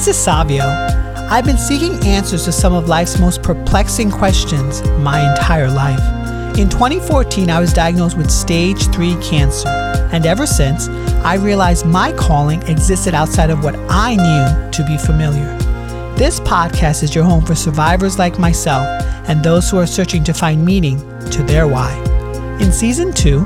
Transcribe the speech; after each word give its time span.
This 0.00 0.16
is 0.16 0.24
Savio. 0.24 0.64
I've 1.28 1.44
been 1.44 1.58
seeking 1.58 1.92
answers 2.06 2.46
to 2.46 2.52
some 2.52 2.72
of 2.72 2.88
life's 2.88 3.18
most 3.18 3.42
perplexing 3.42 4.10
questions 4.10 4.82
my 5.00 5.30
entire 5.30 5.70
life. 5.70 6.00
In 6.58 6.70
2014, 6.70 7.50
I 7.50 7.60
was 7.60 7.74
diagnosed 7.74 8.16
with 8.16 8.30
stage 8.30 8.82
3 8.94 9.14
cancer, 9.20 9.68
and 10.10 10.24
ever 10.24 10.46
since, 10.46 10.88
I 11.22 11.34
realized 11.34 11.84
my 11.84 12.12
calling 12.12 12.62
existed 12.62 13.12
outside 13.12 13.50
of 13.50 13.62
what 13.62 13.76
I 13.90 14.14
knew 14.16 14.70
to 14.70 14.86
be 14.86 14.96
familiar. 14.96 15.54
This 16.16 16.40
podcast 16.40 17.02
is 17.02 17.14
your 17.14 17.24
home 17.24 17.44
for 17.44 17.54
survivors 17.54 18.18
like 18.18 18.38
myself 18.38 18.86
and 19.28 19.44
those 19.44 19.68
who 19.68 19.76
are 19.76 19.86
searching 19.86 20.24
to 20.24 20.32
find 20.32 20.64
meaning 20.64 20.98
to 21.28 21.42
their 21.42 21.68
why. 21.68 21.92
In 22.58 22.72
season 22.72 23.12
2, 23.12 23.40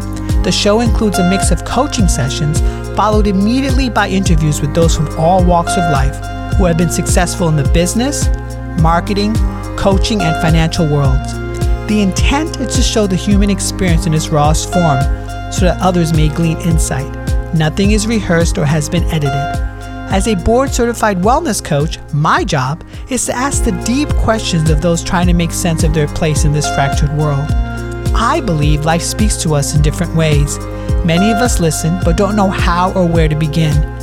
the 0.44 0.52
show 0.52 0.82
includes 0.82 1.18
a 1.18 1.28
mix 1.28 1.50
of 1.50 1.64
coaching 1.64 2.06
sessions 2.06 2.60
followed 2.94 3.26
immediately 3.26 3.90
by 3.90 4.08
interviews 4.08 4.60
with 4.60 4.72
those 4.72 4.94
from 4.94 5.08
all 5.18 5.44
walks 5.44 5.72
of 5.72 5.90
life 5.90 6.33
who 6.56 6.64
have 6.64 6.78
been 6.78 6.90
successful 6.90 7.48
in 7.48 7.56
the 7.56 7.68
business, 7.70 8.28
marketing, 8.80 9.34
coaching, 9.76 10.22
and 10.22 10.40
financial 10.40 10.86
worlds. 10.86 11.32
The 11.88 12.00
intent 12.00 12.60
is 12.60 12.74
to 12.76 12.82
show 12.82 13.06
the 13.06 13.16
human 13.16 13.50
experience 13.50 14.06
in 14.06 14.14
its 14.14 14.28
rawest 14.28 14.72
form 14.72 15.00
so 15.52 15.66
that 15.66 15.78
others 15.80 16.12
may 16.12 16.28
glean 16.28 16.58
insight. 16.58 17.12
Nothing 17.54 17.90
is 17.90 18.06
rehearsed 18.06 18.58
or 18.58 18.64
has 18.64 18.88
been 18.88 19.04
edited. 19.04 19.64
As 20.10 20.28
a 20.28 20.34
board 20.34 20.70
certified 20.70 21.22
wellness 21.22 21.64
coach, 21.64 21.98
my 22.12 22.44
job 22.44 22.84
is 23.10 23.26
to 23.26 23.34
ask 23.34 23.64
the 23.64 23.72
deep 23.84 24.08
questions 24.10 24.70
of 24.70 24.80
those 24.80 25.02
trying 25.02 25.26
to 25.26 25.34
make 25.34 25.50
sense 25.50 25.82
of 25.82 25.92
their 25.92 26.08
place 26.08 26.44
in 26.44 26.52
this 26.52 26.72
fractured 26.74 27.12
world. 27.16 27.50
I 28.14 28.40
believe 28.40 28.84
life 28.84 29.02
speaks 29.02 29.42
to 29.42 29.54
us 29.54 29.74
in 29.74 29.82
different 29.82 30.14
ways. 30.14 30.58
Many 31.04 31.30
of 31.30 31.38
us 31.38 31.60
listen 31.60 31.98
but 32.04 32.16
don't 32.16 32.36
know 32.36 32.48
how 32.48 32.92
or 32.92 33.06
where 33.06 33.28
to 33.28 33.34
begin. 33.34 33.93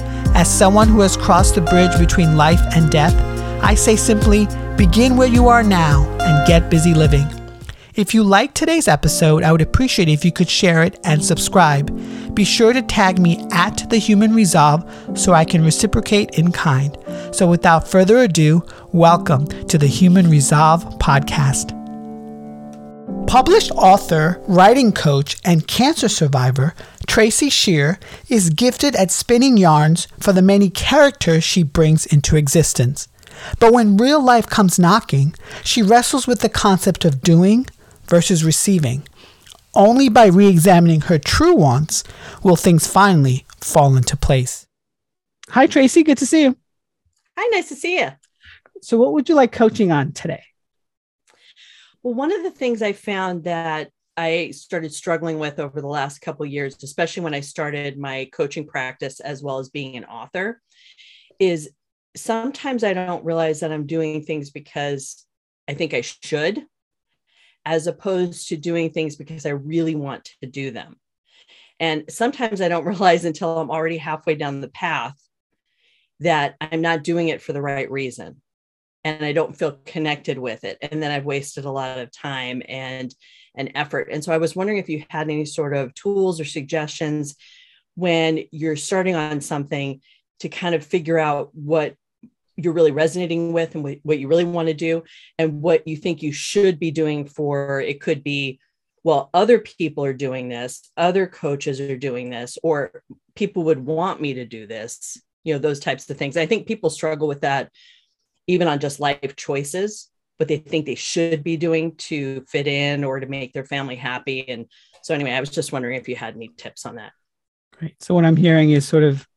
As 0.41 0.51
someone 0.51 0.87
who 0.87 1.01
has 1.01 1.15
crossed 1.15 1.53
the 1.53 1.61
bridge 1.61 1.95
between 1.99 2.35
life 2.35 2.61
and 2.73 2.89
death, 2.89 3.13
I 3.63 3.75
say 3.75 3.95
simply 3.95 4.47
begin 4.75 5.15
where 5.15 5.27
you 5.27 5.47
are 5.49 5.61
now 5.61 6.03
and 6.19 6.47
get 6.47 6.67
busy 6.67 6.95
living. 6.95 7.27
If 7.93 8.15
you 8.15 8.23
liked 8.23 8.55
today's 8.55 8.87
episode, 8.87 9.43
I 9.43 9.51
would 9.51 9.61
appreciate 9.61 10.09
if 10.09 10.25
you 10.25 10.31
could 10.31 10.49
share 10.49 10.81
it 10.81 10.99
and 11.03 11.23
subscribe. 11.23 11.95
Be 12.33 12.43
sure 12.43 12.73
to 12.73 12.81
tag 12.81 13.19
me 13.19 13.45
at 13.51 13.87
The 13.91 13.99
Human 13.99 14.33
Resolve 14.33 14.83
so 15.13 15.33
I 15.33 15.45
can 15.45 15.63
reciprocate 15.63 16.31
in 16.39 16.51
kind. 16.51 16.97
So 17.31 17.45
without 17.45 17.87
further 17.87 18.17
ado, 18.17 18.65
welcome 18.91 19.45
to 19.67 19.77
the 19.77 19.85
Human 19.85 20.27
Resolve 20.27 20.83
podcast. 20.97 21.80
Published 23.27 23.71
author, 23.71 24.41
writing 24.47 24.91
coach, 24.91 25.37
and 25.45 25.67
cancer 25.67 26.09
survivor, 26.09 26.75
Tracey 27.07 27.49
Shearer 27.49 27.99
is 28.29 28.49
gifted 28.49 28.95
at 28.95 29.11
spinning 29.11 29.57
yarns 29.57 30.07
for 30.19 30.33
the 30.33 30.41
many 30.41 30.69
characters 30.69 31.43
she 31.43 31.63
brings 31.63 32.05
into 32.05 32.35
existence. 32.35 33.07
But 33.59 33.73
when 33.73 33.97
real 33.97 34.23
life 34.23 34.47
comes 34.47 34.77
knocking, 34.77 35.33
she 35.63 35.81
wrestles 35.81 36.27
with 36.27 36.41
the 36.41 36.49
concept 36.49 37.05
of 37.05 37.21
doing, 37.21 37.67
versus 38.11 38.43
receiving. 38.43 39.07
Only 39.73 40.09
by 40.09 40.27
re 40.27 40.47
examining 40.47 41.01
her 41.01 41.17
true 41.17 41.55
wants 41.55 42.03
will 42.43 42.57
things 42.57 42.85
finally 42.85 43.45
fall 43.61 43.95
into 43.95 44.17
place. 44.17 44.67
Hi, 45.49 45.65
Tracey. 45.65 46.03
Good 46.03 46.17
to 46.17 46.25
see 46.25 46.43
you. 46.43 46.57
Hi, 47.37 47.47
nice 47.51 47.69
to 47.69 47.75
see 47.75 47.99
you. 47.99 48.09
So, 48.81 48.97
what 48.97 49.13
would 49.13 49.29
you 49.29 49.35
like 49.35 49.53
coaching 49.53 49.91
on 49.91 50.11
today? 50.11 50.43
Well, 52.03 52.13
one 52.15 52.31
of 52.31 52.43
the 52.43 52.51
things 52.51 52.81
I 52.81 52.93
found 52.93 53.43
that 53.43 53.89
I 54.17 54.51
started 54.51 54.93
struggling 54.93 55.39
with 55.39 55.59
over 55.59 55.81
the 55.81 55.87
last 55.87 56.19
couple 56.19 56.45
years, 56.45 56.75
especially 56.83 57.23
when 57.23 57.33
I 57.33 57.41
started 57.41 57.97
my 57.97 58.29
coaching 58.33 58.67
practice 58.67 59.19
as 59.19 59.41
well 59.43 59.59
as 59.59 59.69
being 59.69 59.95
an 59.97 60.05
author, 60.05 60.61
is 61.39 61.71
sometimes 62.15 62.83
I 62.83 62.93
don't 62.93 63.25
realize 63.25 63.61
that 63.61 63.71
I'm 63.71 63.85
doing 63.85 64.23
things 64.23 64.49
because 64.49 65.25
I 65.67 65.73
think 65.73 65.93
I 65.93 66.01
should 66.01 66.65
as 67.65 67.87
opposed 67.87 68.49
to 68.49 68.57
doing 68.57 68.89
things 68.89 69.15
because 69.15 69.45
I 69.45 69.51
really 69.51 69.95
want 69.95 70.31
to 70.41 70.47
do 70.47 70.71
them. 70.71 70.97
And 71.79 72.05
sometimes 72.09 72.61
I 72.61 72.67
don't 72.67 72.85
realize 72.87 73.25
until 73.25 73.59
I'm 73.59 73.71
already 73.71 73.97
halfway 73.97 74.35
down 74.35 74.61
the 74.61 74.69
path 74.69 75.15
that 76.19 76.55
I'm 76.59 76.81
not 76.81 77.03
doing 77.03 77.29
it 77.29 77.41
for 77.41 77.53
the 77.53 77.61
right 77.61 77.89
reason. 77.89 78.41
And 79.03 79.25
I 79.25 79.33
don't 79.33 79.55
feel 79.55 79.79
connected 79.85 80.37
with 80.37 80.63
it. 80.63 80.77
And 80.81 81.01
then 81.01 81.11
I've 81.11 81.25
wasted 81.25 81.65
a 81.65 81.71
lot 81.71 81.97
of 81.97 82.11
time 82.11 82.61
and 82.67 83.13
and 83.55 83.71
effort. 83.75 84.07
And 84.11 84.23
so 84.23 84.31
I 84.31 84.37
was 84.37 84.55
wondering 84.55 84.77
if 84.77 84.89
you 84.89 85.03
had 85.09 85.29
any 85.29 85.45
sort 85.45 85.75
of 85.75 85.93
tools 85.93 86.39
or 86.39 86.45
suggestions 86.45 87.35
when 87.95 88.45
you're 88.51 88.77
starting 88.77 89.15
on 89.15 89.41
something 89.41 90.01
to 90.39 90.49
kind 90.49 90.73
of 90.73 90.85
figure 90.85 91.19
out 91.19 91.49
what 91.53 91.95
you're 92.57 92.73
really 92.73 92.91
resonating 92.91 93.53
with 93.53 93.75
and 93.75 93.83
what 94.03 94.19
you 94.19 94.27
really 94.27 94.45
want 94.45 94.67
to 94.67 94.73
do 94.73 95.03
and 95.37 95.61
what 95.61 95.87
you 95.87 95.95
think 95.95 96.21
you 96.21 96.31
should 96.31 96.79
be 96.79 96.91
doing 96.91 97.25
for 97.25 97.81
it 97.81 98.01
could 98.01 98.23
be 98.23 98.59
well 99.03 99.29
other 99.33 99.59
people 99.59 100.03
are 100.03 100.13
doing 100.13 100.49
this 100.49 100.91
other 100.97 101.27
coaches 101.27 101.79
are 101.79 101.97
doing 101.97 102.29
this 102.29 102.57
or 102.61 103.03
people 103.35 103.63
would 103.63 103.83
want 103.83 104.21
me 104.21 104.33
to 104.33 104.45
do 104.45 104.67
this 104.67 105.17
you 105.43 105.53
know 105.53 105.59
those 105.59 105.79
types 105.79 106.09
of 106.09 106.17
things 106.17 106.37
i 106.37 106.45
think 106.45 106.67
people 106.67 106.89
struggle 106.89 107.27
with 107.27 107.41
that 107.41 107.71
even 108.47 108.67
on 108.67 108.79
just 108.79 108.99
life 108.99 109.35
choices 109.35 110.09
but 110.39 110.47
they 110.47 110.57
think 110.57 110.85
they 110.85 110.95
should 110.95 111.43
be 111.43 111.55
doing 111.55 111.95
to 111.97 112.43
fit 112.47 112.65
in 112.65 113.03
or 113.03 113.19
to 113.19 113.27
make 113.27 113.53
their 113.53 113.65
family 113.65 113.95
happy 113.95 114.47
and 114.49 114.65
so 115.03 115.13
anyway 115.13 115.31
i 115.31 115.39
was 115.39 115.49
just 115.49 115.71
wondering 115.71 115.97
if 115.97 116.07
you 116.07 116.15
had 116.15 116.35
any 116.35 116.49
tips 116.57 116.85
on 116.85 116.95
that 116.95 117.11
great 117.77 118.01
so 118.01 118.13
what 118.13 118.25
i'm 118.25 118.37
hearing 118.37 118.71
is 118.71 118.87
sort 118.87 119.03
of 119.03 119.27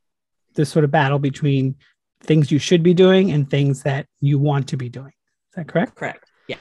this 0.54 0.70
sort 0.70 0.84
of 0.84 0.90
battle 0.90 1.18
between 1.18 1.76
things 2.24 2.50
you 2.50 2.58
should 2.58 2.82
be 2.82 2.94
doing 2.94 3.30
and 3.32 3.48
things 3.48 3.82
that 3.82 4.06
you 4.20 4.38
want 4.38 4.68
to 4.68 4.76
be 4.76 4.88
doing. 4.88 5.12
Is 5.50 5.56
that 5.56 5.68
correct? 5.68 5.94
Correct. 5.94 6.30
Yeah. 6.48 6.56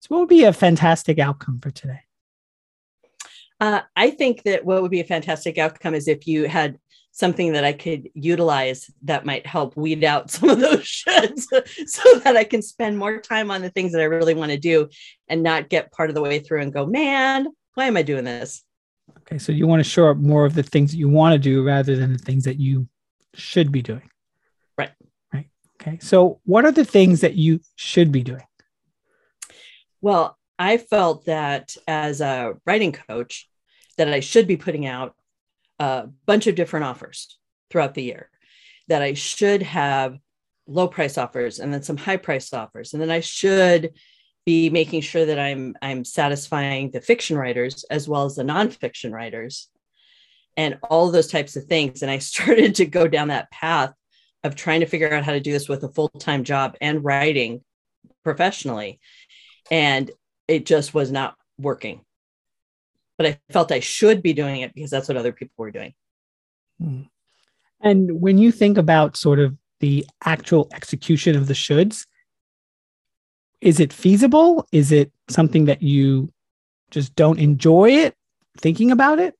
So, 0.00 0.08
what 0.08 0.20
would 0.20 0.28
be 0.28 0.44
a 0.44 0.52
fantastic 0.52 1.18
outcome 1.18 1.60
for 1.60 1.70
today? 1.70 2.00
Uh, 3.60 3.80
I 3.96 4.10
think 4.10 4.42
that 4.42 4.64
what 4.64 4.82
would 4.82 4.90
be 4.90 5.00
a 5.00 5.04
fantastic 5.04 5.56
outcome 5.58 5.94
is 5.94 6.08
if 6.08 6.26
you 6.26 6.48
had 6.48 6.78
something 7.14 7.52
that 7.52 7.64
I 7.64 7.72
could 7.72 8.10
utilize 8.14 8.90
that 9.02 9.24
might 9.24 9.46
help 9.46 9.76
weed 9.76 10.02
out 10.02 10.30
some 10.32 10.50
of 10.50 10.58
those 10.58 10.82
shoulds 10.82 11.44
so 11.88 12.18
that 12.18 12.36
I 12.36 12.42
can 12.44 12.60
spend 12.60 12.98
more 12.98 13.18
time 13.18 13.50
on 13.50 13.62
the 13.62 13.70
things 13.70 13.92
that 13.92 14.00
I 14.00 14.04
really 14.04 14.34
want 14.34 14.50
to 14.50 14.58
do 14.58 14.88
and 15.28 15.42
not 15.42 15.68
get 15.68 15.92
part 15.92 16.10
of 16.10 16.14
the 16.14 16.20
way 16.20 16.40
through 16.40 16.60
and 16.60 16.72
go, 16.72 16.84
man, 16.84 17.46
why 17.74 17.86
am 17.86 17.96
I 17.96 18.02
doing 18.02 18.24
this? 18.24 18.62
Okay. 19.20 19.38
So 19.38 19.52
you 19.52 19.66
want 19.66 19.78
to 19.82 19.88
show 19.88 20.10
up 20.10 20.16
more 20.16 20.44
of 20.44 20.54
the 20.54 20.64
things 20.64 20.90
that 20.90 20.98
you 20.98 21.08
want 21.08 21.34
to 21.34 21.38
do 21.38 21.62
rather 21.62 21.96
than 21.96 22.12
the 22.12 22.18
things 22.18 22.44
that 22.44 22.58
you 22.58 22.88
should 23.34 23.70
be 23.70 23.80
doing. 23.80 24.10
Right. 24.76 24.90
Right. 25.32 25.46
Okay. 25.80 25.98
So, 26.00 26.40
what 26.44 26.64
are 26.64 26.72
the 26.72 26.84
things 26.84 27.20
that 27.20 27.34
you 27.34 27.60
should 27.76 28.10
be 28.10 28.22
doing? 28.22 28.44
Well, 30.00 30.36
I 30.58 30.78
felt 30.78 31.26
that 31.26 31.76
as 31.86 32.20
a 32.20 32.54
writing 32.66 32.92
coach, 32.92 33.48
that 33.98 34.08
I 34.08 34.20
should 34.20 34.46
be 34.46 34.56
putting 34.56 34.86
out 34.86 35.14
a 35.78 36.08
bunch 36.26 36.46
of 36.46 36.54
different 36.54 36.86
offers 36.86 37.38
throughout 37.70 37.94
the 37.94 38.02
year, 38.02 38.30
that 38.88 39.02
I 39.02 39.14
should 39.14 39.62
have 39.62 40.18
low 40.66 40.88
price 40.88 41.18
offers 41.18 41.58
and 41.58 41.72
then 41.72 41.82
some 41.82 41.96
high 41.96 42.16
price 42.16 42.52
offers. 42.52 42.92
And 42.92 43.02
then 43.02 43.10
I 43.10 43.20
should 43.20 43.92
be 44.46 44.70
making 44.70 45.00
sure 45.00 45.24
that 45.26 45.38
I'm 45.38 45.74
I'm 45.80 46.04
satisfying 46.04 46.90
the 46.90 47.00
fiction 47.00 47.36
writers 47.36 47.84
as 47.90 48.08
well 48.08 48.24
as 48.24 48.36
the 48.36 48.42
nonfiction 48.42 49.12
writers 49.12 49.68
and 50.56 50.78
all 50.82 51.10
those 51.10 51.28
types 51.28 51.56
of 51.56 51.64
things. 51.64 52.02
And 52.02 52.10
I 52.10 52.18
started 52.18 52.76
to 52.76 52.86
go 52.86 53.08
down 53.08 53.28
that 53.28 53.50
path 53.50 53.92
of 54.42 54.54
trying 54.54 54.80
to 54.80 54.86
figure 54.86 55.12
out 55.12 55.24
how 55.24 55.32
to 55.32 55.40
do 55.40 55.52
this 55.52 55.68
with 55.68 55.82
a 55.84 55.88
full-time 55.88 56.44
job 56.44 56.76
and 56.80 57.02
writing 57.02 57.62
professionally 58.22 59.00
and 59.70 60.10
it 60.48 60.66
just 60.66 60.94
was 60.94 61.10
not 61.10 61.34
working 61.58 62.00
but 63.16 63.26
i 63.26 63.38
felt 63.50 63.72
i 63.72 63.80
should 63.80 64.22
be 64.22 64.32
doing 64.32 64.60
it 64.60 64.74
because 64.74 64.90
that's 64.90 65.08
what 65.08 65.16
other 65.16 65.32
people 65.32 65.54
were 65.58 65.70
doing 65.70 65.94
hmm. 66.80 67.02
and 67.80 68.20
when 68.20 68.38
you 68.38 68.52
think 68.52 68.78
about 68.78 69.16
sort 69.16 69.38
of 69.38 69.56
the 69.80 70.04
actual 70.24 70.68
execution 70.72 71.36
of 71.36 71.46
the 71.46 71.54
shoulds 71.54 72.06
is 73.60 73.80
it 73.80 73.92
feasible 73.92 74.66
is 74.72 74.92
it 74.92 75.12
something 75.28 75.64
that 75.66 75.82
you 75.82 76.28
just 76.90 77.14
don't 77.14 77.38
enjoy 77.38 77.90
it 77.90 78.14
thinking 78.60 78.90
about 78.90 79.18
it 79.18 79.34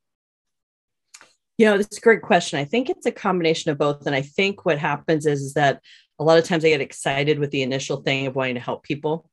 you 1.57 1.67
know, 1.67 1.77
that's 1.77 1.99
a 1.99 2.01
great 2.01 2.23
question. 2.23 2.59
I 2.59 2.65
think 2.65 2.91
it's 2.91 3.07
a 3.07 3.13
combination 3.13 3.71
of 3.71 3.79
both. 3.79 4.07
And 4.07 4.15
I 4.15 4.23
think 4.23 4.65
what 4.65 4.79
happens 4.79 5.25
is, 5.25 5.41
is 5.41 5.55
that 5.55 5.81
a 6.19 6.25
lot 6.25 6.39
of 6.39 6.45
times 6.45 6.65
I 6.65 6.69
get 6.69 6.81
excited 6.81 7.39
with 7.39 7.51
the 7.51 7.63
initial 7.63 7.99
thing 7.99 8.27
of 8.27 8.35
wanting 8.35 8.55
to 8.55 8.61
help 8.61 8.83
people. 8.83 9.31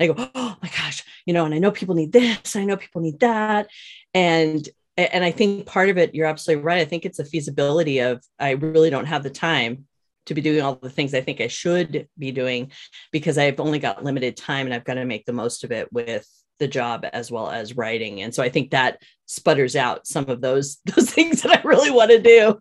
I 0.00 0.06
go, 0.06 0.14
oh 0.34 0.56
my 0.62 0.68
gosh, 0.68 1.04
you 1.26 1.32
know, 1.32 1.44
and 1.44 1.54
I 1.54 1.58
know 1.58 1.70
people 1.70 1.94
need 1.94 2.12
this, 2.12 2.56
I 2.56 2.64
know 2.64 2.76
people 2.76 3.00
need 3.00 3.20
that. 3.20 3.68
And 4.14 4.68
and 4.96 5.24
I 5.24 5.30
think 5.30 5.64
part 5.64 5.90
of 5.90 5.98
it, 5.98 6.12
you're 6.14 6.26
absolutely 6.26 6.64
right. 6.64 6.80
I 6.80 6.84
think 6.84 7.04
it's 7.04 7.20
a 7.20 7.24
feasibility 7.24 8.00
of 8.00 8.22
I 8.40 8.52
really 8.52 8.90
don't 8.90 9.06
have 9.06 9.22
the 9.22 9.30
time 9.30 9.86
to 10.26 10.34
be 10.34 10.40
doing 10.40 10.60
all 10.60 10.74
the 10.74 10.90
things 10.90 11.14
I 11.14 11.20
think 11.20 11.40
I 11.40 11.46
should 11.46 12.08
be 12.18 12.32
doing 12.32 12.72
because 13.12 13.38
I've 13.38 13.60
only 13.60 13.78
got 13.78 14.04
limited 14.04 14.36
time 14.36 14.66
and 14.66 14.74
I've 14.74 14.84
got 14.84 14.94
to 14.94 15.04
make 15.04 15.24
the 15.24 15.32
most 15.32 15.62
of 15.62 15.70
it 15.70 15.92
with 15.92 16.28
the 16.58 16.68
job 16.68 17.06
as 17.12 17.30
well 17.30 17.48
as 17.48 17.76
writing. 17.76 18.22
And 18.22 18.34
so 18.34 18.42
I 18.42 18.48
think 18.48 18.70
that 18.70 19.00
sputters 19.26 19.76
out 19.76 20.06
some 20.06 20.28
of 20.28 20.40
those 20.40 20.78
those 20.84 21.10
things 21.10 21.42
that 21.42 21.58
I 21.58 21.62
really 21.62 21.90
want 21.90 22.10
to 22.10 22.20
do. 22.20 22.60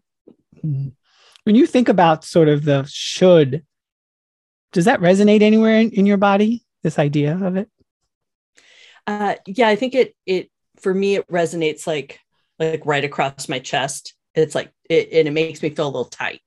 Mm-hmm. 0.63 0.89
When 1.43 1.55
you 1.55 1.65
think 1.65 1.89
about 1.89 2.23
sort 2.23 2.49
of 2.49 2.65
the 2.65 2.85
should 2.87 3.63
does 4.73 4.85
that 4.85 4.99
resonate 4.99 5.41
anywhere 5.41 5.79
in, 5.79 5.91
in 5.91 6.05
your 6.05 6.17
body? 6.17 6.65
This 6.87 6.99
idea 6.99 7.37
of 7.43 7.57
it? 7.57 7.67
Uh, 9.05 9.35
yeah, 9.45 9.67
I 9.67 9.75
think 9.75 9.93
it 9.93 10.15
it 10.25 10.49
for 10.77 10.93
me 10.93 11.15
it 11.15 11.27
resonates 11.27 11.85
like 11.85 12.21
like 12.59 12.85
right 12.85 13.03
across 13.03 13.49
my 13.49 13.59
chest. 13.59 14.13
It's 14.35 14.55
like 14.55 14.71
it 14.89 15.09
and 15.11 15.27
it 15.27 15.31
makes 15.31 15.61
me 15.61 15.69
feel 15.69 15.87
a 15.87 15.87
little 15.87 16.05
tight. 16.05 16.39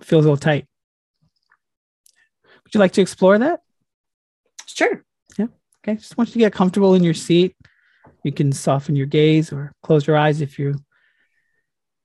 Feels 0.00 0.24
a 0.24 0.28
little 0.28 0.38
tight. 0.38 0.66
Would 2.64 2.72
you 2.72 2.80
like 2.80 2.92
to 2.92 3.02
explore 3.02 3.36
that? 3.36 3.60
Sure. 4.64 5.04
Yeah. 5.36 5.48
Okay. 5.84 5.96
Just 5.96 6.16
want 6.16 6.30
you 6.30 6.32
to 6.32 6.38
get 6.38 6.54
comfortable 6.54 6.94
in 6.94 7.04
your 7.04 7.12
seat. 7.12 7.54
You 8.24 8.32
can 8.32 8.50
soften 8.50 8.96
your 8.96 9.04
gaze 9.04 9.52
or 9.52 9.72
close 9.82 10.06
your 10.06 10.16
eyes 10.16 10.40
if 10.40 10.58
you 10.58 10.74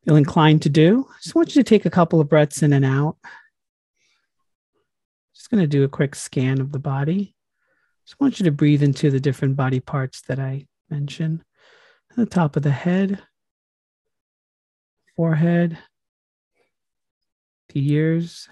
feel 0.03 0.17
inclined 0.17 0.63
to 0.63 0.69
do. 0.69 1.07
Just 1.23 1.35
want 1.35 1.55
you 1.55 1.63
to 1.63 1.69
take 1.69 1.85
a 1.85 1.89
couple 1.89 2.19
of 2.19 2.27
breaths 2.27 2.63
in 2.63 2.73
and 2.73 2.83
out. 2.83 3.15
Just 5.45 5.51
going 5.51 5.61
to 5.61 5.67
do 5.67 5.83
a 5.83 5.87
quick 5.87 6.15
scan 6.15 6.59
of 6.59 6.71
the 6.71 6.79
body. 6.79 7.35
Just 8.03 8.19
want 8.19 8.39
you 8.39 8.45
to 8.45 8.51
breathe 8.51 8.81
into 8.81 9.11
the 9.11 9.19
different 9.19 9.55
body 9.55 9.79
parts 9.79 10.21
that 10.21 10.39
I 10.39 10.65
mentioned. 10.89 11.43
The 12.17 12.25
top 12.25 12.55
of 12.55 12.63
the 12.63 12.71
head, 12.71 13.21
forehead, 15.15 15.77
the 17.69 17.93
ears, 17.93 18.49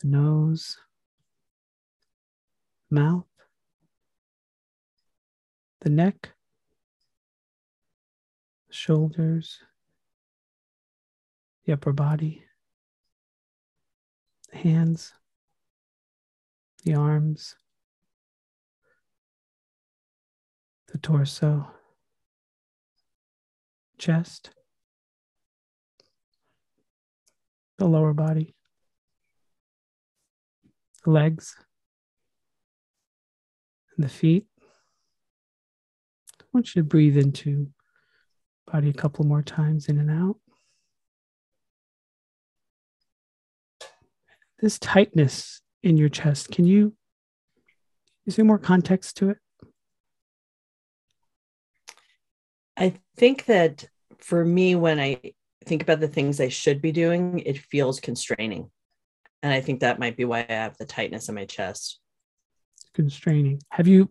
the 0.00 0.08
nose, 0.08 0.78
mouth, 2.90 3.28
the 5.82 5.90
neck, 5.90 6.30
shoulders, 8.68 9.60
the 11.64 11.72
upper 11.72 11.92
body, 11.92 12.42
the 14.54 14.68
hands, 14.68 15.12
the 16.84 16.94
arms, 16.94 17.56
the 20.92 20.98
torso, 20.98 21.68
chest, 23.98 24.50
the 27.78 27.86
lower 27.86 28.12
body, 28.12 28.54
the 31.04 31.10
legs, 31.10 31.56
and 33.96 34.04
the 34.04 34.10
feet. 34.10 34.46
I 36.40 36.44
want 36.52 36.74
you 36.74 36.82
to 36.82 36.88
breathe 36.88 37.16
into 37.16 37.68
body 38.70 38.90
a 38.90 38.92
couple 38.92 39.24
more 39.24 39.42
times 39.42 39.88
in 39.88 39.98
and 39.98 40.10
out. 40.10 40.36
This 44.64 44.78
tightness 44.78 45.60
in 45.82 45.98
your 45.98 46.08
chest, 46.08 46.50
can 46.50 46.64
you, 46.64 46.96
is 48.24 48.36
there 48.36 48.46
more 48.46 48.58
context 48.58 49.18
to 49.18 49.28
it? 49.28 49.36
I 52.74 52.94
think 53.14 53.44
that 53.44 53.84
for 54.16 54.42
me, 54.42 54.74
when 54.74 54.98
I 54.98 55.20
think 55.66 55.82
about 55.82 56.00
the 56.00 56.08
things 56.08 56.40
I 56.40 56.48
should 56.48 56.80
be 56.80 56.92
doing, 56.92 57.40
it 57.40 57.58
feels 57.58 58.00
constraining. 58.00 58.70
And 59.42 59.52
I 59.52 59.60
think 59.60 59.80
that 59.80 59.98
might 59.98 60.16
be 60.16 60.24
why 60.24 60.46
I 60.48 60.52
have 60.54 60.78
the 60.78 60.86
tightness 60.86 61.28
in 61.28 61.34
my 61.34 61.44
chest. 61.44 62.00
Constraining. 62.94 63.60
Have 63.68 63.86
you 63.86 64.08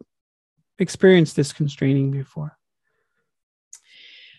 experienced 0.78 1.36
this 1.36 1.52
constraining 1.52 2.12
before? 2.12 2.60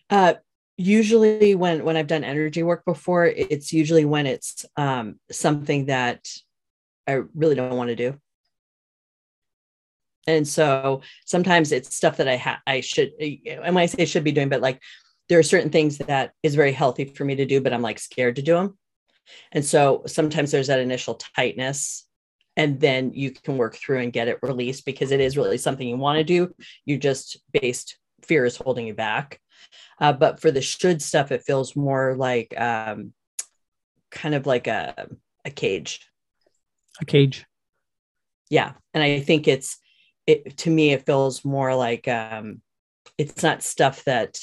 Uh, 0.09 0.35
usually 0.77 1.55
when 1.55 1.85
when 1.85 1.97
I've 1.97 2.07
done 2.07 2.25
energy 2.25 2.63
work 2.63 2.85
before, 2.85 3.27
it's 3.27 3.73
usually 3.73 4.05
when 4.05 4.27
it's 4.27 4.65
um, 4.77 5.19
something 5.31 5.87
that 5.87 6.29
I 7.07 7.23
really 7.35 7.55
don't 7.55 7.77
want 7.77 7.89
to 7.89 7.97
do. 7.97 8.19
And 10.27 10.49
so 10.49 11.03
sometimes 11.27 11.71
it's 11.71 11.95
stuff 11.95 12.17
that 12.17 12.29
I 12.29 12.37
ha- 12.37 12.63
I 12.67 12.81
should 12.81 13.13
and 13.21 13.75
when 13.75 13.77
I 13.77 13.87
say 13.87 14.05
should 14.07 14.25
be 14.25 14.33
doing, 14.33 14.49
but 14.49 14.63
like 14.63 14.81
there 15.29 15.39
are 15.39 15.43
certain 15.45 15.71
things 15.71 15.99
that 15.99 16.33
is 16.43 16.55
very 16.55 16.73
healthy 16.73 17.05
for 17.05 17.25
me 17.25 17.35
to 17.37 17.47
do, 17.47 17.61
but 17.61 17.73
I'm 17.73 17.83
like 17.83 17.99
scared 17.99 18.37
to 18.37 18.43
do 18.43 18.55
them. 18.55 18.79
And 19.53 19.65
so 19.65 20.03
sometimes 20.07 20.51
there's 20.51 20.67
that 20.67 20.81
initial 20.81 21.15
tightness 21.37 22.07
and 22.57 22.81
then 22.81 23.13
you 23.15 23.31
can 23.31 23.57
work 23.57 23.77
through 23.77 24.01
and 24.01 24.13
get 24.13 24.29
it 24.29 24.39
released 24.43 24.85
because 24.85 25.11
it 25.11 25.21
is 25.21 25.37
really 25.37 25.59
something 25.59 25.87
you 25.87 25.97
want 25.97 26.19
to 26.19 26.25
do. 26.25 26.55
You 26.85 26.99
just 26.99 27.39
based 27.53 27.99
fear 28.23 28.45
is 28.45 28.57
holding 28.57 28.87
you 28.87 28.95
back. 28.95 29.41
Uh, 30.01 30.13
but 30.13 30.41
for 30.41 30.51
the 30.51 30.63
should 30.63 31.01
stuff, 31.01 31.31
it 31.31 31.45
feels 31.45 31.77
more 31.77 32.17
like 32.17 32.59
um, 32.61 33.13
kind 34.11 34.35
of 34.35 34.47
like 34.47 34.67
a, 34.67 35.09
a 35.45 35.51
cage. 35.51 36.09
A 37.01 37.05
cage. 37.05 37.45
Yeah. 38.51 38.73
And 38.93 39.03
I 39.03 39.21
think 39.21 39.49
it's, 39.49 39.79
it, 40.27 40.57
to 40.59 40.71
me, 40.71 40.93
it 40.93 41.07
feels 41.07 41.45
more 41.45 41.75
like 41.75 42.09
um, 42.09 42.61
it's 43.19 43.43
not 43.43 43.63
stuff 43.63 44.05
that 44.05 44.39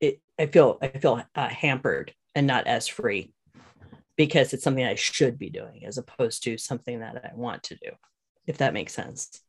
it, 0.00 0.20
I 0.38 0.46
feel, 0.46 0.78
I 0.82 0.88
feel 0.88 1.22
uh, 1.34 1.48
hampered 1.48 2.12
and 2.34 2.46
not 2.46 2.66
as 2.66 2.86
free 2.86 3.32
because 4.16 4.52
it's 4.52 4.64
something 4.64 4.84
I 4.84 4.96
should 4.96 5.38
be 5.38 5.50
doing 5.50 5.84
as 5.86 5.98
opposed 5.98 6.42
to 6.44 6.58
something 6.58 7.00
that 7.00 7.24
I 7.24 7.34
want 7.34 7.62
to 7.64 7.76
do, 7.76 7.90
if 8.46 8.58
that 8.58 8.74
makes 8.74 8.92
sense. 8.92 9.40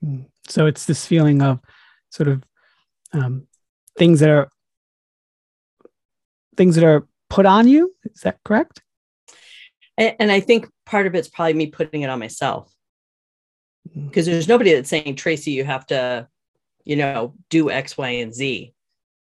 Hmm. 0.00 0.22
So 0.48 0.66
it's 0.66 0.84
this 0.84 1.06
feeling 1.06 1.40
of 1.42 1.60
sort 2.10 2.28
of 2.28 2.44
um, 3.12 3.46
things 3.98 4.20
that 4.20 4.30
are 4.30 4.48
things 6.56 6.74
that 6.76 6.84
are 6.84 7.06
put 7.28 7.46
on 7.46 7.68
you. 7.68 7.94
Is 8.04 8.22
that 8.22 8.38
correct? 8.44 8.82
And, 9.96 10.16
and 10.18 10.32
I 10.32 10.40
think 10.40 10.68
part 10.86 11.06
of 11.06 11.14
it's 11.14 11.28
probably 11.28 11.54
me 11.54 11.66
putting 11.66 12.02
it 12.02 12.10
on 12.10 12.18
myself 12.18 12.72
because 13.94 14.26
hmm. 14.26 14.32
there's 14.32 14.48
nobody 14.48 14.72
that's 14.72 14.88
saying 14.88 15.16
Tracey, 15.16 15.52
you 15.52 15.64
have 15.64 15.86
to, 15.86 16.28
you 16.84 16.96
know, 16.96 17.34
do 17.50 17.70
X, 17.70 17.98
Y, 17.98 18.08
and 18.08 18.34
Z. 18.34 18.72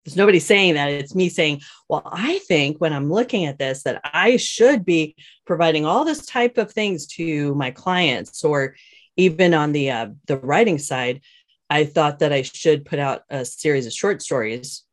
There's 0.05 0.15
nobody 0.15 0.39
saying 0.39 0.75
that. 0.75 0.89
It's 0.89 1.15
me 1.15 1.27
saying, 1.27 1.61
well, 1.89 2.03
I 2.05 2.39
think 2.47 2.77
when 2.79 2.93
I'm 2.93 3.11
looking 3.11 3.45
at 3.45 3.59
this, 3.59 3.83
that 3.83 3.99
I 4.05 4.37
should 4.37 4.85
be 4.85 5.15
providing 5.45 5.85
all 5.85 6.05
this 6.05 6.25
type 6.25 6.57
of 6.57 6.71
things 6.71 7.07
to 7.07 7.53
my 7.55 7.71
clients, 7.71 8.43
or 8.45 8.75
even 9.17 9.53
on 9.53 9.73
the 9.73 9.91
uh, 9.91 10.07
the 10.27 10.37
writing 10.37 10.77
side, 10.77 11.21
I 11.69 11.85
thought 11.85 12.19
that 12.19 12.31
I 12.31 12.41
should 12.43 12.85
put 12.85 12.99
out 12.99 13.23
a 13.29 13.43
series 13.43 13.85
of 13.85 13.93
short 13.93 14.21
stories 14.21 14.83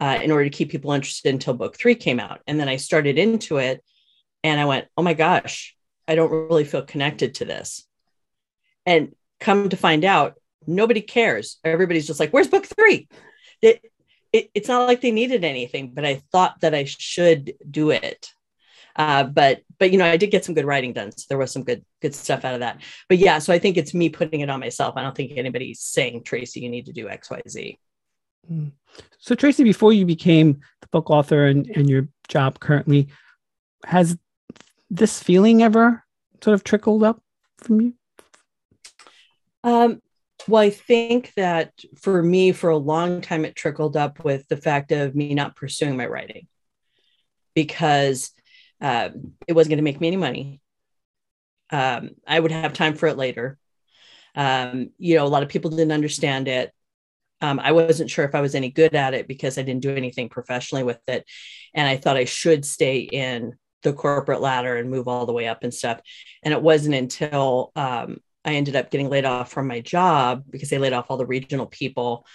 uh, 0.00 0.18
in 0.22 0.30
order 0.30 0.44
to 0.44 0.50
keep 0.50 0.70
people 0.70 0.92
interested 0.92 1.32
until 1.32 1.54
book 1.54 1.76
three 1.76 1.94
came 1.94 2.20
out. 2.20 2.40
And 2.46 2.58
then 2.60 2.68
I 2.68 2.76
started 2.76 3.18
into 3.18 3.56
it, 3.58 3.82
and 4.44 4.60
I 4.60 4.64
went, 4.64 4.88
oh 4.96 5.02
my 5.02 5.14
gosh, 5.14 5.76
I 6.08 6.14
don't 6.14 6.30
really 6.30 6.64
feel 6.64 6.82
connected 6.82 7.36
to 7.36 7.44
this. 7.44 7.86
And 8.86 9.14
come 9.38 9.68
to 9.68 9.76
find 9.76 10.04
out, 10.04 10.34
nobody 10.66 11.00
cares. 11.00 11.58
Everybody's 11.64 12.06
just 12.06 12.20
like, 12.20 12.30
where's 12.30 12.48
book 12.48 12.66
three? 12.66 13.08
It, 13.62 13.82
it, 14.32 14.50
it's 14.54 14.68
not 14.68 14.86
like 14.86 15.00
they 15.00 15.10
needed 15.10 15.44
anything, 15.44 15.92
but 15.94 16.04
I 16.04 16.22
thought 16.32 16.60
that 16.60 16.74
I 16.74 16.84
should 16.84 17.54
do 17.70 17.90
it. 17.90 18.32
Uh, 18.96 19.24
but 19.24 19.62
but 19.78 19.90
you 19.90 19.98
know, 19.98 20.04
I 20.04 20.16
did 20.16 20.30
get 20.30 20.44
some 20.44 20.54
good 20.54 20.64
writing 20.64 20.92
done, 20.92 21.12
so 21.12 21.24
there 21.28 21.38
was 21.38 21.52
some 21.52 21.64
good 21.64 21.84
good 22.02 22.14
stuff 22.14 22.44
out 22.44 22.54
of 22.54 22.60
that. 22.60 22.80
But 23.08 23.18
yeah, 23.18 23.38
so 23.38 23.52
I 23.52 23.58
think 23.58 23.76
it's 23.76 23.94
me 23.94 24.08
putting 24.08 24.40
it 24.40 24.50
on 24.50 24.60
myself. 24.60 24.96
I 24.96 25.02
don't 25.02 25.16
think 25.16 25.32
anybody's 25.36 25.80
saying, 25.80 26.24
Tracey, 26.24 26.60
you 26.60 26.68
need 26.68 26.86
to 26.86 26.92
do 26.92 27.08
X, 27.08 27.30
Y, 27.30 27.40
Z. 27.48 27.78
Hmm. 28.46 28.68
So 29.18 29.34
Tracey, 29.34 29.64
before 29.64 29.92
you 29.92 30.04
became 30.04 30.60
the 30.80 30.88
book 30.88 31.10
author 31.10 31.46
and, 31.46 31.68
and 31.76 31.88
your 31.88 32.08
job 32.28 32.60
currently, 32.60 33.08
has 33.84 34.18
this 34.90 35.22
feeling 35.22 35.62
ever 35.62 36.04
sort 36.42 36.54
of 36.54 36.64
trickled 36.64 37.02
up 37.02 37.22
from 37.58 37.80
you? 37.80 37.94
Um, 39.62 40.00
well, 40.48 40.62
I 40.62 40.70
think 40.70 41.32
that 41.34 41.72
for 42.00 42.22
me, 42.22 42.52
for 42.52 42.70
a 42.70 42.76
long 42.76 43.20
time, 43.20 43.44
it 43.44 43.54
trickled 43.54 43.96
up 43.96 44.24
with 44.24 44.48
the 44.48 44.56
fact 44.56 44.90
of 44.90 45.14
me 45.14 45.34
not 45.34 45.54
pursuing 45.54 45.96
my 45.96 46.06
writing 46.06 46.46
because 47.54 48.32
uh, 48.80 49.10
it 49.46 49.52
wasn't 49.52 49.70
going 49.70 49.78
to 49.78 49.84
make 49.84 50.00
me 50.00 50.08
any 50.08 50.16
money. 50.16 50.60
Um, 51.70 52.10
I 52.26 52.38
would 52.38 52.52
have 52.52 52.72
time 52.72 52.94
for 52.94 53.06
it 53.06 53.16
later. 53.16 53.58
Um, 54.34 54.90
you 54.98 55.16
know, 55.16 55.26
a 55.26 55.28
lot 55.28 55.42
of 55.42 55.48
people 55.48 55.70
didn't 55.70 55.92
understand 55.92 56.48
it. 56.48 56.72
Um, 57.40 57.58
I 57.58 57.72
wasn't 57.72 58.10
sure 58.10 58.24
if 58.24 58.34
I 58.34 58.40
was 58.40 58.54
any 58.54 58.70
good 58.70 58.94
at 58.94 59.14
it 59.14 59.26
because 59.26 59.56
I 59.56 59.62
didn't 59.62 59.82
do 59.82 59.94
anything 59.94 60.28
professionally 60.28 60.84
with 60.84 61.00
it. 61.08 61.24
And 61.74 61.88
I 61.88 61.96
thought 61.96 62.16
I 62.16 62.24
should 62.26 62.64
stay 62.64 62.98
in 63.00 63.54
the 63.82 63.92
corporate 63.92 64.40
ladder 64.40 64.76
and 64.76 64.90
move 64.90 65.08
all 65.08 65.26
the 65.26 65.32
way 65.32 65.48
up 65.48 65.64
and 65.64 65.72
stuff. 65.72 66.00
And 66.42 66.52
it 66.52 66.60
wasn't 66.62 66.94
until 66.94 67.72
um, 67.76 68.18
I 68.44 68.54
ended 68.54 68.76
up 68.76 68.90
getting 68.90 69.08
laid 69.08 69.24
off 69.24 69.50
from 69.50 69.66
my 69.66 69.80
job 69.80 70.44
because 70.50 70.70
they 70.70 70.78
laid 70.78 70.92
off 70.92 71.06
all 71.08 71.16
the 71.16 71.26
regional 71.26 71.66
people. 71.66 72.26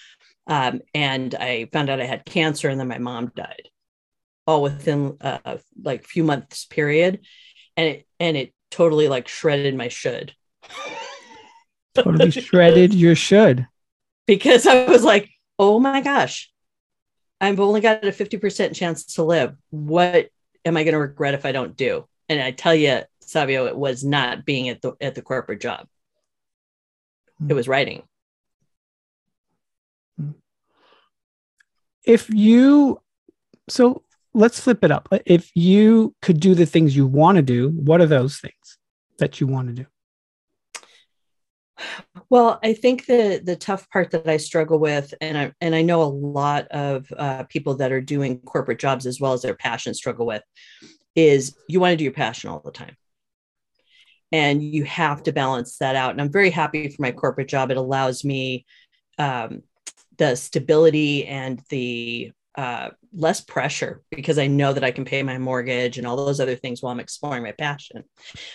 Um, 0.48 0.82
and 0.94 1.34
I 1.36 1.70
found 1.72 1.90
out 1.90 2.02
I 2.02 2.06
had 2.06 2.26
cancer, 2.26 2.70
and 2.70 2.80
then 2.80 2.88
my 2.88 3.00
mom 3.00 3.32
died, 3.36 3.70
all 4.48 4.62
within 4.62 5.18
a 5.22 5.40
uh, 5.46 5.58
like 5.82 6.06
few 6.06 6.24
months 6.24 6.66
period, 6.66 7.22
and 7.78 7.88
it 7.88 8.08
and 8.20 8.38
it 8.38 8.54
totally 8.72 9.08
like 9.08 9.28
shredded 9.28 9.76
my 9.76 9.88
should. 9.88 10.34
totally 11.96 12.32
shredded 12.32 12.94
your 12.94 13.16
should 13.16 13.68
because 14.26 14.68
I 14.68 14.86
was 14.86 15.04
like, 15.04 15.30
oh 15.58 15.80
my 15.80 16.02
gosh, 16.02 16.52
I've 17.40 17.60
only 17.60 17.82
got 17.82 18.06
a 18.06 18.12
fifty 18.12 18.38
percent 18.38 18.76
chance 18.76 19.16
to 19.16 19.24
live. 19.24 19.56
What 19.70 20.30
am 20.64 20.78
I 20.78 20.84
going 20.84 20.94
to 20.94 21.00
regret 21.00 21.34
if 21.34 21.46
I 21.46 21.52
don't 21.52 21.76
do? 21.76 22.08
And 22.28 22.42
I 22.42 22.52
tell 22.52 22.74
you, 22.74 23.02
Savio, 23.22 23.66
it 23.66 23.78
was 23.78 24.04
not 24.04 24.46
being 24.46 24.70
at 24.70 24.82
the 24.82 24.94
at 25.02 25.16
the 25.16 25.22
corporate 25.22 25.62
job. 25.62 25.88
It 27.48 27.54
was 27.54 27.68
writing. 27.68 28.04
If 32.04 32.30
you 32.30 33.02
so 33.68 34.04
let's 34.36 34.60
flip 34.60 34.84
it 34.84 34.92
up. 34.92 35.08
If 35.26 35.50
you 35.56 36.14
could 36.22 36.40
do 36.40 36.54
the 36.54 36.66
things 36.66 36.96
you 36.96 37.08
want 37.08 37.38
to 37.38 37.42
do, 37.42 37.70
what 37.70 38.02
are 38.02 38.06
those 38.06 38.38
things 38.38 38.78
that 39.18 39.40
you 39.40 39.48
want 39.48 39.70
to 39.70 39.84
do? 39.84 39.86
Well, 42.30 42.60
I 42.64 42.74
think 42.74 43.06
the 43.06 43.42
the 43.44 43.56
tough 43.56 43.90
part 43.90 44.12
that 44.12 44.30
I 44.30 44.38
struggle 44.38 44.80
with, 44.80 45.14
and 45.20 45.38
I 45.38 45.54
and 45.60 45.76
I 45.76 45.82
know 45.82 46.04
a 46.04 46.06
lot 46.06 46.68
of 46.70 47.12
uh, 47.18 47.44
people 47.44 47.76
that 47.76 47.92
are 47.92 48.02
doing 48.02 48.40
corporate 48.40 48.80
jobs 48.80 49.06
as 49.06 49.20
well 49.20 49.34
as 49.34 49.42
their 49.42 49.56
passion 49.56 49.94
struggle 49.94 50.26
with, 50.26 50.44
is 51.16 51.56
you 51.68 51.80
want 51.80 51.92
to 51.94 51.98
do 51.98 52.06
your 52.06 52.14
passion 52.14 52.50
all 52.50 52.62
the 52.64 52.72
time, 52.72 52.96
and 54.32 54.64
you 54.64 54.86
have 54.86 55.24
to 55.24 55.34
balance 55.34 55.78
that 55.78 55.98
out. 55.98 56.12
And 56.12 56.22
I'm 56.22 56.32
very 56.32 56.50
happy 56.50 56.88
for 56.90 57.02
my 57.02 57.12
corporate 57.12 57.50
job; 57.50 57.72
it 57.72 57.78
allows 57.78 58.24
me 58.24 58.66
um, 59.18 59.62
the 60.18 60.36
stability 60.36 61.26
and 61.26 61.62
the 61.70 62.32
uh, 62.58 62.90
less 63.14 63.42
pressure 63.42 64.02
because 64.12 64.38
I 64.38 64.48
know 64.48 64.74
that 64.74 64.84
I 64.84 64.92
can 64.92 65.06
pay 65.06 65.24
my 65.24 65.38
mortgage 65.38 65.98
and 65.98 66.08
all 66.08 66.16
those 66.16 66.40
other 66.40 66.56
things 66.56 66.82
while 66.82 66.92
I'm 66.92 67.00
exploring 67.00 67.44
my 67.44 67.52
passion. 67.52 68.04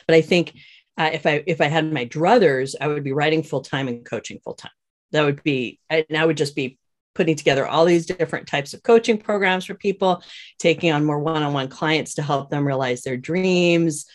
But 0.06 0.16
I 0.16 0.22
think 0.22 0.54
uh, 0.96 1.10
if 1.12 1.26
I 1.26 1.42
if 1.46 1.60
I 1.60 1.66
had 1.66 1.92
my 1.92 2.06
druthers, 2.06 2.74
I 2.80 2.88
would 2.88 3.04
be 3.04 3.12
writing 3.12 3.42
full 3.42 3.62
time 3.62 3.88
and 3.88 4.04
coaching 4.04 4.40
full 4.42 4.54
time. 4.54 4.72
That 5.12 5.24
would 5.24 5.42
be, 5.42 5.80
and 5.88 6.04
I 6.16 6.24
would 6.24 6.36
just 6.36 6.54
be 6.54 6.78
putting 7.14 7.36
together 7.36 7.66
all 7.66 7.84
these 7.84 8.06
different 8.06 8.46
types 8.46 8.72
of 8.72 8.82
coaching 8.82 9.18
programs 9.18 9.64
for 9.64 9.74
people, 9.74 10.22
taking 10.58 10.92
on 10.92 11.04
more 11.04 11.18
one-on-one 11.18 11.68
clients 11.68 12.14
to 12.14 12.22
help 12.22 12.50
them 12.50 12.66
realize 12.66 13.02
their 13.02 13.16
dreams, 13.16 14.06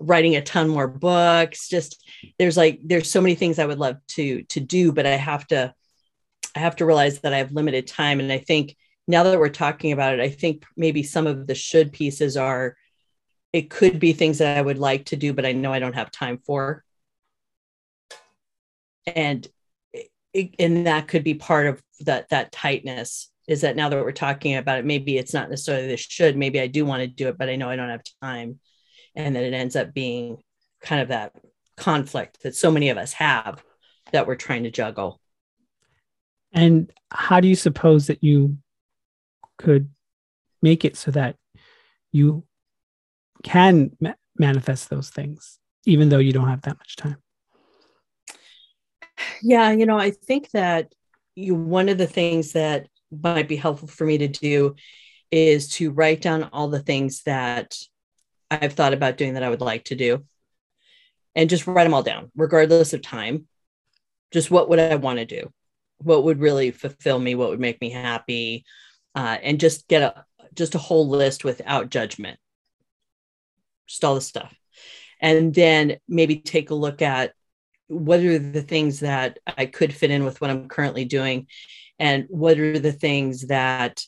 writing 0.00 0.34
a 0.36 0.42
ton 0.42 0.68
more 0.68 0.88
books. 0.88 1.68
Just 1.68 2.04
there's 2.38 2.56
like 2.56 2.80
there's 2.84 3.10
so 3.10 3.20
many 3.20 3.34
things 3.34 3.58
I 3.58 3.66
would 3.66 3.78
love 3.78 3.96
to 4.08 4.42
to 4.44 4.60
do, 4.60 4.92
but 4.92 5.06
I 5.06 5.16
have 5.16 5.46
to 5.48 5.74
I 6.54 6.58
have 6.58 6.76
to 6.76 6.86
realize 6.86 7.20
that 7.20 7.32
I 7.32 7.38
have 7.38 7.52
limited 7.52 7.86
time, 7.86 8.20
and 8.20 8.32
I 8.32 8.38
think 8.38 8.76
now 9.10 9.24
that 9.24 9.38
we're 9.38 9.48
talking 9.48 9.92
about 9.92 10.14
it, 10.14 10.20
I 10.20 10.28
think 10.28 10.64
maybe 10.76 11.02
some 11.02 11.26
of 11.26 11.46
the 11.46 11.54
should 11.54 11.92
pieces 11.92 12.36
are 12.36 12.76
it 13.52 13.70
could 13.70 13.98
be 13.98 14.12
things 14.12 14.38
that 14.38 14.56
I 14.56 14.62
would 14.62 14.78
like 14.78 15.06
to 15.06 15.16
do, 15.16 15.32
but 15.32 15.44
I 15.44 15.52
know 15.52 15.72
I 15.72 15.80
don't 15.80 15.94
have 15.94 16.10
time 16.10 16.38
for. 16.38 16.84
And 19.06 19.46
and 20.58 20.86
that 20.86 21.08
could 21.08 21.24
be 21.24 21.34
part 21.34 21.66
of 21.66 21.82
that 22.00 22.28
that 22.28 22.52
tightness 22.52 23.30
is 23.48 23.62
that 23.62 23.74
now 23.74 23.88
that 23.88 23.98
we're 23.98 24.12
talking 24.12 24.54
about 24.54 24.78
it, 24.78 24.84
maybe 24.84 25.18
it's 25.18 25.34
not 25.34 25.50
necessarily 25.50 25.88
the 25.88 25.96
should, 25.96 26.36
maybe 26.36 26.60
I 26.60 26.68
do 26.68 26.84
want 26.84 27.00
to 27.00 27.08
do 27.08 27.28
it, 27.28 27.36
but 27.36 27.48
I 27.48 27.56
know 27.56 27.68
I 27.68 27.74
don't 27.74 27.88
have 27.88 28.02
time. 28.22 28.60
And 29.16 29.34
then 29.34 29.42
it 29.42 29.52
ends 29.52 29.74
up 29.74 29.92
being 29.92 30.38
kind 30.80 31.02
of 31.02 31.08
that 31.08 31.32
conflict 31.76 32.42
that 32.44 32.54
so 32.54 32.70
many 32.70 32.90
of 32.90 32.96
us 32.96 33.12
have 33.14 33.64
that 34.12 34.28
we're 34.28 34.36
trying 34.36 34.62
to 34.62 34.70
juggle. 34.70 35.20
And 36.52 36.92
how 37.10 37.40
do 37.40 37.48
you 37.48 37.56
suppose 37.56 38.06
that 38.06 38.22
you 38.22 38.56
could 39.60 39.90
make 40.62 40.84
it 40.84 40.96
so 40.96 41.10
that 41.10 41.36
you 42.12 42.44
can 43.42 43.96
ma- 44.00 44.14
manifest 44.36 44.90
those 44.90 45.10
things, 45.10 45.58
even 45.84 46.08
though 46.08 46.18
you 46.18 46.32
don't 46.32 46.48
have 46.48 46.62
that 46.62 46.78
much 46.78 46.96
time? 46.96 47.18
Yeah, 49.42 49.70
you 49.70 49.86
know, 49.86 49.98
I 49.98 50.10
think 50.10 50.50
that 50.50 50.92
you 51.34 51.54
one 51.54 51.88
of 51.88 51.98
the 51.98 52.06
things 52.06 52.52
that 52.52 52.88
might 53.10 53.48
be 53.48 53.56
helpful 53.56 53.88
for 53.88 54.04
me 54.04 54.18
to 54.18 54.28
do 54.28 54.76
is 55.30 55.68
to 55.68 55.90
write 55.90 56.22
down 56.22 56.48
all 56.52 56.68
the 56.68 56.80
things 56.80 57.22
that 57.22 57.76
I've 58.50 58.72
thought 58.72 58.92
about 58.94 59.16
doing 59.16 59.34
that 59.34 59.42
I 59.42 59.50
would 59.50 59.60
like 59.60 59.84
to 59.84 59.94
do 59.94 60.24
and 61.34 61.48
just 61.48 61.66
write 61.66 61.84
them 61.84 61.94
all 61.94 62.02
down, 62.02 62.30
regardless 62.34 62.92
of 62.92 63.02
time. 63.02 63.46
Just 64.32 64.50
what 64.50 64.68
would 64.68 64.78
I 64.78 64.96
want 64.96 65.18
to 65.18 65.24
do? 65.24 65.52
What 65.98 66.24
would 66.24 66.40
really 66.40 66.70
fulfill 66.70 67.18
me? 67.18 67.34
What 67.34 67.50
would 67.50 67.60
make 67.60 67.80
me 67.80 67.90
happy? 67.90 68.64
Uh, 69.14 69.38
and 69.42 69.60
just 69.60 69.88
get 69.88 70.02
a 70.02 70.24
just 70.54 70.74
a 70.74 70.78
whole 70.78 71.08
list 71.08 71.44
without 71.44 71.90
judgment 71.90 72.38
just 73.90 74.04
all 74.04 74.14
the 74.14 74.20
stuff. 74.20 74.54
And 75.20 75.52
then 75.52 75.98
maybe 76.08 76.36
take 76.36 76.70
a 76.70 76.74
look 76.74 77.02
at 77.02 77.32
what 77.88 78.20
are 78.20 78.38
the 78.38 78.62
things 78.62 79.00
that 79.00 79.38
I 79.46 79.66
could 79.66 79.92
fit 79.92 80.12
in 80.12 80.24
with 80.24 80.40
what 80.40 80.48
I'm 80.48 80.68
currently 80.68 81.04
doing, 81.04 81.48
and 81.98 82.26
what 82.28 82.58
are 82.58 82.78
the 82.78 82.92
things 82.92 83.48
that 83.48 84.00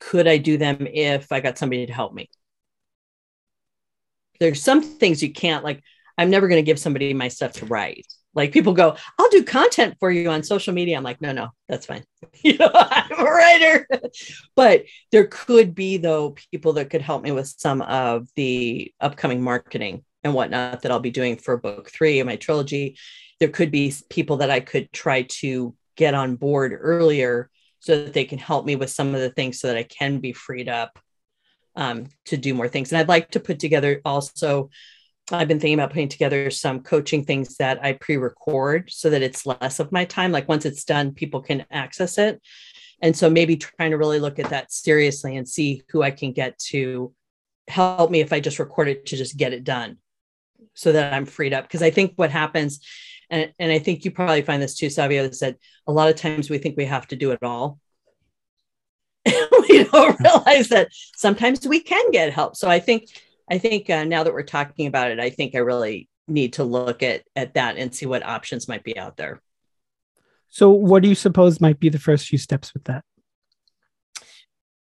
could 0.00 0.26
I 0.26 0.38
do 0.38 0.58
them 0.58 0.86
if 0.86 1.30
I 1.30 1.40
got 1.40 1.56
somebody 1.56 1.86
to 1.86 1.92
help 1.92 2.12
me. 2.12 2.28
There's 4.40 4.60
some 4.60 4.82
things 4.82 5.22
you 5.22 5.32
can't 5.32 5.64
like. 5.64 5.82
I'm 6.18 6.30
never 6.30 6.48
going 6.48 6.58
to 6.58 6.66
give 6.66 6.78
somebody 6.78 7.12
my 7.14 7.28
stuff 7.28 7.52
to 7.54 7.66
write. 7.66 8.06
Like 8.34 8.52
people 8.52 8.72
go, 8.72 8.96
I'll 9.18 9.30
do 9.30 9.44
content 9.44 9.96
for 10.00 10.10
you 10.10 10.30
on 10.30 10.42
social 10.42 10.72
media. 10.72 10.96
I'm 10.96 11.02
like, 11.02 11.20
no, 11.20 11.32
no, 11.32 11.50
that's 11.68 11.86
fine. 11.86 12.04
you 12.42 12.56
know, 12.56 12.70
I'm 12.72 13.20
a 13.20 13.24
writer. 13.24 13.86
but 14.56 14.84
there 15.10 15.26
could 15.26 15.74
be 15.74 15.98
though 15.98 16.34
people 16.50 16.74
that 16.74 16.90
could 16.90 17.02
help 17.02 17.22
me 17.22 17.32
with 17.32 17.48
some 17.48 17.82
of 17.82 18.28
the 18.36 18.92
upcoming 19.00 19.42
marketing 19.42 20.04
and 20.24 20.34
whatnot 20.34 20.82
that 20.82 20.92
I'll 20.92 21.00
be 21.00 21.10
doing 21.10 21.36
for 21.36 21.56
book 21.56 21.90
three 21.90 22.20
of 22.20 22.26
my 22.26 22.36
trilogy. 22.36 22.96
There 23.38 23.48
could 23.48 23.70
be 23.70 23.92
people 24.08 24.38
that 24.38 24.50
I 24.50 24.60
could 24.60 24.92
try 24.92 25.22
to 25.40 25.74
get 25.96 26.14
on 26.14 26.36
board 26.36 26.72
earlier 26.80 27.50
so 27.80 28.04
that 28.04 28.12
they 28.12 28.24
can 28.24 28.38
help 28.38 28.64
me 28.64 28.76
with 28.76 28.90
some 28.90 29.14
of 29.14 29.20
the 29.20 29.30
things 29.30 29.60
so 29.60 29.66
that 29.66 29.76
I 29.76 29.82
can 29.82 30.20
be 30.20 30.32
freed 30.32 30.68
up 30.68 30.98
um, 31.74 32.06
to 32.26 32.36
do 32.36 32.54
more 32.54 32.68
things. 32.68 32.92
And 32.92 32.98
I'd 32.98 33.08
like 33.08 33.32
to 33.32 33.40
put 33.40 33.58
together 33.58 34.00
also 34.04 34.70
I've 35.30 35.48
been 35.48 35.60
thinking 35.60 35.78
about 35.78 35.90
putting 35.90 36.08
together 36.08 36.50
some 36.50 36.80
coaching 36.80 37.24
things 37.24 37.56
that 37.56 37.82
I 37.84 37.92
pre 37.92 38.16
record 38.16 38.90
so 38.90 39.10
that 39.10 39.22
it's 39.22 39.46
less 39.46 39.78
of 39.78 39.92
my 39.92 40.04
time. 40.04 40.32
Like 40.32 40.48
once 40.48 40.64
it's 40.64 40.84
done, 40.84 41.12
people 41.12 41.40
can 41.40 41.64
access 41.70 42.18
it. 42.18 42.40
And 43.00 43.16
so 43.16 43.30
maybe 43.30 43.56
trying 43.56 43.92
to 43.92 43.98
really 43.98 44.20
look 44.20 44.38
at 44.38 44.50
that 44.50 44.72
seriously 44.72 45.36
and 45.36 45.48
see 45.48 45.82
who 45.90 46.02
I 46.02 46.10
can 46.10 46.32
get 46.32 46.58
to 46.70 47.12
help 47.68 48.10
me 48.10 48.20
if 48.20 48.32
I 48.32 48.40
just 48.40 48.58
record 48.58 48.88
it 48.88 49.06
to 49.06 49.16
just 49.16 49.36
get 49.36 49.52
it 49.52 49.64
done 49.64 49.98
so 50.74 50.92
that 50.92 51.12
I'm 51.12 51.26
freed 51.26 51.52
up. 51.52 51.64
Because 51.64 51.82
I 51.82 51.90
think 51.90 52.12
what 52.16 52.30
happens, 52.30 52.80
and, 53.30 53.52
and 53.58 53.72
I 53.72 53.78
think 53.78 54.04
you 54.04 54.10
probably 54.10 54.42
find 54.42 54.62
this 54.62 54.76
too, 54.76 54.90
Savio, 54.90 55.22
that 55.22 55.34
said 55.34 55.56
a 55.86 55.92
lot 55.92 56.08
of 56.08 56.16
times 56.16 56.50
we 56.50 56.58
think 56.58 56.76
we 56.76 56.84
have 56.84 57.06
to 57.08 57.16
do 57.16 57.32
it 57.32 57.42
all. 57.42 57.78
we 59.26 59.84
don't 59.84 60.20
realize 60.24 60.68
that 60.68 60.88
sometimes 61.16 61.66
we 61.66 61.80
can 61.80 62.10
get 62.10 62.32
help. 62.32 62.56
So 62.56 62.68
I 62.68 62.78
think 62.78 63.08
I 63.52 63.58
think 63.58 63.90
uh, 63.90 64.04
now 64.04 64.24
that 64.24 64.32
we're 64.32 64.44
talking 64.44 64.86
about 64.86 65.10
it, 65.10 65.20
I 65.20 65.28
think 65.28 65.54
I 65.54 65.58
really 65.58 66.08
need 66.26 66.54
to 66.54 66.64
look 66.64 67.02
at 67.02 67.22
at 67.36 67.52
that 67.54 67.76
and 67.76 67.94
see 67.94 68.06
what 68.06 68.24
options 68.24 68.66
might 68.66 68.82
be 68.82 68.98
out 68.98 69.18
there. 69.18 69.42
So, 70.48 70.70
what 70.70 71.02
do 71.02 71.10
you 71.10 71.14
suppose 71.14 71.60
might 71.60 71.78
be 71.78 71.90
the 71.90 71.98
first 71.98 72.28
few 72.28 72.38
steps 72.38 72.72
with 72.72 72.84
that? 72.84 73.04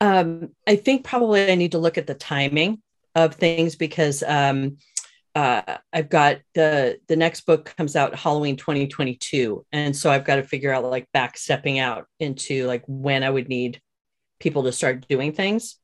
Um, 0.00 0.50
I 0.68 0.76
think 0.76 1.02
probably 1.02 1.50
I 1.50 1.56
need 1.56 1.72
to 1.72 1.78
look 1.78 1.98
at 1.98 2.06
the 2.06 2.14
timing 2.14 2.80
of 3.16 3.34
things 3.34 3.74
because 3.74 4.22
um, 4.22 4.76
uh, 5.34 5.78
I've 5.92 6.08
got 6.08 6.38
the 6.54 7.00
the 7.08 7.16
next 7.16 7.40
book 7.46 7.74
comes 7.76 7.96
out 7.96 8.14
Halloween 8.14 8.56
2022, 8.56 9.66
and 9.72 9.96
so 9.96 10.12
I've 10.12 10.24
got 10.24 10.36
to 10.36 10.44
figure 10.44 10.72
out 10.72 10.84
like 10.84 11.10
back 11.12 11.36
stepping 11.36 11.80
out 11.80 12.06
into 12.20 12.68
like 12.68 12.84
when 12.86 13.24
I 13.24 13.30
would 13.30 13.48
need 13.48 13.80
people 14.38 14.62
to 14.62 14.72
start 14.72 15.08
doing 15.08 15.32
things 15.32 15.76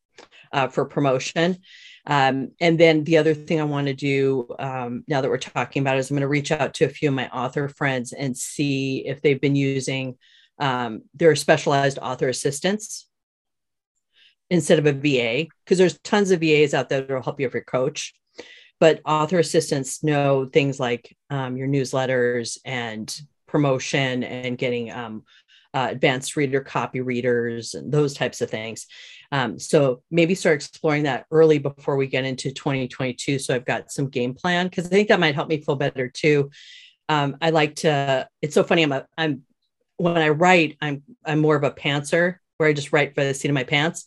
uh, 0.52 0.68
for 0.68 0.84
promotion. 0.84 1.58
Um, 2.06 2.52
and 2.60 2.78
then 2.78 3.04
the 3.04 3.16
other 3.16 3.34
thing 3.34 3.60
I 3.60 3.64
want 3.64 3.88
to 3.88 3.94
do 3.94 4.46
um, 4.58 5.04
now 5.08 5.20
that 5.20 5.30
we're 5.30 5.38
talking 5.38 5.82
about 5.82 5.96
is 5.96 6.08
I'm 6.10 6.14
going 6.14 6.20
to 6.22 6.28
reach 6.28 6.52
out 6.52 6.74
to 6.74 6.84
a 6.84 6.88
few 6.88 7.08
of 7.08 7.14
my 7.14 7.28
author 7.28 7.68
friends 7.68 8.12
and 8.12 8.36
see 8.36 9.06
if 9.06 9.22
they've 9.22 9.40
been 9.40 9.56
using 9.56 10.16
um, 10.58 11.02
their 11.14 11.34
specialized 11.34 11.98
author 11.98 12.28
assistants 12.28 13.08
instead 14.48 14.78
of 14.78 14.86
a 14.86 14.92
VA, 14.92 15.48
because 15.64 15.78
there's 15.78 15.98
tons 16.00 16.30
of 16.30 16.40
VAs 16.40 16.74
out 16.74 16.88
there 16.88 17.00
that 17.00 17.12
will 17.12 17.22
help 17.22 17.40
you 17.40 17.46
if 17.46 17.54
you're 17.54 17.64
coach. 17.64 18.14
But 18.78 19.00
author 19.04 19.38
assistants 19.38 20.04
know 20.04 20.44
things 20.46 20.78
like 20.78 21.16
um, 21.30 21.56
your 21.56 21.66
newsletters 21.66 22.58
and 22.64 23.12
promotion 23.48 24.22
and 24.22 24.58
getting 24.58 24.92
um, 24.92 25.24
uh, 25.74 25.88
advanced 25.90 26.36
reader 26.36 26.60
copy 26.60 27.00
readers 27.00 27.74
and 27.74 27.92
those 27.92 28.14
types 28.14 28.40
of 28.40 28.50
things. 28.50 28.86
Um, 29.32 29.58
so 29.58 30.02
maybe 30.10 30.34
start 30.34 30.56
exploring 30.56 31.04
that 31.04 31.26
early 31.30 31.58
before 31.58 31.96
we 31.96 32.06
get 32.06 32.24
into 32.24 32.50
2022. 32.52 33.38
So 33.38 33.54
I've 33.54 33.64
got 33.64 33.90
some 33.90 34.08
game 34.08 34.34
plan 34.34 34.66
because 34.66 34.86
I 34.86 34.90
think 34.90 35.08
that 35.08 35.20
might 35.20 35.34
help 35.34 35.48
me 35.48 35.60
feel 35.60 35.76
better 35.76 36.08
too. 36.08 36.50
Um, 37.08 37.36
I 37.40 37.50
like 37.50 37.76
to. 37.76 38.28
It's 38.42 38.54
so 38.54 38.64
funny. 38.64 38.82
I'm 38.82 38.92
a. 38.92 39.06
I'm 39.16 39.42
when 39.96 40.18
I 40.18 40.30
write, 40.30 40.76
I'm 40.80 41.02
I'm 41.24 41.40
more 41.40 41.56
of 41.56 41.64
a 41.64 41.70
pantser 41.70 42.36
where 42.56 42.68
I 42.68 42.72
just 42.72 42.92
write 42.92 43.14
for 43.14 43.24
the 43.24 43.34
seat 43.34 43.48
of 43.48 43.54
my 43.54 43.64
pants. 43.64 44.06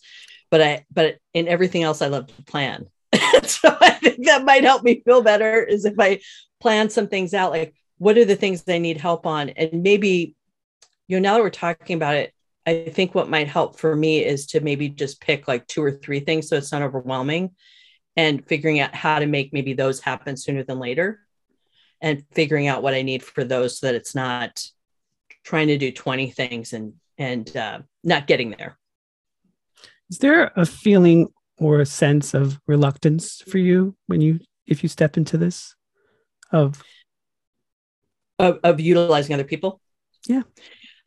But 0.52 0.62
I 0.62 0.86
but 0.92 1.18
in 1.34 1.48
everything 1.48 1.84
else, 1.84 2.02
I 2.02 2.08
love 2.08 2.28
to 2.28 2.44
plan. 2.44 2.88
so 3.44 3.76
I 3.82 3.92
think 3.92 4.26
that 4.26 4.46
might 4.46 4.64
help 4.64 4.84
me 4.84 5.02
feel 5.06 5.22
better 5.22 5.64
is 5.64 5.86
if 5.86 5.96
I 6.00 6.20
plan 6.60 6.90
some 6.90 7.08
things 7.08 7.34
out 7.34 7.52
like 7.52 7.74
what 7.98 8.18
are 8.18 8.26
the 8.26 8.36
things 8.36 8.64
that 8.64 8.76
I 8.76 8.78
need 8.78 8.98
help 8.98 9.26
on 9.26 9.50
and 9.50 9.84
maybe 9.84 10.36
you 11.08 11.20
know 11.20 11.30
now 11.30 11.36
that 11.36 11.44
we're 11.44 11.50
talking 11.50 11.96
about 11.96 12.16
it 12.16 12.34
I 12.70 12.90
think 12.90 13.16
what 13.16 13.30
might 13.30 13.48
help 13.48 13.80
for 13.80 13.96
me 13.96 14.24
is 14.24 14.46
to 14.48 14.60
maybe 14.60 14.90
just 14.90 15.20
pick 15.20 15.48
like 15.48 15.66
two 15.66 15.84
or 15.84 15.92
three 15.92 16.20
things 16.20 16.48
so 16.48 16.56
it's 16.56 16.72
not 16.72 16.84
overwhelming 16.84 17.52
and 18.16 18.46
figuring 18.48 18.80
out 18.80 18.94
how 18.94 19.18
to 19.18 19.26
make 19.26 19.52
maybe 19.54 19.74
those 19.74 20.00
happen 20.00 20.38
sooner 20.38 20.64
than 20.64 20.78
later 20.78 21.20
and 22.00 22.24
figuring 22.32 22.68
out 22.68 22.84
what 22.84 22.94
I 22.94 23.02
need 23.02 23.24
for 23.24 23.44
those 23.44 23.80
so 23.80 23.88
that 23.88 23.96
it's 23.96 24.14
not 24.14 24.64
trying 25.44 25.68
to 25.68 25.78
do 25.80 25.92
20 25.92 26.30
things 26.30 26.74
and 26.74 26.94
and 27.18 27.56
uh, 27.58 27.80
not 28.04 28.28
getting 28.28 28.52
there. 28.52 28.78
Is 30.10 30.20
there 30.20 30.52
a 30.56 30.66
feeling 30.66 31.28
or 31.58 31.80
a 31.80 31.86
sense 31.86 32.34
of 32.34 32.60
reluctance 32.68 33.42
for 33.42 33.58
you 33.58 33.96
when 34.08 34.22
you 34.22 34.40
if 34.68 34.84
you 34.84 34.90
step 34.90 35.18
into 35.18 35.38
this 35.38 35.76
of 36.52 36.84
of, 38.38 38.60
of 38.64 38.80
utilizing 38.80 39.34
other 39.34 39.44
people? 39.44 39.82
Yeah. 40.28 40.44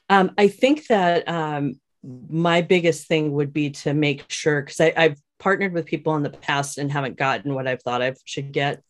Um, 0.08 0.32
I 0.36 0.48
think 0.48 0.86
that 0.88 1.28
um, 1.28 1.74
my 2.02 2.62
biggest 2.62 3.06
thing 3.06 3.32
would 3.32 3.52
be 3.52 3.70
to 3.70 3.94
make 3.94 4.24
sure 4.28 4.62
because 4.62 4.80
I've 4.80 5.18
partnered 5.38 5.72
with 5.72 5.86
people 5.86 6.14
in 6.16 6.22
the 6.22 6.30
past 6.30 6.78
and 6.78 6.90
haven't 6.90 7.16
gotten 7.16 7.54
what 7.54 7.66
I've 7.66 7.82
thought 7.82 8.02
I 8.02 8.14
should 8.24 8.52
get. 8.52 8.82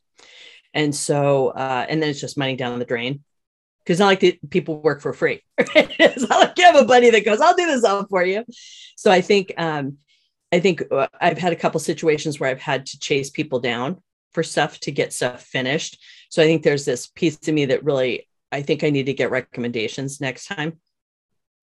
And 0.74 0.94
so, 0.94 1.48
uh, 1.48 1.86
and 1.88 2.02
then 2.02 2.10
it's 2.10 2.20
just 2.20 2.38
money 2.38 2.56
down 2.56 2.78
the 2.78 2.84
drain 2.84 3.22
because 3.84 3.98
not 3.98 4.06
like 4.06 4.20
the 4.20 4.38
people 4.48 4.80
work 4.80 5.00
for 5.00 5.12
free. 5.12 5.42
it's 5.58 6.28
not 6.28 6.40
like 6.40 6.58
you 6.58 6.64
have 6.64 6.76
a 6.76 6.84
buddy 6.84 7.10
that 7.10 7.24
goes, 7.24 7.40
"I'll 7.40 7.56
do 7.56 7.66
this 7.66 7.84
all 7.84 8.06
for 8.06 8.24
you." 8.24 8.44
So 8.96 9.10
I 9.10 9.20
think 9.20 9.52
um, 9.58 9.98
I 10.50 10.60
think 10.60 10.82
uh, 10.90 11.08
I've 11.20 11.38
had 11.38 11.52
a 11.52 11.56
couple 11.56 11.80
situations 11.80 12.38
where 12.38 12.50
I've 12.50 12.60
had 12.60 12.86
to 12.86 12.98
chase 12.98 13.30
people 13.30 13.60
down 13.60 14.00
for 14.32 14.42
stuff 14.42 14.78
to 14.80 14.92
get 14.92 15.12
stuff 15.12 15.42
finished. 15.42 15.98
So 16.30 16.42
I 16.42 16.46
think 16.46 16.62
there's 16.62 16.84
this 16.84 17.06
piece 17.08 17.36
to 17.40 17.52
me 17.52 17.66
that 17.66 17.84
really 17.84 18.28
I 18.50 18.62
think 18.62 18.84
I 18.84 18.90
need 18.90 19.06
to 19.06 19.14
get 19.14 19.30
recommendations 19.30 20.20
next 20.20 20.46
time 20.46 20.78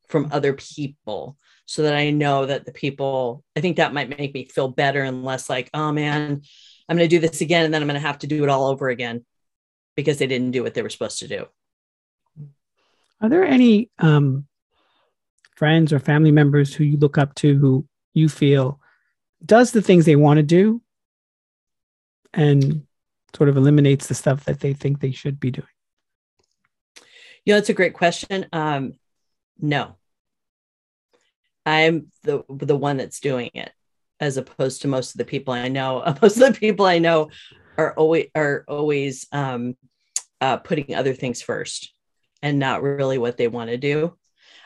from 0.09 0.29
other 0.31 0.53
people 0.53 1.37
so 1.65 1.83
that 1.83 1.95
I 1.95 2.09
know 2.09 2.47
that 2.47 2.65
the 2.65 2.71
people 2.71 3.43
I 3.55 3.61
think 3.61 3.77
that 3.77 3.93
might 3.93 4.09
make 4.09 4.33
me 4.33 4.45
feel 4.45 4.67
better 4.67 5.03
and 5.03 5.23
less 5.23 5.49
like, 5.49 5.69
oh 5.73 5.91
man, 5.91 6.41
I'm 6.87 6.97
going 6.97 7.07
to 7.07 7.15
do 7.15 7.19
this 7.19 7.41
again 7.41 7.65
and 7.65 7.73
then 7.73 7.81
I'm 7.81 7.87
going 7.87 7.99
to 7.99 8.07
have 8.07 8.19
to 8.19 8.27
do 8.27 8.43
it 8.43 8.49
all 8.49 8.67
over 8.67 8.89
again 8.89 9.23
because 9.95 10.17
they 10.17 10.27
didn't 10.27 10.51
do 10.51 10.63
what 10.63 10.73
they 10.73 10.81
were 10.81 10.89
supposed 10.89 11.19
to 11.19 11.27
do. 11.27 11.45
Are 13.21 13.29
there 13.29 13.43
any 13.43 13.89
um, 13.99 14.47
friends 15.55 15.93
or 15.93 15.99
family 15.99 16.31
members 16.31 16.73
who 16.73 16.83
you 16.83 16.97
look 16.97 17.17
up 17.17 17.35
to 17.35 17.55
who 17.57 17.87
you 18.13 18.29
feel 18.29 18.79
does 19.45 19.71
the 19.71 19.81
things 19.81 20.05
they 20.05 20.15
want 20.15 20.37
to 20.37 20.43
do 20.43 20.81
and 22.33 22.85
sort 23.35 23.49
of 23.49 23.57
eliminates 23.57 24.07
the 24.07 24.15
stuff 24.15 24.45
that 24.45 24.59
they 24.59 24.73
think 24.73 24.99
they 24.99 25.11
should 25.11 25.39
be 25.39 25.51
doing? 25.51 25.67
You 27.45 27.53
know, 27.53 27.59
that's 27.59 27.69
a 27.69 27.73
great 27.73 27.93
question. 27.93 28.47
Um, 28.51 28.93
no, 29.59 29.95
I'm 31.69 32.07
the 32.23 32.43
the 32.49 32.75
one 32.75 32.97
that's 32.97 33.19
doing 33.19 33.51
it, 33.53 33.71
as 34.19 34.37
opposed 34.37 34.81
to 34.81 34.87
most 34.87 35.13
of 35.13 35.19
the 35.19 35.25
people 35.25 35.53
I 35.53 35.67
know. 35.67 36.03
Most 36.21 36.37
of 36.37 36.53
the 36.53 36.59
people 36.59 36.85
I 36.85 36.99
know 36.99 37.29
are 37.77 37.93
always 37.93 38.27
are 38.35 38.65
always 38.67 39.27
um, 39.31 39.77
uh, 40.41 40.57
putting 40.57 40.95
other 40.95 41.13
things 41.13 41.41
first 41.41 41.93
and 42.41 42.57
not 42.57 42.81
really 42.81 43.17
what 43.17 43.37
they 43.37 43.47
want 43.47 43.69
to 43.69 43.77
do. 43.77 44.15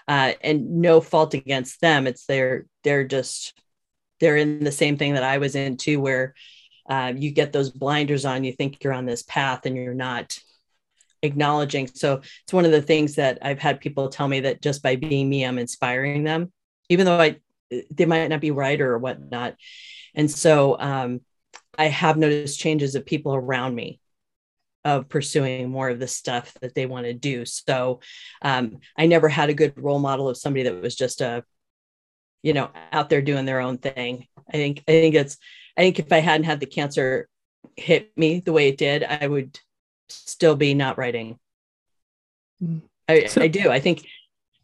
Uh, 0.07 0.33
and 0.41 0.81
no 0.81 1.01
fault 1.01 1.33
against 1.33 1.81
them. 1.81 2.07
It's 2.07 2.25
they're 2.25 2.65
they're 2.83 3.05
just 3.05 3.53
they're 4.19 4.37
in 4.37 4.63
the 4.63 4.71
same 4.71 4.97
thing 4.97 5.15
that 5.15 5.23
I 5.23 5.39
was 5.39 5.55
into, 5.55 5.99
where 5.99 6.33
uh, 6.89 7.13
you 7.15 7.31
get 7.31 7.51
those 7.51 7.69
blinders 7.69 8.23
on. 8.23 8.45
You 8.45 8.53
think 8.53 8.81
you're 8.83 8.93
on 8.93 9.05
this 9.05 9.23
path, 9.23 9.65
and 9.65 9.75
you're 9.75 9.93
not 9.93 10.37
acknowledging. 11.21 11.87
So 11.87 12.21
it's 12.43 12.53
one 12.53 12.65
of 12.65 12.71
the 12.71 12.81
things 12.81 13.15
that 13.15 13.39
I've 13.41 13.59
had 13.59 13.81
people 13.81 14.09
tell 14.09 14.27
me 14.27 14.41
that 14.41 14.61
just 14.61 14.83
by 14.83 14.95
being 14.95 15.29
me, 15.29 15.43
I'm 15.43 15.57
inspiring 15.57 16.23
them, 16.23 16.51
even 16.89 17.05
though 17.05 17.19
I 17.19 17.37
they 17.91 18.05
might 18.05 18.27
not 18.27 18.41
be 18.41 18.51
right 18.51 18.79
or 18.79 18.97
whatnot. 18.97 19.55
And 20.15 20.29
so 20.29 20.79
um, 20.79 21.21
I 21.77 21.85
have 21.85 22.17
noticed 22.17 22.59
changes 22.59 22.95
of 22.95 23.05
people 23.05 23.33
around 23.33 23.73
me 23.73 23.99
of 24.85 25.07
pursuing 25.07 25.69
more 25.69 25.89
of 25.89 25.99
the 25.99 26.07
stuff 26.07 26.53
that 26.61 26.75
they 26.75 26.85
want 26.85 27.05
to 27.05 27.13
do. 27.13 27.45
So 27.45 28.01
um, 28.41 28.79
I 28.97 29.05
never 29.05 29.29
had 29.29 29.49
a 29.49 29.53
good 29.53 29.73
role 29.81 29.99
model 29.99 30.29
of 30.29 30.37
somebody 30.37 30.63
that 30.63 30.81
was 30.81 30.95
just 30.95 31.21
a, 31.21 31.43
you 32.41 32.53
know, 32.53 32.69
out 32.91 33.09
there 33.09 33.21
doing 33.21 33.45
their 33.45 33.61
own 33.61 33.77
thing. 33.77 34.27
I 34.49 34.51
think 34.51 34.83
I 34.87 34.91
think 34.91 35.15
it's 35.15 35.37
I 35.77 35.81
think 35.81 35.99
if 35.99 36.11
I 36.11 36.19
hadn't 36.19 36.45
had 36.45 36.59
the 36.59 36.65
cancer 36.65 37.29
hit 37.77 38.11
me 38.17 38.39
the 38.39 38.51
way 38.51 38.67
it 38.67 38.77
did, 38.77 39.03
I 39.03 39.25
would 39.25 39.57
still 40.09 40.55
be 40.55 40.73
not 40.73 40.97
writing. 40.97 41.39
Mm. 42.61 42.81
I, 43.07 43.25
so, 43.25 43.41
I 43.41 43.47
do. 43.47 43.69
I 43.69 43.79
think 43.79 44.05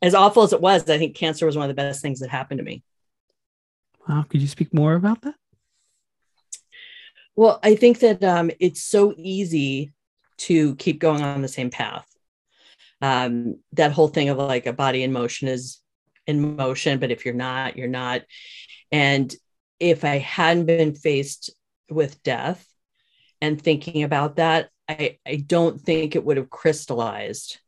as 0.01 0.15
awful 0.15 0.43
as 0.43 0.53
it 0.53 0.61
was, 0.61 0.89
I 0.89 0.97
think 0.97 1.15
cancer 1.15 1.45
was 1.45 1.57
one 1.57 1.69
of 1.69 1.75
the 1.75 1.81
best 1.81 2.01
things 2.01 2.19
that 2.19 2.29
happened 2.29 2.59
to 2.59 2.63
me. 2.63 2.83
Wow. 4.07 4.25
Could 4.27 4.41
you 4.41 4.47
speak 4.47 4.73
more 4.73 4.93
about 4.93 5.21
that? 5.21 5.35
Well, 7.35 7.59
I 7.63 7.75
think 7.75 7.99
that 7.99 8.23
um, 8.23 8.51
it's 8.59 8.81
so 8.81 9.13
easy 9.17 9.93
to 10.39 10.75
keep 10.75 10.99
going 10.99 11.21
on 11.21 11.41
the 11.41 11.47
same 11.47 11.69
path. 11.69 12.07
Um, 13.01 13.59
that 13.73 13.91
whole 13.91 14.07
thing 14.07 14.29
of 14.29 14.37
like 14.37 14.65
a 14.65 14.73
body 14.73 15.03
in 15.03 15.13
motion 15.13 15.47
is 15.47 15.79
in 16.27 16.55
motion, 16.55 16.99
but 16.99 17.11
if 17.11 17.25
you're 17.25 17.33
not, 17.33 17.77
you're 17.77 17.87
not. 17.87 18.23
And 18.91 19.33
if 19.79 20.03
I 20.03 20.17
hadn't 20.17 20.65
been 20.65 20.93
faced 20.93 21.51
with 21.89 22.21
death 22.23 22.65
and 23.41 23.61
thinking 23.61 24.03
about 24.03 24.35
that, 24.35 24.69
I, 24.87 25.19
I 25.25 25.35
don't 25.35 25.79
think 25.79 26.15
it 26.15 26.25
would 26.25 26.37
have 26.37 26.49
crystallized 26.49 27.59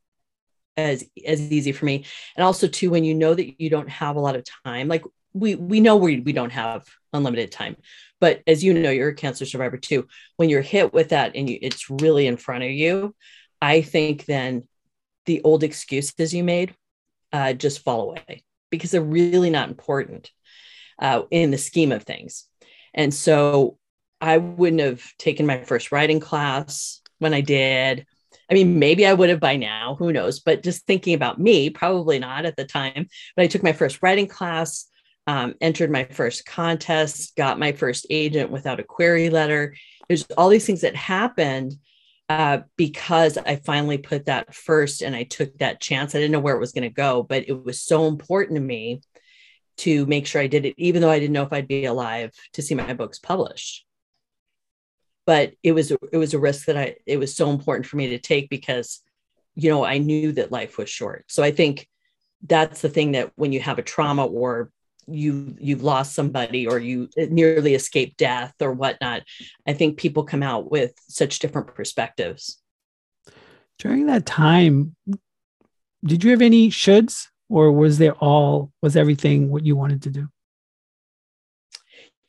as 0.78 1.04
as 1.26 1.42
easy 1.52 1.72
for 1.72 1.86
me. 1.86 2.06
And 2.36 2.44
also 2.44 2.68
too, 2.68 2.90
when 2.90 3.04
you 3.04 3.14
know 3.14 3.34
that 3.34 3.62
you 3.62 3.70
don't 3.70 3.90
have 3.90 4.16
a 4.16 4.20
lot 4.20 4.36
of 4.36 4.46
time, 4.66 4.88
like 4.88 5.04
we 5.34 5.56
we 5.56 5.80
know 5.80 5.96
we 5.96 6.20
we 6.20 6.34
don't 6.34 6.52
have 6.52 6.86
unlimited 7.14 7.52
time, 7.52 7.76
but 8.20 8.42
as 8.48 8.64
you 8.64 8.74
know, 8.74 8.92
you're 8.92 9.10
a 9.10 9.16
cancer 9.16 9.46
survivor 9.46 9.78
too. 9.78 10.08
When 10.38 10.50
you're 10.50 10.62
hit 10.62 10.94
with 10.94 11.10
that 11.10 11.36
and 11.36 11.50
you, 11.50 11.58
it's 11.62 11.90
really 11.90 12.28
in 12.28 12.38
front 12.38 12.64
of 12.64 12.72
you, 12.72 13.16
I 13.62 13.82
think 13.82 14.26
then 14.26 14.64
the 15.26 15.42
old 15.44 15.64
excuses 15.64 16.34
you 16.34 16.44
made 16.44 16.76
uh, 17.32 17.54
just 17.54 17.84
fall 17.84 18.10
away 18.10 18.44
because 18.70 18.92
they're 18.92 19.02
really 19.02 19.50
not 19.50 19.70
important 19.70 20.32
uh, 21.00 21.24
in 21.32 21.52
the 21.52 21.58
scheme 21.58 21.92
of 21.92 22.04
things. 22.04 22.46
And 22.94 23.14
so 23.14 23.78
I 24.20 24.38
wouldn't 24.38 24.82
have 24.82 25.04
taken 25.18 25.46
my 25.46 25.64
first 25.64 25.92
writing 25.92 26.20
class 26.20 27.02
when 27.20 27.34
I 27.34 27.42
did. 27.42 28.06
I 28.52 28.54
mean, 28.54 28.80
maybe 28.80 29.08
I 29.08 29.14
would 29.14 29.30
have 29.30 29.40
by 29.40 29.56
now, 29.56 29.96
who 29.98 30.12
knows? 30.12 30.42
But 30.42 30.62
just 30.62 30.86
thinking 30.86 31.14
about 31.14 31.40
me, 31.40 31.70
probably 31.70 32.20
not 32.20 32.46
at 32.46 32.58
the 32.58 32.66
time. 32.66 33.08
But 33.36 33.44
I 33.44 33.48
took 33.48 33.64
my 33.64 33.72
first 33.72 34.00
writing 34.04 34.28
class 34.28 34.92
um, 35.28 35.56
entered 35.62 35.92
my 35.92 36.06
first 36.06 36.46
contest, 36.46 37.36
got 37.36 37.60
my 37.60 37.72
first 37.72 38.08
agent 38.10 38.52
without 38.52 38.80
a 38.80 38.84
query 38.84 39.30
letter. 39.30 39.76
There's 40.08 40.26
all 40.38 40.50
these 40.50 40.66
things 40.66 40.82
that 40.82 40.96
happened 40.96 41.76
uh, 42.30 42.60
because 42.78 43.38
I 43.38 43.58
finally 43.58 43.98
put 43.98 44.26
that 44.26 44.54
first 44.54 45.02
and 45.02 45.16
I 45.16 45.24
took 45.24 45.58
that 45.60 45.82
chance. 45.82 46.16
I 46.16 46.20
didn't 46.20 46.32
know 46.32 46.40
where 46.40 46.56
it 46.56 46.60
was 46.60 46.72
going 46.72 46.84
to 46.84 46.90
go, 46.90 47.24
but 47.24 47.48
it 47.48 47.64
was 47.64 47.82
so 47.82 48.08
important 48.08 48.58
to 48.58 48.62
me 48.62 49.02
to 49.78 50.06
make 50.06 50.28
sure 50.28 50.42
I 50.42 50.48
did 50.48 50.66
it, 50.66 50.76
even 50.78 51.02
though 51.02 51.10
I 51.10 51.20
didn't 51.20 51.34
know 51.34 51.44
if 51.44 51.54
I'd 51.54 51.68
be 51.68 51.86
alive 51.86 52.32
to 52.54 52.62
see 52.62 52.76
my 52.76 52.94
books 52.94 53.20
published. 53.20 53.86
But 55.26 55.54
it 55.64 55.74
was 55.74 55.92
it 55.92 56.18
was 56.18 56.34
a 56.34 56.40
risk 56.40 56.66
that 56.66 56.78
I 56.78 56.96
it 57.06 57.18
was 57.18 57.36
so 57.36 57.50
important 57.50 57.86
for 57.86 57.98
me 57.98 58.10
to 58.10 58.20
take 58.20 58.50
because 58.50 59.02
you 59.56 59.70
know 59.70 59.86
I 59.86 59.98
knew 59.98 60.32
that 60.34 60.52
life 60.52 60.78
was 60.78 60.90
short. 60.90 61.26
So 61.28 61.44
I 61.44 61.52
think 61.52 61.88
that's 62.48 62.82
the 62.82 62.90
thing 62.90 63.12
that 63.12 63.32
when 63.36 63.52
you 63.52 63.60
have 63.60 63.80
a 63.80 63.84
trauma 63.84 64.26
or 64.26 64.72
you 65.08 65.56
you've 65.60 65.84
lost 65.84 66.14
somebody 66.14 66.68
or 66.68 66.80
you 66.80 67.10
nearly 67.30 67.74
escaped 67.74 68.18
death 68.18 68.54
or 68.62 68.72
whatnot 68.72 69.24
i 69.68 69.74
think 69.74 69.98
people 69.98 70.24
come 70.24 70.44
out 70.44 70.70
with 70.70 70.94
such 71.08 71.40
different 71.40 71.68
perspectives 71.68 72.62
during 73.80 74.06
that 74.06 74.26
time 74.26 74.96
did 76.06 76.24
you 76.24 76.32
have 76.32 76.42
any 76.42 76.70
shoulds 76.70 77.28
or 77.50 77.72
was 77.72 77.98
there 77.98 78.14
all 78.14 78.72
was 78.82 78.96
everything 78.96 79.50
what 79.50 79.66
you 79.66 79.76
wanted 79.76 80.04
to 80.04 80.10
do 80.10 80.28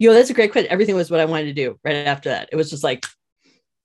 know 0.08 0.14
that's 0.14 0.30
a 0.30 0.34
great 0.34 0.52
question 0.52 0.70
everything 0.70 0.94
was 0.94 1.10
what 1.10 1.20
i 1.20 1.24
wanted 1.24 1.44
to 1.44 1.52
do 1.52 1.78
right 1.84 2.06
after 2.06 2.30
that 2.30 2.48
it 2.52 2.56
was 2.56 2.70
just 2.70 2.84
like 2.84 3.04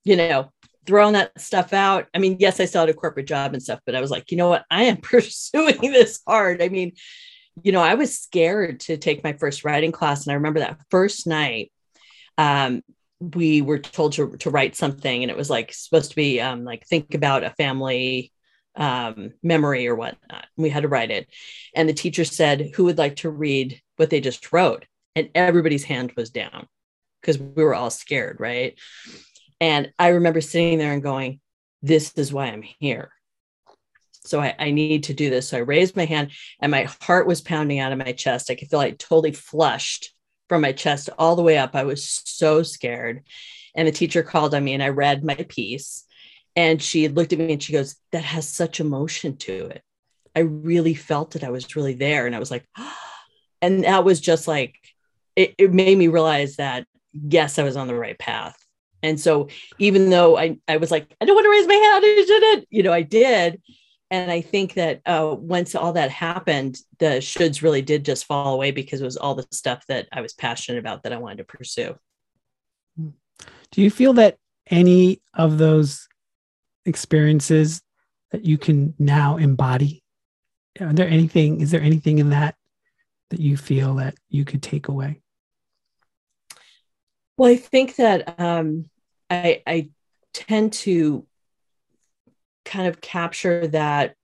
you 0.04 0.16
know 0.16 0.50
throwing 0.86 1.12
that 1.12 1.38
stuff 1.40 1.72
out 1.72 2.06
i 2.14 2.18
mean 2.18 2.36
yes 2.38 2.60
i 2.60 2.64
still 2.64 2.80
had 2.80 2.88
a 2.88 2.94
corporate 2.94 3.26
job 3.26 3.52
and 3.52 3.62
stuff 3.62 3.80
but 3.84 3.94
i 3.94 4.00
was 4.00 4.10
like 4.10 4.30
you 4.30 4.36
know 4.36 4.48
what 4.48 4.64
i 4.70 4.84
am 4.84 4.96
pursuing 5.02 5.80
this 5.80 6.20
hard 6.26 6.62
i 6.62 6.68
mean 6.68 6.92
you 7.62 7.72
know, 7.72 7.82
I 7.82 7.94
was 7.94 8.18
scared 8.18 8.80
to 8.80 8.96
take 8.96 9.24
my 9.24 9.32
first 9.32 9.64
writing 9.64 9.92
class. 9.92 10.26
And 10.26 10.32
I 10.32 10.36
remember 10.36 10.60
that 10.60 10.80
first 10.90 11.26
night, 11.26 11.72
um, 12.36 12.82
we 13.20 13.62
were 13.62 13.78
told 13.78 14.12
to, 14.12 14.36
to 14.38 14.50
write 14.50 14.76
something, 14.76 15.22
and 15.22 15.30
it 15.30 15.36
was 15.36 15.50
like 15.50 15.72
supposed 15.72 16.10
to 16.10 16.16
be 16.16 16.40
um, 16.40 16.64
like 16.64 16.86
think 16.86 17.14
about 17.14 17.42
a 17.42 17.50
family 17.50 18.32
um, 18.76 19.32
memory 19.42 19.88
or 19.88 19.96
whatnot. 19.96 20.46
We 20.56 20.70
had 20.70 20.84
to 20.84 20.88
write 20.88 21.10
it. 21.10 21.28
And 21.74 21.88
the 21.88 21.94
teacher 21.94 22.24
said, 22.24 22.70
Who 22.74 22.84
would 22.84 22.98
like 22.98 23.16
to 23.16 23.30
read 23.30 23.80
what 23.96 24.10
they 24.10 24.20
just 24.20 24.52
wrote? 24.52 24.86
And 25.18 25.30
everybody's 25.34 25.82
hand 25.82 26.12
was 26.16 26.30
down 26.30 26.68
because 27.20 27.38
we 27.38 27.64
were 27.64 27.74
all 27.74 27.90
scared, 27.90 28.36
right? 28.38 28.78
And 29.60 29.92
I 29.98 30.08
remember 30.08 30.40
sitting 30.40 30.78
there 30.78 30.92
and 30.92 31.02
going, 31.02 31.40
This 31.82 32.12
is 32.12 32.32
why 32.32 32.46
I'm 32.46 32.62
here. 32.62 33.10
So 34.24 34.40
I, 34.40 34.54
I, 34.58 34.70
need 34.70 35.04
to 35.04 35.14
do 35.14 35.28
this. 35.28 35.48
So 35.48 35.56
I 35.56 35.60
raised 35.60 35.96
my 35.96 36.04
hand 36.04 36.30
and 36.60 36.70
my 36.70 36.84
heart 37.02 37.26
was 37.26 37.40
pounding 37.40 37.80
out 37.80 37.90
of 37.90 37.98
my 37.98 38.12
chest. 38.12 38.48
I 38.48 38.54
could 38.54 38.68
feel 38.68 38.78
like 38.78 38.98
totally 38.98 39.32
flushed 39.32 40.12
from 40.48 40.60
my 40.60 40.70
chest 40.70 41.10
all 41.18 41.34
the 41.34 41.42
way 41.42 41.58
up. 41.58 41.74
I 41.74 41.84
was 41.84 42.22
so 42.24 42.62
scared. 42.62 43.24
And 43.74 43.88
the 43.88 43.92
teacher 43.92 44.22
called 44.22 44.54
on 44.54 44.62
me 44.62 44.74
and 44.74 44.82
I 44.82 44.90
read 44.90 45.24
my 45.24 45.34
piece. 45.34 46.04
And 46.54 46.80
she 46.80 47.08
looked 47.08 47.32
at 47.32 47.40
me 47.40 47.54
and 47.54 47.62
she 47.62 47.72
goes, 47.72 47.96
That 48.12 48.22
has 48.24 48.48
such 48.48 48.78
emotion 48.78 49.36
to 49.38 49.66
it. 49.66 49.82
I 50.36 50.40
really 50.40 50.94
felt 50.94 51.34
it. 51.34 51.42
I 51.42 51.50
was 51.50 51.74
really 51.74 51.94
there. 51.94 52.26
And 52.26 52.36
I 52.36 52.38
was 52.38 52.52
like, 52.52 52.64
and 53.62 53.82
that 53.82 54.04
was 54.04 54.20
just 54.20 54.46
like, 54.46 54.76
it, 55.38 55.54
it 55.56 55.72
made 55.72 55.96
me 55.96 56.08
realize 56.08 56.56
that, 56.56 56.84
yes, 57.12 57.58
I 57.58 57.62
was 57.62 57.76
on 57.76 57.86
the 57.86 57.94
right 57.94 58.18
path. 58.18 58.56
And 59.04 59.20
so 59.20 59.48
even 59.78 60.10
though 60.10 60.36
I, 60.36 60.58
I 60.66 60.78
was 60.78 60.90
like, 60.90 61.14
I 61.20 61.24
don't 61.24 61.36
want 61.36 61.44
to 61.44 61.50
raise 61.50 61.68
my 61.68 61.74
hand, 61.74 62.04
I 62.04 62.24
shouldn't, 62.26 62.66
you 62.70 62.82
know, 62.82 62.92
I 62.92 63.02
did. 63.02 63.62
And 64.10 64.32
I 64.32 64.40
think 64.40 64.74
that 64.74 65.00
uh, 65.06 65.36
once 65.38 65.76
all 65.76 65.92
that 65.92 66.10
happened, 66.10 66.78
the 66.98 67.20
shoulds 67.20 67.62
really 67.62 67.82
did 67.82 68.04
just 68.04 68.24
fall 68.24 68.54
away 68.54 68.72
because 68.72 69.00
it 69.00 69.04
was 69.04 69.16
all 69.16 69.36
the 69.36 69.46
stuff 69.52 69.84
that 69.86 70.08
I 70.10 70.22
was 70.22 70.32
passionate 70.32 70.80
about 70.80 71.04
that 71.04 71.12
I 71.12 71.18
wanted 71.18 71.38
to 71.38 71.44
pursue. 71.44 71.96
Do 72.96 73.82
you 73.82 73.90
feel 73.90 74.14
that 74.14 74.38
any 74.66 75.20
of 75.34 75.58
those 75.58 76.08
experiences 76.84 77.80
that 78.32 78.44
you 78.44 78.58
can 78.58 78.94
now 78.98 79.36
embody? 79.36 80.02
Are 80.80 80.92
there 80.92 81.08
anything, 81.08 81.60
is 81.60 81.70
there 81.70 81.82
anything 81.82 82.18
in 82.18 82.30
that 82.30 82.56
that 83.30 83.40
you 83.40 83.56
feel 83.56 83.94
that 83.96 84.14
you 84.30 84.44
could 84.44 84.62
take 84.62 84.88
away? 84.88 85.20
Well, 87.38 87.50
I 87.50 87.56
think 87.56 87.96
that 87.96 88.38
um, 88.40 88.86
I, 89.30 89.62
I 89.64 89.90
tend 90.34 90.72
to 90.74 91.24
kind 92.64 92.88
of 92.88 93.00
capture 93.00 93.68
that 93.68 94.16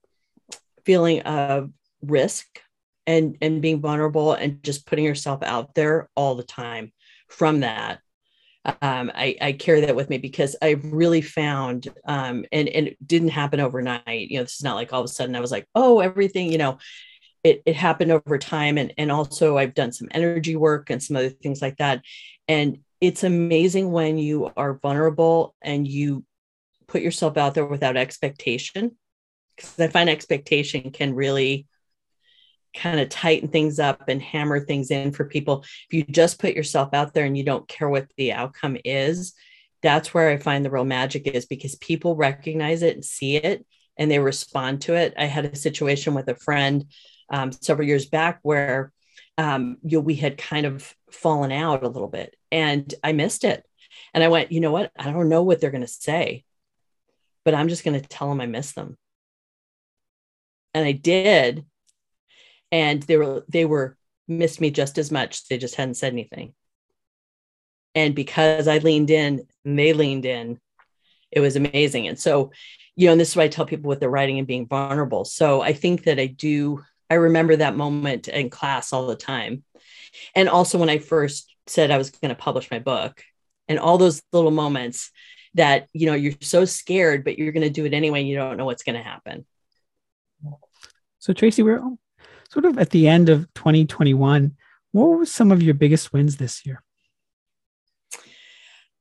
feeling 0.84 1.22
of 1.22 1.70
risk 2.02 2.60
and 3.06 3.38
and 3.40 3.62
being 3.62 3.80
vulnerable 3.80 4.34
and 4.34 4.62
just 4.62 4.86
putting 4.86 5.04
yourself 5.04 5.42
out 5.42 5.74
there 5.74 6.10
all 6.14 6.34
the 6.34 6.42
time 6.42 6.92
from 7.28 7.60
that 7.60 8.00
um, 8.80 9.12
I, 9.14 9.36
I, 9.40 9.52
carry 9.52 9.82
that 9.82 9.94
with 9.94 10.08
me 10.08 10.16
because 10.16 10.56
I 10.62 10.70
really 10.70 11.20
found, 11.20 11.88
um, 12.06 12.46
and, 12.50 12.66
and 12.66 12.88
it 12.88 13.06
didn't 13.06 13.28
happen 13.28 13.60
overnight. 13.60 14.30
You 14.30 14.38
know, 14.38 14.44
this 14.44 14.54
is 14.54 14.64
not 14.64 14.76
like 14.76 14.90
all 14.90 15.00
of 15.00 15.04
a 15.04 15.08
sudden 15.08 15.36
I 15.36 15.40
was 15.40 15.50
like, 15.50 15.68
oh, 15.74 16.00
everything, 16.00 16.50
you 16.50 16.56
know, 16.56 16.78
it, 17.42 17.62
it 17.66 17.76
happened 17.76 18.10
over 18.10 18.38
time. 18.38 18.78
And, 18.78 18.94
and 18.96 19.12
also 19.12 19.58
I've 19.58 19.74
done 19.74 19.92
some 19.92 20.08
energy 20.12 20.56
work 20.56 20.88
and 20.88 21.02
some 21.02 21.14
other 21.14 21.28
things 21.28 21.60
like 21.60 21.76
that. 21.76 22.02
And 22.48 22.78
it's 23.06 23.24
amazing 23.24 23.90
when 23.90 24.18
you 24.18 24.50
are 24.56 24.74
vulnerable 24.74 25.54
and 25.62 25.86
you 25.86 26.24
put 26.86 27.02
yourself 27.02 27.36
out 27.36 27.54
there 27.54 27.66
without 27.66 27.96
expectation. 27.96 28.96
Because 29.56 29.78
I 29.78 29.88
find 29.88 30.08
expectation 30.08 30.90
can 30.90 31.14
really 31.14 31.66
kind 32.74 32.98
of 32.98 33.08
tighten 33.08 33.48
things 33.48 33.78
up 33.78 34.08
and 34.08 34.20
hammer 34.20 34.58
things 34.58 34.90
in 34.90 35.12
for 35.12 35.24
people. 35.24 35.64
If 35.88 35.92
you 35.92 36.02
just 36.02 36.40
put 36.40 36.54
yourself 36.54 36.92
out 36.92 37.14
there 37.14 37.24
and 37.24 37.36
you 37.36 37.44
don't 37.44 37.68
care 37.68 37.88
what 37.88 38.08
the 38.16 38.32
outcome 38.32 38.76
is, 38.84 39.34
that's 39.82 40.14
where 40.14 40.30
I 40.30 40.38
find 40.38 40.64
the 40.64 40.70
real 40.70 40.84
magic 40.84 41.26
is 41.26 41.46
because 41.46 41.76
people 41.76 42.16
recognize 42.16 42.82
it 42.82 42.94
and 42.94 43.04
see 43.04 43.36
it 43.36 43.66
and 43.98 44.10
they 44.10 44.18
respond 44.18 44.80
to 44.82 44.94
it. 44.94 45.12
I 45.18 45.26
had 45.26 45.44
a 45.44 45.54
situation 45.54 46.14
with 46.14 46.28
a 46.28 46.34
friend 46.34 46.86
um, 47.30 47.52
several 47.52 47.86
years 47.86 48.06
back 48.06 48.40
where 48.42 48.93
um, 49.38 49.78
you 49.82 49.98
know, 49.98 50.02
we 50.02 50.14
had 50.14 50.38
kind 50.38 50.66
of 50.66 50.94
fallen 51.10 51.52
out 51.52 51.82
a 51.82 51.88
little 51.88 52.08
bit 52.08 52.36
and 52.52 52.94
I 53.02 53.12
missed 53.12 53.44
it. 53.44 53.64
And 54.12 54.22
I 54.22 54.28
went, 54.28 54.52
you 54.52 54.60
know 54.60 54.72
what? 54.72 54.92
I 54.96 55.10
don't 55.10 55.28
know 55.28 55.42
what 55.42 55.60
they're 55.60 55.70
going 55.70 55.80
to 55.80 55.88
say, 55.88 56.44
but 57.44 57.54
I'm 57.54 57.68
just 57.68 57.84
going 57.84 58.00
to 58.00 58.08
tell 58.08 58.28
them 58.28 58.40
I 58.40 58.46
miss 58.46 58.72
them. 58.72 58.96
And 60.72 60.84
I 60.84 60.92
did 60.92 61.64
and 62.74 63.04
they 63.04 63.16
were 63.16 63.44
they 63.48 63.64
were 63.64 63.96
missed 64.26 64.60
me 64.60 64.68
just 64.68 64.98
as 64.98 65.12
much 65.12 65.46
they 65.46 65.58
just 65.58 65.76
hadn't 65.76 65.94
said 65.94 66.12
anything 66.12 66.52
and 67.94 68.16
because 68.16 68.66
i 68.66 68.78
leaned 68.78 69.10
in 69.10 69.46
and 69.64 69.78
they 69.78 69.92
leaned 69.92 70.24
in 70.24 70.58
it 71.30 71.38
was 71.38 71.54
amazing 71.54 72.08
and 72.08 72.18
so 72.18 72.50
you 72.96 73.06
know 73.06 73.12
and 73.12 73.20
this 73.20 73.30
is 73.30 73.36
why 73.36 73.44
i 73.44 73.48
tell 73.48 73.64
people 73.64 73.88
with 73.88 74.00
their 74.00 74.10
writing 74.10 74.38
and 74.38 74.48
being 74.48 74.66
vulnerable 74.66 75.24
so 75.24 75.60
i 75.60 75.72
think 75.72 76.02
that 76.02 76.18
i 76.18 76.26
do 76.26 76.82
i 77.10 77.14
remember 77.14 77.56
that 77.56 77.76
moment 77.76 78.28
in 78.28 78.50
class 78.50 78.92
all 78.92 79.06
the 79.06 79.16
time. 79.16 79.64
And 80.34 80.48
also 80.48 80.78
when 80.78 80.88
i 80.88 80.98
first 80.98 81.54
said 81.66 81.90
i 81.90 81.98
was 81.98 82.10
going 82.10 82.34
to 82.34 82.40
publish 82.40 82.70
my 82.70 82.78
book 82.78 83.22
and 83.68 83.78
all 83.78 83.98
those 83.98 84.22
little 84.32 84.50
moments 84.50 85.10
that 85.54 85.88
you 85.92 86.06
know 86.06 86.14
you're 86.14 86.34
so 86.40 86.64
scared 86.64 87.24
but 87.24 87.38
you're 87.38 87.52
going 87.52 87.62
to 87.62 87.70
do 87.70 87.84
it 87.84 87.94
anyway 87.94 88.20
and 88.20 88.28
you 88.28 88.36
don't 88.36 88.56
know 88.56 88.64
what's 88.64 88.82
going 88.82 88.96
to 88.96 89.02
happen. 89.02 89.46
So 91.18 91.32
tracey 91.32 91.62
we're 91.62 91.82
sort 92.50 92.64
of 92.66 92.78
at 92.78 92.90
the 92.90 93.08
end 93.08 93.28
of 93.28 93.52
2021, 93.54 94.56
what 94.92 95.06
were 95.06 95.26
some 95.26 95.50
of 95.50 95.62
your 95.62 95.74
biggest 95.74 96.12
wins 96.12 96.36
this 96.36 96.64
year? 96.64 96.82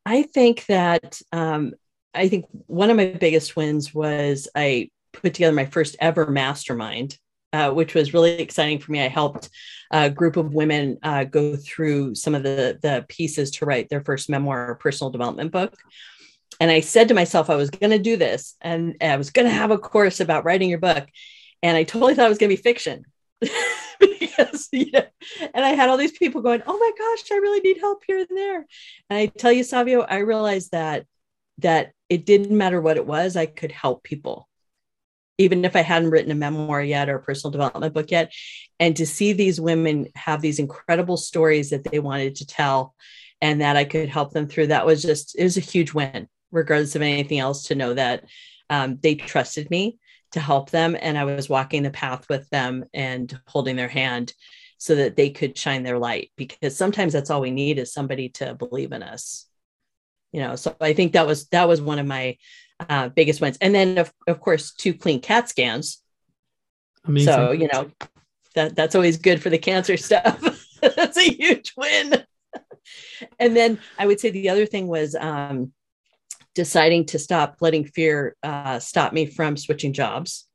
I 0.05 0.23
think 0.23 0.65
that 0.65 1.21
um, 1.31 1.73
I 2.13 2.27
think 2.27 2.45
one 2.67 2.89
of 2.89 2.97
my 2.97 3.07
biggest 3.07 3.55
wins 3.55 3.93
was 3.93 4.47
I 4.55 4.89
put 5.11 5.35
together 5.35 5.55
my 5.55 5.65
first 5.65 5.95
ever 5.99 6.29
mastermind, 6.29 7.17
uh, 7.53 7.71
which 7.71 7.93
was 7.93 8.13
really 8.13 8.39
exciting 8.39 8.79
for 8.79 8.91
me. 8.91 9.01
I 9.01 9.07
helped 9.07 9.49
a 9.91 10.09
group 10.09 10.37
of 10.37 10.53
women 10.53 10.97
uh, 11.03 11.23
go 11.23 11.55
through 11.55 12.15
some 12.15 12.35
of 12.35 12.43
the 12.43 12.79
the 12.81 13.05
pieces 13.07 13.51
to 13.51 13.65
write 13.65 13.89
their 13.89 14.03
first 14.03 14.29
memoir 14.29 14.71
or 14.71 14.75
personal 14.75 15.11
development 15.11 15.51
book. 15.51 15.75
And 16.59 16.69
I 16.69 16.81
said 16.81 17.07
to 17.07 17.13
myself, 17.13 17.49
I 17.49 17.55
was 17.55 17.69
going 17.69 17.91
to 17.91 17.99
do 17.99 18.17
this, 18.17 18.55
and 18.61 18.95
I 19.01 19.17
was 19.17 19.29
going 19.29 19.47
to 19.47 19.53
have 19.53 19.71
a 19.71 19.77
course 19.77 20.19
about 20.19 20.45
writing 20.45 20.69
your 20.69 20.79
book. 20.79 21.07
And 21.61 21.77
I 21.77 21.83
totally 21.83 22.15
thought 22.15 22.25
it 22.25 22.29
was 22.29 22.37
going 22.37 22.49
to 22.49 22.57
be 22.57 22.61
fiction. 22.61 23.05
because 23.99 24.69
you 24.71 24.91
know, 24.91 25.05
and 25.53 25.65
I 25.65 25.69
had 25.69 25.89
all 25.89 25.97
these 25.97 26.17
people 26.17 26.41
going, 26.41 26.63
"Oh 26.65 26.77
my 26.77 26.91
gosh, 26.97 27.31
I 27.31 27.35
really 27.35 27.61
need 27.61 27.79
help 27.79 28.03
here 28.07 28.17
and 28.17 28.27
there." 28.37 28.65
And 29.09 29.19
I 29.19 29.27
tell 29.27 29.51
you, 29.51 29.63
Savio, 29.63 30.01
I 30.01 30.17
realized 30.17 30.71
that 30.71 31.05
that 31.59 31.91
it 32.09 32.25
didn't 32.25 32.57
matter 32.57 32.81
what 32.81 32.97
it 32.97 33.05
was, 33.05 33.35
I 33.35 33.45
could 33.45 33.71
help 33.71 34.03
people, 34.03 34.49
even 35.38 35.65
if 35.65 35.76
I 35.76 35.82
hadn't 35.82 36.12
written 36.12 36.32
a 36.32 36.36
memoir 36.36 36.82
yet 36.82 37.10
or 37.10 37.15
a 37.15 37.22
personal 37.22 37.52
development 37.52 37.93
book 37.93 38.12
yet. 38.12 38.32
And 38.80 38.96
to 38.98 39.06
see 39.06 39.34
these 39.34 39.60
women 39.60 40.08
have 40.15 40.41
these 40.41 40.60
incredible 40.60 41.17
stories 41.17 41.69
that 41.72 41.84
they 41.84 42.00
wanted 42.00 42.36
to 42.36 42.48
tell, 42.48 42.96
and 43.41 43.62
that 43.62 43.76
I 43.76 43.84
could 43.84 44.10
help 44.10 44.32
them 44.32 44.48
through, 44.48 44.67
that 44.67 44.86
was 44.86 45.02
just 45.02 45.38
it 45.38 45.43
was 45.43 45.58
a 45.58 45.62
huge 45.62 45.93
win, 45.93 46.28
regardless 46.52 46.96
of 46.96 47.02
anything 47.02 47.39
else. 47.39 47.63
To 47.63 47.76
know 47.76 47.93
that 47.93 48.26
um, 48.69 49.00
they 49.02 49.15
trusted 49.15 49.69
me 49.69 49.98
to 50.34 50.39
help 50.39 50.69
them. 50.72 50.98
And 51.00 51.17
I 51.17 51.26
was 51.26 51.50
walking 51.50 51.84
the 51.84 51.91
path 51.91 52.28
with 52.30 52.50
them 52.50 52.86
and 52.93 53.39
holding 53.48 53.76
their 53.76 53.88
hand 53.88 54.34
so 54.78 54.96
that 54.96 55.15
they 55.15 55.30
could 55.30 55.58
shine 55.58 55.84
their 55.84 55.98
light 55.98 56.32
because 56.36 56.76
sometimes 56.76 57.13
that's 57.13 57.30
all 57.30 57.39
we 57.39 57.52
need 57.52 57.80
is 57.80 57.93
somebody 57.93 58.30
to 58.30 58.54
believe 58.54 58.91
in 58.91 59.02
us. 59.02 59.48
You 60.32 60.41
know, 60.41 60.56
so 60.56 60.76
I 60.82 60.93
think 60.93 61.13
that 61.13 61.28
was 61.28 61.48
that 61.50 61.67
was 61.67 61.82
one 61.82 62.00
of 62.00 62.08
my 62.08 62.38
uh, 62.79 63.09
biggest 63.09 63.41
wins. 63.41 63.57
And 63.62 63.73
then 63.73 63.97
of, 63.97 64.13
of 64.27 64.39
course, 64.39 64.73
two 64.73 64.93
clean 64.93 65.21
CAT 65.21 65.49
scans. 65.49 66.01
Amazing. 67.05 67.33
So, 67.33 67.51
you 67.51 67.69
know, 67.71 67.91
that 68.55 68.75
that's 68.75 68.95
always 68.95 69.17
good 69.17 69.41
for 69.41 69.49
the 69.49 69.57
cancer 69.57 69.97
stuff. 69.97 70.41
that's 70.81 71.17
a 71.17 71.31
huge 71.31 71.73
win. 71.77 72.23
and 73.39 73.55
then 73.55 73.79
I 73.97 74.05
would 74.05 74.19
say 74.19 74.29
the 74.29 74.49
other 74.49 74.65
thing 74.65 74.88
was 74.88 75.15
um, 75.15 75.73
deciding 76.55 77.05
to 77.07 77.19
stop 77.19 77.57
letting 77.62 77.86
fear 77.86 78.36
uh, 78.43 78.79
stop 78.79 79.13
me 79.13 79.25
from 79.25 79.57
switching 79.57 79.93
jobs. 79.93 80.47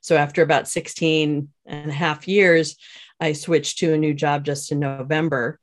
So 0.00 0.16
after 0.16 0.42
about 0.42 0.68
16 0.68 1.48
and 1.66 1.90
a 1.90 1.94
half 1.94 2.28
years, 2.28 2.76
I 3.20 3.32
switched 3.32 3.78
to 3.78 3.94
a 3.94 3.98
new 3.98 4.14
job 4.14 4.44
just 4.44 4.72
in 4.72 4.80
November. 4.80 5.58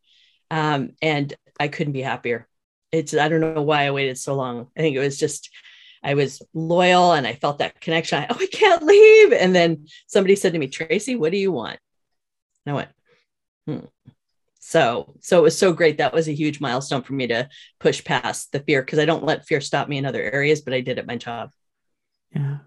Um, 0.50 0.92
and 1.02 1.34
I 1.60 1.68
couldn't 1.68 1.94
be 1.94 2.02
happier. 2.02 2.48
It's, 2.92 3.14
I 3.14 3.30
don't 3.30 3.40
know 3.40 3.62
why 3.62 3.86
I 3.86 3.92
waited 3.92 4.18
so 4.18 4.36
long. 4.36 4.68
I 4.76 4.82
think 4.82 4.96
it 4.96 5.00
was 5.00 5.18
just, 5.18 5.50
I 6.04 6.16
was 6.16 6.42
loyal 6.54 7.14
and 7.14 7.28
I 7.28 7.34
felt 7.34 7.60
that 7.60 7.80
connection. 7.80 8.20
I, 8.20 8.28
oh, 8.30 8.38
I 8.40 8.48
can't 8.48 8.84
leave. 8.84 9.34
And 9.34 9.54
then 9.56 9.88
somebody 10.08 10.36
said 10.36 10.54
to 10.54 10.60
me, 10.60 10.68
Tracey, 10.68 11.16
what 11.16 11.32
do 11.32 11.38
you 11.38 11.52
want? 11.52 11.80
And 12.66 12.74
I 12.74 12.76
went, 12.76 12.90
hmm, 13.68 13.86
so 14.72 15.14
so 15.20 15.40
it 15.40 15.42
was 15.42 15.58
so 15.58 15.74
great 15.74 15.98
that 15.98 16.14
was 16.14 16.30
a 16.30 16.34
huge 16.34 16.62
milestone 16.62 17.02
for 17.02 17.14
me 17.14 17.28
to 17.28 17.50
push 17.80 18.04
past 18.04 18.52
the 18.52 18.60
fear 18.60 18.82
because 18.82 19.00
i 19.00 19.06
don't 19.06 19.26
let 19.26 19.46
fear 19.46 19.60
stop 19.60 19.90
me 19.90 19.98
in 19.98 20.06
other 20.06 20.22
areas 20.22 20.62
but 20.62 20.74
i 20.74 20.80
did 20.80 21.00
at 21.00 21.08
my 21.08 21.18
job 21.18 21.50
yeah 22.34 22.60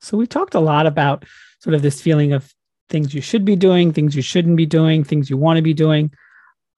so 0.00 0.16
we 0.16 0.26
talked 0.26 0.54
a 0.54 0.60
lot 0.60 0.86
about 0.86 1.24
sort 1.60 1.74
of 1.74 1.82
this 1.82 2.02
feeling 2.02 2.32
of 2.32 2.52
things 2.88 3.14
you 3.14 3.22
should 3.22 3.44
be 3.44 3.56
doing 3.56 3.92
things 3.92 4.14
you 4.14 4.22
shouldn't 4.22 4.56
be 4.56 4.66
doing 4.66 5.04
things 5.04 5.30
you 5.30 5.36
want 5.36 5.56
to 5.56 5.62
be 5.62 5.72
doing 5.72 6.10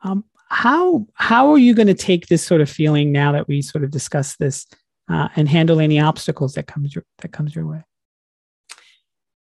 um, 0.03 0.23
how 0.49 1.07
how 1.15 1.51
are 1.51 1.59
you 1.59 1.75
going 1.75 1.89
to 1.89 1.95
take 1.95 2.27
this 2.27 2.45
sort 2.45 2.61
of 2.61 2.71
feeling 2.71 3.11
now 3.11 3.33
that 3.33 3.49
we 3.49 3.61
sort 3.63 3.83
of 3.83 3.91
discussed 3.91 4.39
this 4.39 4.67
uh, 5.09 5.29
and 5.37 5.49
handle 5.49 5.81
any 5.81 6.01
obstacles 6.01 6.55
that 6.55 6.67
comes 6.67 6.95
your 6.95 7.05
that 7.19 7.33
comes 7.33 7.55
your 7.55 7.67
way 7.67 7.83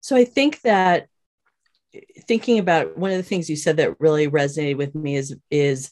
so 0.02 0.15
i 0.15 0.26
think 0.26 0.62
that 0.62 1.08
thinking 2.28 2.60
about 2.60 2.97
one 2.97 3.12
of 3.12 3.17
the 3.17 3.24
things 3.24 3.50
you 3.50 3.56
said 3.56 3.78
that 3.78 4.00
really 4.00 4.28
resonated 4.28 4.78
with 4.78 4.95
me 4.95 5.15
is 5.15 5.36
is 5.50 5.89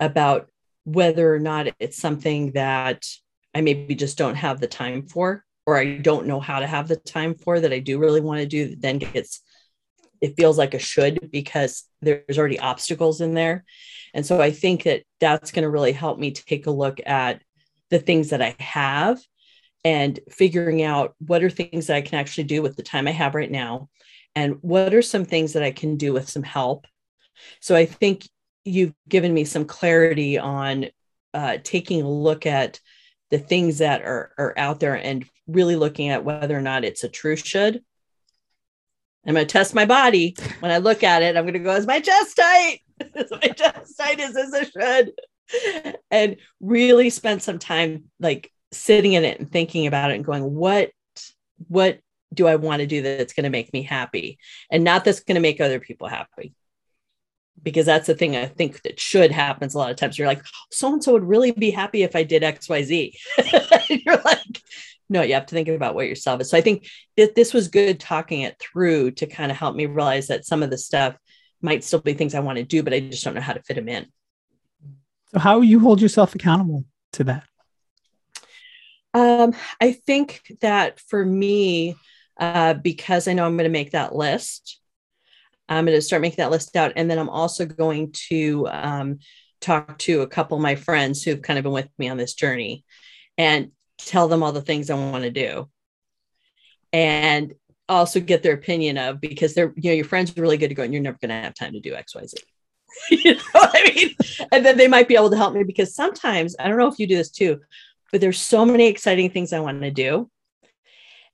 about 0.00 0.48
whether 0.84 1.32
or 1.32 1.38
not 1.38 1.68
it's 1.78 1.96
something 1.96 2.52
that 2.52 3.06
I 3.54 3.60
maybe 3.60 3.94
just 3.94 4.18
don't 4.18 4.34
have 4.34 4.60
the 4.60 4.66
time 4.66 5.06
for, 5.06 5.44
or 5.66 5.76
I 5.76 5.98
don't 5.98 6.26
know 6.26 6.40
how 6.40 6.58
to 6.60 6.66
have 6.66 6.88
the 6.88 6.96
time 6.96 7.34
for 7.34 7.60
that 7.60 7.72
I 7.72 7.78
do 7.78 7.98
really 7.98 8.20
want 8.20 8.40
to 8.40 8.46
do, 8.46 8.68
that 8.68 8.80
then 8.80 8.98
gets 8.98 9.40
it 10.20 10.36
feels 10.36 10.56
like 10.56 10.72
a 10.72 10.78
should 10.78 11.30
because 11.32 11.84
there's 12.00 12.38
already 12.38 12.58
obstacles 12.58 13.20
in 13.20 13.34
there. 13.34 13.64
And 14.14 14.24
so 14.24 14.40
I 14.40 14.52
think 14.52 14.84
that 14.84 15.02
that's 15.18 15.50
going 15.50 15.64
to 15.64 15.68
really 15.68 15.90
help 15.90 16.16
me 16.16 16.30
take 16.30 16.66
a 16.66 16.70
look 16.70 17.00
at 17.04 17.42
the 17.92 17.98
things 17.98 18.30
that 18.30 18.40
I 18.40 18.56
have 18.58 19.20
and 19.84 20.18
figuring 20.30 20.82
out 20.82 21.14
what 21.18 21.44
are 21.44 21.50
things 21.50 21.86
that 21.86 21.96
I 21.96 22.00
can 22.00 22.18
actually 22.18 22.44
do 22.44 22.62
with 22.62 22.74
the 22.74 22.82
time 22.82 23.06
I 23.06 23.10
have 23.10 23.34
right 23.34 23.50
now 23.50 23.90
and 24.34 24.56
what 24.62 24.94
are 24.94 25.02
some 25.02 25.26
things 25.26 25.52
that 25.52 25.62
I 25.62 25.72
can 25.72 25.98
do 25.98 26.14
with 26.14 26.26
some 26.26 26.42
help. 26.42 26.86
So 27.60 27.76
I 27.76 27.84
think 27.84 28.26
you've 28.64 28.94
given 29.06 29.34
me 29.34 29.44
some 29.44 29.66
clarity 29.66 30.38
on 30.38 30.86
uh, 31.34 31.58
taking 31.62 32.00
a 32.00 32.08
look 32.08 32.46
at 32.46 32.80
the 33.30 33.38
things 33.38 33.78
that 33.78 34.00
are, 34.02 34.32
are 34.38 34.54
out 34.56 34.80
there 34.80 34.94
and 34.94 35.26
really 35.46 35.76
looking 35.76 36.08
at 36.08 36.24
whether 36.24 36.56
or 36.56 36.62
not 36.62 36.84
it's 36.84 37.04
a 37.04 37.10
true 37.10 37.36
should. 37.36 37.82
I'm 39.26 39.34
going 39.34 39.46
to 39.46 39.52
test 39.52 39.74
my 39.74 39.84
body. 39.84 40.34
When 40.60 40.72
I 40.72 40.78
look 40.78 41.02
at 41.02 41.22
it, 41.22 41.36
I'm 41.36 41.44
going 41.44 41.52
to 41.52 41.60
go, 41.60 41.74
is 41.74 41.86
my 41.86 42.00
chest 42.00 42.36
tight? 42.36 42.80
is 43.16 43.30
my 43.30 43.48
chest 43.48 43.98
tight? 43.98 44.18
Is 44.18 44.32
this 44.32 44.52
a 44.54 44.64
should? 44.64 45.12
And 46.10 46.36
really 46.60 47.08
spend 47.08 47.42
some 47.42 47.58
time 47.58 48.04
like 48.20 48.52
sitting 48.70 49.14
in 49.14 49.24
it 49.24 49.40
and 49.40 49.50
thinking 49.50 49.86
about 49.86 50.10
it 50.10 50.14
and 50.14 50.24
going, 50.24 50.42
what, 50.42 50.90
what 51.68 52.00
do 52.34 52.46
I 52.46 52.56
want 52.56 52.80
to 52.80 52.86
do 52.86 53.00
that's 53.00 53.32
going 53.32 53.44
to 53.44 53.50
make 53.50 53.72
me 53.72 53.82
happy 53.82 54.38
and 54.70 54.84
not 54.84 55.04
that's 55.04 55.20
going 55.20 55.36
to 55.36 55.40
make 55.40 55.60
other 55.60 55.80
people 55.80 56.08
happy? 56.08 56.54
Because 57.62 57.86
that's 57.86 58.06
the 58.06 58.14
thing 58.14 58.36
I 58.36 58.46
think 58.46 58.82
that 58.82 59.00
should 59.00 59.30
happens 59.30 59.74
a 59.74 59.78
lot 59.78 59.90
of 59.90 59.96
times. 59.96 60.18
You're 60.18 60.28
like, 60.28 60.42
so 60.70 60.92
and 60.92 61.02
so 61.02 61.12
would 61.12 61.24
really 61.24 61.52
be 61.52 61.70
happy 61.70 62.02
if 62.02 62.14
I 62.14 62.24
did 62.24 62.44
X, 62.44 62.68
Y, 62.68 62.82
Z. 62.82 63.18
you're 63.88 64.20
like, 64.22 64.62
no, 65.08 65.22
you 65.22 65.34
have 65.34 65.46
to 65.46 65.54
think 65.54 65.68
about 65.68 65.94
what 65.94 66.08
yourself 66.08 66.40
is. 66.40 66.50
So 66.50 66.58
I 66.58 66.62
think 66.62 66.88
that 67.16 67.34
this 67.34 67.54
was 67.54 67.68
good 67.68 68.00
talking 68.00 68.42
it 68.42 68.56
through 68.58 69.12
to 69.12 69.26
kind 69.26 69.50
of 69.50 69.58
help 69.58 69.76
me 69.76 69.86
realize 69.86 70.28
that 70.28 70.44
some 70.44 70.62
of 70.62 70.70
the 70.70 70.78
stuff 70.78 71.16
might 71.60 71.84
still 71.84 72.00
be 72.00 72.14
things 72.14 72.34
I 72.34 72.40
want 72.40 72.58
to 72.58 72.64
do, 72.64 72.82
but 72.82 72.92
I 72.92 73.00
just 73.00 73.22
don't 73.22 73.34
know 73.34 73.40
how 73.40 73.52
to 73.52 73.62
fit 73.62 73.76
them 73.76 73.88
in. 73.88 74.06
So 75.32 75.40
how 75.40 75.60
you 75.60 75.80
hold 75.80 76.00
yourself 76.00 76.34
accountable 76.34 76.84
to 77.14 77.24
that? 77.24 77.44
Um, 79.14 79.54
I 79.80 79.92
think 79.92 80.42
that 80.60 81.00
for 81.00 81.24
me, 81.24 81.96
uh, 82.38 82.74
because 82.74 83.28
I 83.28 83.32
know 83.32 83.46
I'm 83.46 83.56
going 83.56 83.64
to 83.64 83.70
make 83.70 83.92
that 83.92 84.14
list, 84.14 84.80
I'm 85.68 85.86
going 85.86 85.96
to 85.96 86.02
start 86.02 86.22
making 86.22 86.38
that 86.38 86.50
list 86.50 86.76
out. 86.76 86.92
And 86.96 87.10
then 87.10 87.18
I'm 87.18 87.28
also 87.28 87.66
going 87.66 88.12
to 88.28 88.68
um, 88.70 89.18
talk 89.60 89.98
to 89.98 90.22
a 90.22 90.26
couple 90.26 90.56
of 90.56 90.62
my 90.62 90.74
friends 90.74 91.22
who've 91.22 91.42
kind 91.42 91.58
of 91.58 91.62
been 91.62 91.72
with 91.72 91.88
me 91.98 92.08
on 92.08 92.16
this 92.16 92.34
journey 92.34 92.84
and 93.38 93.70
tell 93.98 94.28
them 94.28 94.42
all 94.42 94.52
the 94.52 94.60
things 94.60 94.90
I 94.90 94.94
want 94.94 95.24
to 95.24 95.30
do. 95.30 95.68
And 96.92 97.54
also 97.88 98.20
get 98.20 98.42
their 98.42 98.54
opinion 98.54 98.98
of 98.98 99.20
because 99.20 99.54
they're, 99.54 99.72
you 99.76 99.90
know, 99.90 99.96
your 99.96 100.04
friends 100.04 100.36
are 100.36 100.42
really 100.42 100.56
good 100.56 100.68
to 100.68 100.74
go 100.74 100.82
and 100.82 100.92
you're 100.92 101.02
never 101.02 101.18
going 101.20 101.30
to 101.30 101.34
have 101.34 101.54
time 101.54 101.72
to 101.72 101.80
do 101.80 101.94
XYZ. 101.94 102.34
you 103.10 103.34
know 103.34 103.40
what 103.52 103.70
I 103.74 103.92
mean? 103.94 104.14
And 104.50 104.64
then 104.64 104.76
they 104.76 104.88
might 104.88 105.08
be 105.08 105.16
able 105.16 105.30
to 105.30 105.36
help 105.36 105.54
me 105.54 105.64
because 105.64 105.94
sometimes, 105.94 106.56
I 106.58 106.68
don't 106.68 106.78
know 106.78 106.88
if 106.88 106.98
you 106.98 107.06
do 107.06 107.16
this 107.16 107.30
too, 107.30 107.60
but 108.10 108.20
there's 108.20 108.40
so 108.40 108.64
many 108.64 108.86
exciting 108.86 109.30
things 109.30 109.52
I 109.52 109.60
want 109.60 109.80
to 109.82 109.90
do. 109.90 110.30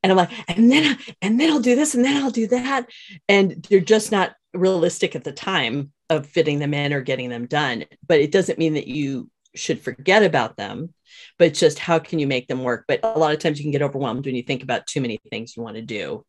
And 0.03 0.13
I'm 0.13 0.17
like, 0.17 0.31
and 0.49 0.71
then, 0.71 0.97
and 1.21 1.41
then 1.41 1.51
I'll 1.51 1.61
do 1.61 1.75
this 1.75 1.95
and 1.95 2.05
then 2.05 2.23
I'll 2.23 2.31
do 2.31 2.47
that. 2.49 2.87
And 3.29 3.67
they're 3.69 3.81
just 3.81 4.13
not 4.13 4.35
realistic 4.55 5.17
at 5.17 5.25
the 5.25 5.33
time 5.33 5.93
of 6.09 6.27
fitting 6.27 6.59
them 6.59 6.73
in 6.73 6.93
or 6.93 7.01
getting 7.01 7.29
them 7.29 7.47
done. 7.47 7.85
But 8.07 8.21
it 8.21 8.31
doesn't 8.33 8.59
mean 8.59 8.75
that 8.75 8.87
you 8.87 9.29
should 9.55 9.81
forget 9.81 10.23
about 10.23 10.57
them, 10.57 10.95
but 11.39 11.55
just 11.55 11.79
how 11.79 11.99
can 11.99 12.19
you 12.19 12.27
make 12.27 12.49
them 12.49 12.63
work? 12.63 12.85
But 12.87 13.01
a 13.03 13.19
lot 13.19 13.33
of 13.33 13.41
times 13.41 13.59
you 13.59 13.65
can 13.65 13.73
get 13.73 13.83
overwhelmed 13.83 14.25
when 14.25 14.35
you 14.35 14.43
think 14.43 14.63
about 14.63 14.87
too 14.87 15.01
many 15.01 15.19
things 15.31 15.57
you 15.57 15.63
want 15.63 15.77
to 15.77 15.83
do. 15.83 16.25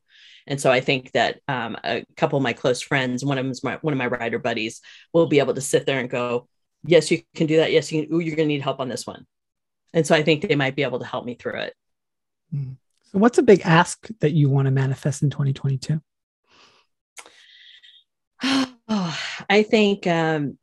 And 0.49 0.59
so 0.59 0.71
I 0.71 0.81
think 0.81 1.11
that 1.11 1.39
um, 1.47 1.77
a 1.83 2.03
couple 2.17 2.37
of 2.37 2.43
my 2.43 2.53
close 2.53 2.81
friends, 2.81 3.23
one 3.23 3.37
of 3.37 3.45
them 3.45 3.51
is 3.51 3.63
my, 3.63 3.77
one 3.81 3.93
of 3.93 3.97
my 3.99 4.07
writer 4.07 4.39
buddies, 4.39 4.81
will 5.13 5.27
be 5.27 5.39
able 5.39 5.53
to 5.53 5.61
sit 5.61 5.85
there 5.85 5.99
and 5.99 6.09
go, 6.09 6.47
yes, 6.83 7.11
you 7.11 7.21
can 7.35 7.47
do 7.47 7.57
that. 7.57 7.71
Yes, 7.71 7.91
you 7.91 8.03
can. 8.03 8.13
Ooh, 8.13 8.19
you're 8.19 8.35
going 8.35 8.47
to 8.49 8.53
need 8.53 8.61
help 8.61 8.79
on 8.79 8.89
this 8.89 9.05
one. 9.05 9.25
And 9.93 10.05
so 10.05 10.15
I 10.15 10.23
think 10.23 10.41
they 10.41 10.55
might 10.55 10.75
be 10.75 10.83
able 10.83 10.99
to 10.99 11.05
help 11.05 11.23
me 11.23 11.35
through 11.35 11.59
it. 11.59 11.73
Hmm. 12.51 12.71
So, 13.11 13.19
what's 13.19 13.37
a 13.37 13.43
big 13.43 13.61
ask 13.63 14.07
that 14.19 14.31
you 14.31 14.49
want 14.49 14.65
to 14.65 14.71
manifest 14.71 15.23
in 15.23 15.29
2022? 15.29 16.01
Oh, 18.43 18.67
I 19.49 19.63
think, 19.63 20.07
um, 20.07 20.57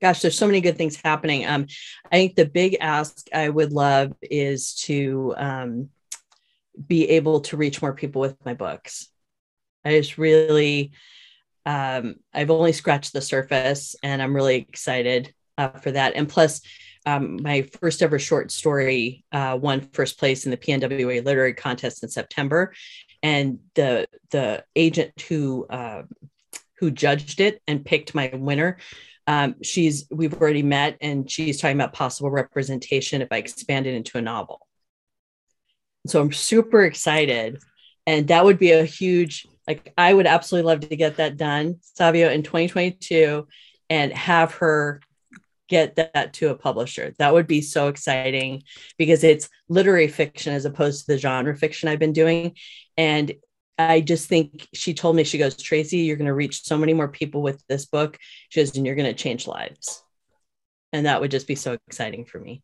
gosh, 0.00 0.20
there's 0.20 0.38
so 0.38 0.46
many 0.46 0.60
good 0.60 0.76
things 0.76 0.96
happening. 0.96 1.46
Um, 1.46 1.66
I 2.10 2.16
think 2.16 2.34
the 2.34 2.46
big 2.46 2.76
ask 2.80 3.26
I 3.32 3.48
would 3.48 3.72
love 3.72 4.12
is 4.22 4.74
to 4.82 5.34
um, 5.36 5.90
be 6.86 7.08
able 7.10 7.40
to 7.40 7.56
reach 7.56 7.82
more 7.82 7.92
people 7.92 8.20
with 8.20 8.36
my 8.44 8.54
books. 8.54 9.08
I 9.84 9.90
just 9.90 10.18
really, 10.18 10.92
um, 11.66 12.16
I've 12.32 12.50
only 12.50 12.72
scratched 12.72 13.12
the 13.12 13.20
surface 13.20 13.96
and 14.02 14.22
I'm 14.22 14.34
really 14.34 14.56
excited 14.56 15.32
uh, 15.56 15.70
for 15.70 15.90
that. 15.90 16.14
And 16.14 16.28
plus, 16.28 16.60
um, 17.06 17.42
my 17.42 17.62
first 17.62 18.02
ever 18.02 18.18
short 18.18 18.50
story 18.50 19.24
uh, 19.32 19.58
won 19.60 19.80
first 19.92 20.18
place 20.18 20.44
in 20.44 20.50
the 20.50 20.56
PNWA 20.56 21.24
literary 21.24 21.54
contest 21.54 22.02
in 22.02 22.08
September, 22.08 22.74
and 23.22 23.60
the 23.74 24.06
the 24.30 24.64
agent 24.76 25.18
who 25.22 25.66
uh, 25.68 26.02
who 26.78 26.90
judged 26.90 27.40
it 27.40 27.62
and 27.66 27.84
picked 27.84 28.14
my 28.14 28.30
winner. 28.34 28.76
Um, 29.26 29.56
she's 29.62 30.06
we've 30.10 30.34
already 30.34 30.62
met, 30.62 30.98
and 31.00 31.30
she's 31.30 31.60
talking 31.60 31.76
about 31.76 31.92
possible 31.92 32.30
representation 32.30 33.22
if 33.22 33.28
I 33.30 33.36
expand 33.38 33.86
it 33.86 33.94
into 33.94 34.18
a 34.18 34.22
novel. 34.22 34.67
So 36.06 36.20
I'm 36.20 36.32
super 36.32 36.84
excited, 36.84 37.62
and 38.06 38.28
that 38.28 38.44
would 38.44 38.58
be 38.58 38.72
a 38.72 38.84
huge 38.84 39.46
like 39.68 39.92
I 39.98 40.14
would 40.14 40.26
absolutely 40.26 40.66
love 40.66 40.80
to 40.80 40.96
get 40.96 41.18
that 41.18 41.36
done, 41.36 41.76
Savio, 41.82 42.30
in 42.30 42.42
2022, 42.42 43.46
and 43.90 44.12
have 44.14 44.54
her 44.54 45.02
get 45.68 45.96
that 45.96 46.32
to 46.32 46.48
a 46.48 46.54
publisher. 46.54 47.14
That 47.18 47.34
would 47.34 47.46
be 47.46 47.60
so 47.60 47.88
exciting 47.88 48.62
because 48.96 49.22
it's 49.22 49.50
literary 49.68 50.08
fiction 50.08 50.54
as 50.54 50.64
opposed 50.64 51.04
to 51.04 51.12
the 51.12 51.18
genre 51.18 51.54
fiction 51.54 51.90
I've 51.90 51.98
been 51.98 52.14
doing. 52.14 52.56
And 52.96 53.34
I 53.78 54.00
just 54.00 54.26
think 54.26 54.66
she 54.72 54.94
told 54.94 55.14
me, 55.14 55.24
she 55.24 55.36
goes, 55.36 55.62
Tracey, 55.62 55.98
you're 55.98 56.16
going 56.16 56.26
to 56.26 56.34
reach 56.34 56.64
so 56.64 56.78
many 56.78 56.94
more 56.94 57.08
people 57.08 57.42
with 57.42 57.62
this 57.68 57.84
book. 57.84 58.16
She 58.48 58.60
goes, 58.60 58.74
and 58.74 58.86
you're 58.86 58.96
going 58.96 59.14
to 59.14 59.22
change 59.22 59.46
lives. 59.46 60.02
And 60.94 61.04
that 61.04 61.20
would 61.20 61.30
just 61.30 61.46
be 61.46 61.54
so 61.54 61.76
exciting 61.86 62.24
for 62.24 62.40
me. 62.40 62.62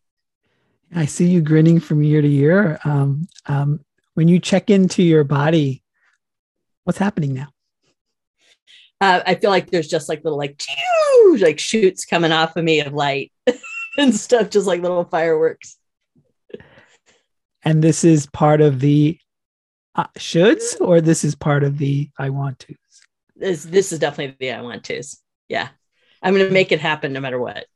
I 0.94 1.06
see 1.06 1.28
you 1.28 1.42
grinning 1.42 1.80
from 1.80 2.02
year 2.02 2.22
to 2.22 2.28
year. 2.28 2.78
Um, 2.84 3.26
um, 3.46 3.80
when 4.14 4.28
you 4.28 4.38
check 4.38 4.70
into 4.70 5.02
your 5.02 5.24
body, 5.24 5.82
what's 6.84 6.98
happening 6.98 7.34
now? 7.34 7.48
uh, 9.04 9.22
I 9.26 9.34
feel 9.34 9.50
like 9.50 9.70
there's 9.70 9.88
just 9.88 10.08
like 10.08 10.24
little 10.24 10.38
like 10.38 10.62
like 11.38 11.58
shoots 11.58 12.04
coming 12.04 12.32
off 12.32 12.56
of 12.56 12.64
me 12.64 12.80
of 12.80 12.92
light 12.92 13.32
and 13.98 14.14
stuff, 14.14 14.50
just 14.50 14.66
like 14.66 14.82
little 14.82 15.04
fireworks. 15.04 15.76
And 17.62 17.82
this 17.82 18.04
is 18.04 18.26
part 18.26 18.60
of 18.60 18.80
the 18.80 19.18
uh, 19.94 20.06
shoulds, 20.18 20.80
or 20.80 21.00
this 21.00 21.24
is 21.24 21.34
part 21.34 21.64
of 21.64 21.78
the 21.78 22.08
I 22.18 22.30
want 22.30 22.60
tos. 22.60 22.76
This 23.36 23.64
this 23.64 23.92
is 23.92 23.98
definitely 23.98 24.36
the 24.38 24.52
I 24.52 24.62
want 24.62 24.84
tos. 24.84 25.20
Yeah, 25.48 25.68
I'm 26.22 26.34
going 26.34 26.46
to 26.46 26.52
make 26.52 26.72
it 26.72 26.80
happen 26.80 27.12
no 27.12 27.20
matter 27.20 27.38
what. 27.38 27.66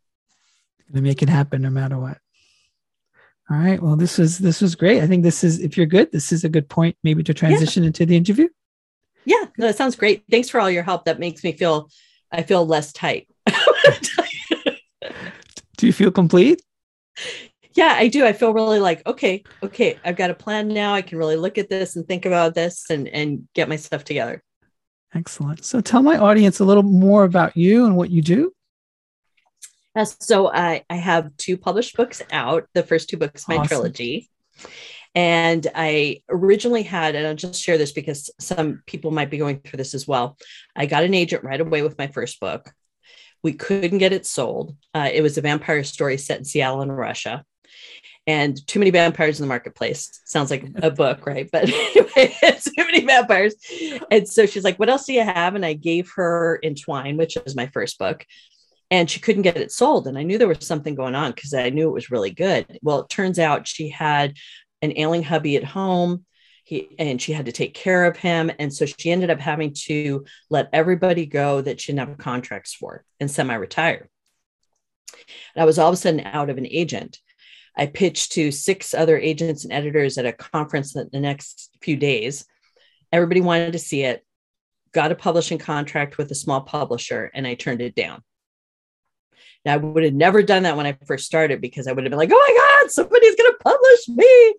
Going 0.93 0.97
to 0.97 1.01
make 1.03 1.23
it 1.23 1.29
happen 1.29 1.63
no 1.63 1.71
matter 1.71 1.99
what. 1.99 2.19
All 3.51 3.57
right. 3.57 3.83
Well, 3.83 3.97
this 3.97 4.19
was 4.19 4.39
this 4.39 4.61
was 4.61 4.75
great. 4.75 5.03
I 5.03 5.07
think 5.07 5.23
this 5.23 5.43
is 5.43 5.61
if 5.61 5.77
you're 5.77 5.87
good, 5.87 6.13
this 6.13 6.33
is 6.33 6.45
a 6.45 6.49
good 6.49 6.69
point 6.69 6.97
maybe 7.03 7.23
to 7.23 7.33
transition 7.33 7.83
yeah. 7.83 7.89
into 7.89 8.05
the 8.05 8.17
interview. 8.17 8.49
Yeah, 9.25 9.45
no, 9.57 9.67
that 9.67 9.77
sounds 9.77 9.97
great. 9.97 10.25
Thanks 10.31 10.49
for 10.49 10.61
all 10.61 10.71
your 10.71 10.83
help. 10.83 11.07
That 11.07 11.19
makes 11.19 11.43
me 11.43 11.53
feel 11.53 11.89
I 12.31 12.43
feel 12.43 12.67
less 12.67 12.93
tight. 12.93 13.27
do 15.77 15.87
you 15.87 15.93
feel 15.93 16.11
complete? 16.11 16.63
Yeah, 17.73 17.95
I 17.97 18.09
do. 18.09 18.27
I 18.27 18.33
feel 18.33 18.53
really 18.53 18.81
like, 18.81 19.07
okay, 19.07 19.45
okay, 19.63 19.99
I've 20.05 20.17
got 20.17 20.31
a 20.31 20.35
plan 20.35 20.69
now. 20.69 20.95
I 20.95 21.03
can 21.03 21.17
really 21.17 21.37
look 21.37 21.59
at 21.59 21.71
this 21.71 21.97
and 21.97 22.07
think 22.07 22.27
about 22.27 22.55
this 22.55 22.91
and 22.91 23.09
and 23.09 23.49
get 23.55 23.69
my 23.69 23.77
stuff 23.77 24.05
together. 24.05 24.43
Excellent. 25.15 25.65
So 25.65 25.81
tell 25.81 26.03
my 26.03 26.19
audience 26.19 26.61
a 26.61 26.65
little 26.65 26.83
more 26.83 27.25
about 27.25 27.57
you 27.57 27.87
and 27.87 27.97
what 27.97 28.11
you 28.11 28.21
do. 28.21 28.53
Yes, 29.99 30.17
so 30.21 30.49
I, 30.49 30.85
I 30.89 30.95
have 30.95 31.37
two 31.39 31.57
published 31.57 31.97
books 31.97 32.23
out. 32.31 32.69
The 32.73 32.85
first 32.85 33.09
two 33.09 33.17
books, 33.17 33.49
my 33.49 33.57
awesome. 33.57 33.67
trilogy. 33.67 34.31
And 35.13 35.67
I 35.75 36.23
originally 36.29 36.85
had, 36.85 37.17
and 37.17 37.27
I'll 37.27 37.35
just 37.35 37.61
share 37.61 37.79
this 37.79 37.91
because 37.91 38.31
some 38.39 38.81
people 38.87 39.11
might 39.11 39.29
be 39.29 39.39
going 39.39 39.59
through 39.59 39.79
this 39.79 39.95
as 39.95 40.07
well. 40.07 40.39
I 40.77 40.87
got 40.87 41.03
an 41.03 41.15
agent 41.15 41.43
right 41.43 41.61
away 41.61 41.83
with 41.83 41.99
my 41.99 42.07
first 42.07 42.39
book. 42.39 42.73
We 43.43 43.55
couldn't 43.55 43.99
get 43.99 44.13
it 44.13 44.25
sold. 44.25 44.77
Uh, 44.95 45.11
it 45.13 45.21
was 45.21 45.37
a 45.37 45.41
vampire 45.41 45.83
story 45.83 46.17
set 46.17 46.39
in 46.39 46.45
Seattle 46.45 46.83
and 46.83 46.97
Russia. 46.97 47.45
And 48.25 48.65
too 48.69 48.79
many 48.79 48.93
vampires 48.93 49.41
in 49.41 49.47
the 49.47 49.49
marketplace. 49.49 50.21
Sounds 50.27 50.53
like 50.53 50.65
a 50.77 50.91
book, 50.93 51.27
right? 51.27 51.49
But 51.51 51.65
anyway, 51.69 52.37
too 52.43 52.85
many 52.85 53.05
vampires. 53.05 53.57
And 54.13 54.29
so 54.29 54.47
she's 54.47 54.63
like, 54.63 54.79
What 54.79 54.91
else 54.91 55.07
do 55.07 55.13
you 55.13 55.25
have? 55.25 55.57
And 55.57 55.67
I 55.67 55.73
gave 55.73 56.13
her 56.15 56.61
Entwine, 56.63 57.17
which 57.17 57.37
is 57.45 57.57
my 57.57 57.67
first 57.67 57.99
book 57.99 58.25
and 58.91 59.11
she 59.11 59.21
couldn't 59.21 59.43
get 59.43 59.57
it 59.57 59.73
sold. 59.73 60.07
And 60.07 60.19
I 60.19 60.23
knew 60.23 60.39
there 60.39 60.49
was 60.49 60.67
something 60.67 60.95
going 60.95 61.15
on 61.15 61.33
because 61.33 61.53
I 61.53 61.71
knew 61.71 61.89
it 61.89 61.95
was 61.95 62.11
really 62.11 62.31
good. 62.31 62.79
Well, 62.83 63.01
it 63.01 63.09
turns 63.09 63.39
out 63.39 63.69
she 63.69 63.89
had 63.89 64.35
an 64.83 64.97
ailing 64.97 65.23
hubby 65.23 65.57
at 65.57 65.65
home. 65.65 66.25
he 66.65 66.89
and 66.99 67.21
she 67.21 67.33
had 67.33 67.47
to 67.47 67.53
take 67.53 67.75
care 67.75 68.05
of 68.05 68.17
him 68.17 68.51
and 68.59 68.73
so 68.73 68.87
she 68.87 69.11
ended 69.11 69.31
up 69.31 69.41
having 69.41 69.73
to 69.75 70.25
let 70.51 70.69
everybody 70.73 71.27
go 71.27 71.61
that 71.61 71.81
she 71.81 71.93
didn't 71.93 72.09
have 72.09 72.19
contracts 72.19 72.75
for 72.75 73.05
and 73.21 73.31
semi-retire 73.31 74.09
and 75.55 75.63
i 75.63 75.65
was 75.65 75.79
all 75.79 75.89
of 75.89 75.95
a 75.95 75.97
sudden 75.97 76.21
out 76.21 76.51
of 76.51 76.59
an 76.59 76.67
agent 76.67 77.19
i 77.77 77.87
pitched 77.87 78.33
to 78.33 78.51
six 78.53 78.95
other 78.95 79.19
agents 79.19 79.65
and 79.65 79.73
editors 79.73 80.19
at 80.19 80.27
a 80.27 80.33
conference 80.33 80.93
the 80.93 81.09
next 81.21 81.71
few 81.81 81.97
days 81.97 82.45
everybody 83.13 83.41
wanted 83.41 83.73
to 83.73 83.79
see 83.79 84.03
it 84.03 84.25
got 84.93 85.11
a 85.13 85.17
publishing 85.17 85.59
contract 85.59 86.19
with 86.19 86.31
a 86.31 86.35
small 86.35 86.61
publisher 86.61 87.31
and 87.35 87.47
i 87.47 87.55
turned 87.55 87.81
it 87.81 87.95
down 87.95 88.23
now, 89.65 89.75
I 89.75 89.77
would 89.77 90.05
have 90.05 90.15
never 90.15 90.43
done 90.43 90.63
that 90.63 90.77
when 90.77 90.87
I 90.87 90.97
first 91.07 91.27
started 91.27 91.61
because 91.61 91.87
I 91.87 91.93
would 91.93 92.05
have 92.05 92.11
been 92.11 92.19
like, 92.19 92.31
oh 92.33 92.47
my 92.49 92.81
God, 92.83 92.91
somebody's 92.91 93.35
going 93.35 93.51
to 93.51 93.59
publish 93.63 94.09
me. 94.09 94.55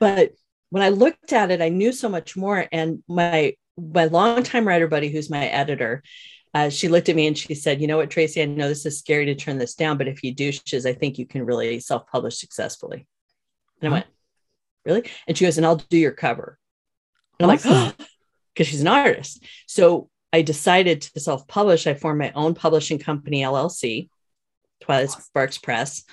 But 0.00 0.32
when 0.70 0.82
I 0.82 0.88
looked 0.88 1.32
at 1.32 1.50
it, 1.50 1.60
I 1.60 1.68
knew 1.68 1.92
so 1.92 2.08
much 2.08 2.36
more. 2.36 2.66
And 2.72 3.02
my 3.08 3.54
my 3.76 4.04
longtime 4.04 4.66
writer 4.66 4.86
buddy, 4.86 5.08
who's 5.08 5.28
my 5.28 5.46
editor, 5.46 6.02
uh, 6.54 6.68
she 6.68 6.86
looked 6.86 7.08
at 7.08 7.16
me 7.16 7.26
and 7.26 7.36
she 7.36 7.54
said, 7.54 7.80
"You 7.80 7.88
know 7.88 7.96
what, 7.96 8.10
Tracey? 8.10 8.40
I 8.40 8.46
know 8.46 8.68
this 8.68 8.86
is 8.86 8.98
scary 8.98 9.26
to 9.26 9.34
turn 9.34 9.58
this 9.58 9.74
down, 9.74 9.98
but 9.98 10.08
if 10.08 10.22
you 10.22 10.32
do, 10.32 10.52
she 10.52 10.62
says, 10.66 10.86
I 10.86 10.92
think 10.92 11.18
you 11.18 11.26
can 11.26 11.44
really 11.44 11.80
self-publish 11.80 12.38
successfully." 12.38 13.06
And 13.82 13.90
I 13.90 13.92
went, 13.92 14.06
"Really?" 14.84 15.10
And 15.26 15.36
she 15.36 15.44
goes, 15.44 15.58
"And 15.58 15.66
I'll 15.66 15.76
do 15.76 15.98
your 15.98 16.12
cover." 16.12 16.58
And 17.40 17.50
I'm 17.50 17.56
awesome. 17.56 17.72
like, 17.72 17.96
because 18.54 18.68
she's 18.68 18.82
an 18.82 18.88
artist. 18.88 19.42
So 19.66 20.08
I 20.32 20.42
decided 20.42 21.02
to 21.02 21.20
self-publish. 21.20 21.88
I 21.88 21.94
formed 21.94 22.20
my 22.20 22.30
own 22.32 22.54
publishing 22.54 23.00
company, 23.00 23.42
LLC, 23.42 24.08
Twilight 24.80 25.10
Sparks 25.10 25.58
Press, 25.58 26.04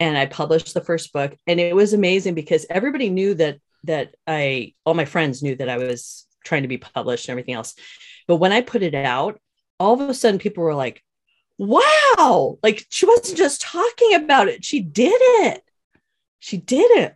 and 0.00 0.16
I 0.16 0.26
published 0.26 0.74
the 0.74 0.80
first 0.80 1.12
book. 1.12 1.36
And 1.46 1.58
it 1.60 1.74
was 1.74 1.92
amazing 1.92 2.34
because 2.34 2.66
everybody 2.70 3.10
knew 3.10 3.34
that 3.34 3.58
that 3.84 4.14
I, 4.26 4.74
all 4.84 4.94
my 4.94 5.04
friends 5.04 5.42
knew 5.42 5.54
that 5.56 5.68
I 5.68 5.78
was 5.78 6.26
trying 6.44 6.62
to 6.62 6.68
be 6.68 6.78
published 6.78 7.28
and 7.28 7.32
everything 7.32 7.54
else. 7.54 7.74
But 8.26 8.36
when 8.36 8.52
I 8.52 8.60
put 8.60 8.82
it 8.82 8.94
out, 8.94 9.40
all 9.78 10.00
of 10.00 10.08
a 10.08 10.14
sudden 10.14 10.40
people 10.40 10.64
were 10.64 10.74
like, 10.74 11.02
wow, 11.58 12.58
like 12.62 12.84
she 12.90 13.06
wasn't 13.06 13.38
just 13.38 13.62
talking 13.62 14.14
about 14.14 14.48
it, 14.48 14.64
she 14.64 14.80
did 14.80 15.16
it. 15.16 15.62
She 16.38 16.56
did 16.58 16.90
it. 16.98 17.14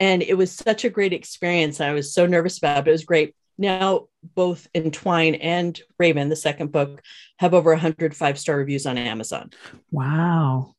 And 0.00 0.22
it 0.22 0.34
was 0.34 0.52
such 0.52 0.84
a 0.84 0.90
great 0.90 1.12
experience. 1.12 1.80
I 1.80 1.92
was 1.92 2.12
so 2.12 2.26
nervous 2.26 2.58
about 2.58 2.86
it. 2.86 2.88
It 2.88 2.92
was 2.92 3.04
great. 3.04 3.34
Now, 3.56 4.06
both 4.34 4.66
Entwine 4.74 5.36
and 5.36 5.80
Raven, 5.98 6.28
the 6.28 6.36
second 6.36 6.72
book, 6.72 7.02
have 7.38 7.54
over 7.54 7.70
100 7.70 8.16
five 8.16 8.38
star 8.38 8.56
reviews 8.56 8.86
on 8.86 8.98
Amazon. 8.98 9.50
Wow. 9.90 10.74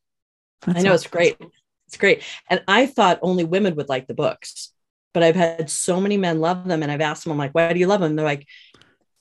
That's 0.66 0.80
I 0.80 0.82
know 0.82 0.94
awesome. 0.94 0.96
it's 0.96 1.08
great. 1.08 1.38
It's 1.88 1.98
great. 1.98 2.24
And 2.50 2.64
I 2.68 2.88
thought 2.88 3.20
only 3.22 3.44
women 3.44 3.76
would 3.76 3.90
like 3.90 4.08
the 4.08 4.14
books 4.14 4.72
but 5.16 5.24
I've 5.24 5.38
had 5.38 5.70
so 5.70 6.02
many 6.02 6.18
men 6.18 6.42
love 6.42 6.68
them. 6.68 6.84
And 6.84 6.92
I've 6.92 7.00
asked 7.00 7.24
them, 7.24 7.32
I'm 7.32 7.38
like, 7.38 7.56
why 7.56 7.72
do 7.72 7.80
you 7.80 7.88
love 7.88 8.02
them? 8.02 8.18
they're 8.18 8.26
like, 8.26 8.46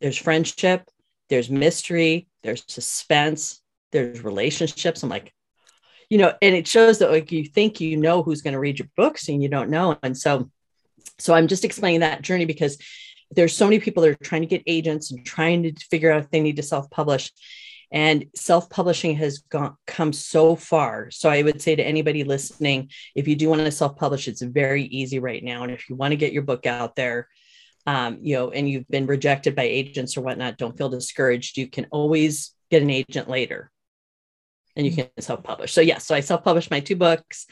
there's 0.00 0.18
friendship, 0.18 0.82
there's 1.28 1.48
mystery, 1.48 2.26
there's 2.42 2.64
suspense, 2.66 3.62
there's 3.92 4.24
relationships. 4.24 5.04
I'm 5.04 5.08
like, 5.08 5.32
you 6.10 6.18
know, 6.18 6.34
and 6.42 6.56
it 6.56 6.66
shows 6.66 6.98
that 6.98 7.12
like 7.12 7.30
you 7.30 7.44
think 7.44 7.80
you 7.80 7.96
know 7.96 8.24
who's 8.24 8.42
going 8.42 8.54
to 8.54 8.58
read 8.58 8.80
your 8.80 8.88
books 8.96 9.28
and 9.28 9.40
you 9.40 9.48
don't 9.48 9.70
know. 9.70 9.96
And 10.02 10.18
so, 10.18 10.50
so 11.20 11.32
I'm 11.32 11.46
just 11.46 11.64
explaining 11.64 12.00
that 12.00 12.22
journey 12.22 12.44
because 12.44 12.76
there's 13.30 13.56
so 13.56 13.66
many 13.66 13.78
people 13.78 14.02
that 14.02 14.10
are 14.10 14.24
trying 14.24 14.42
to 14.42 14.46
get 14.46 14.62
agents 14.66 15.10
and 15.10 15.24
trying 15.24 15.62
to 15.62 15.72
figure 15.90 16.10
out 16.10 16.22
if 16.22 16.30
they 16.30 16.40
need 16.40 16.56
to 16.56 16.62
self-publish. 16.62 17.32
And 17.92 18.26
self-publishing 18.34 19.16
has 19.16 19.38
gone 19.38 19.76
come 19.86 20.12
so 20.12 20.56
far. 20.56 21.10
So 21.10 21.30
i 21.30 21.42
would 21.42 21.62
say 21.62 21.76
to 21.76 21.82
anybody 21.82 22.24
listening 22.24 22.90
if 23.14 23.28
you 23.28 23.36
do 23.36 23.48
want 23.48 23.60
to 23.60 23.70
self-publish 23.70 24.26
it's 24.26 24.42
very 24.42 24.84
easy 24.84 25.20
right 25.20 25.42
now. 25.42 25.62
And 25.62 25.72
if 25.72 25.88
you 25.88 25.94
want 25.94 26.12
to 26.12 26.16
get 26.16 26.32
your 26.32 26.42
book 26.42 26.66
out 26.66 26.96
there 26.96 27.28
um, 27.86 28.18
you 28.22 28.34
know 28.34 28.50
and 28.50 28.68
you've 28.68 28.88
been 28.88 29.06
rejected 29.06 29.54
by 29.54 29.64
agents 29.64 30.16
or 30.16 30.22
whatnot 30.22 30.58
don't 30.58 30.76
feel 30.76 30.88
discouraged. 30.88 31.56
You 31.56 31.68
can 31.68 31.86
always 31.90 32.52
get 32.70 32.82
an 32.82 32.90
agent 32.90 33.28
later 33.28 33.70
and 34.74 34.84
you 34.84 34.92
can 34.92 35.08
self-publish. 35.20 35.72
So 35.72 35.80
yeah 35.80 35.98
so 35.98 36.14
i 36.14 36.20
self-published 36.20 36.70
my 36.70 36.80
two 36.80 36.96
books. 36.96 37.46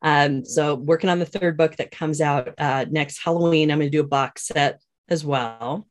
Um, 0.00 0.44
so 0.44 0.76
working 0.76 1.10
on 1.10 1.18
the 1.18 1.26
third 1.26 1.56
book 1.56 1.74
that 1.76 1.90
comes 1.90 2.20
out 2.20 2.54
uh, 2.56 2.84
next 2.88 3.18
halloween 3.18 3.72
i'm 3.72 3.80
going 3.80 3.90
to 3.90 3.96
do 3.96 4.04
a 4.04 4.06
box 4.06 4.46
set 4.46 4.80
as 5.08 5.24
well 5.24 5.86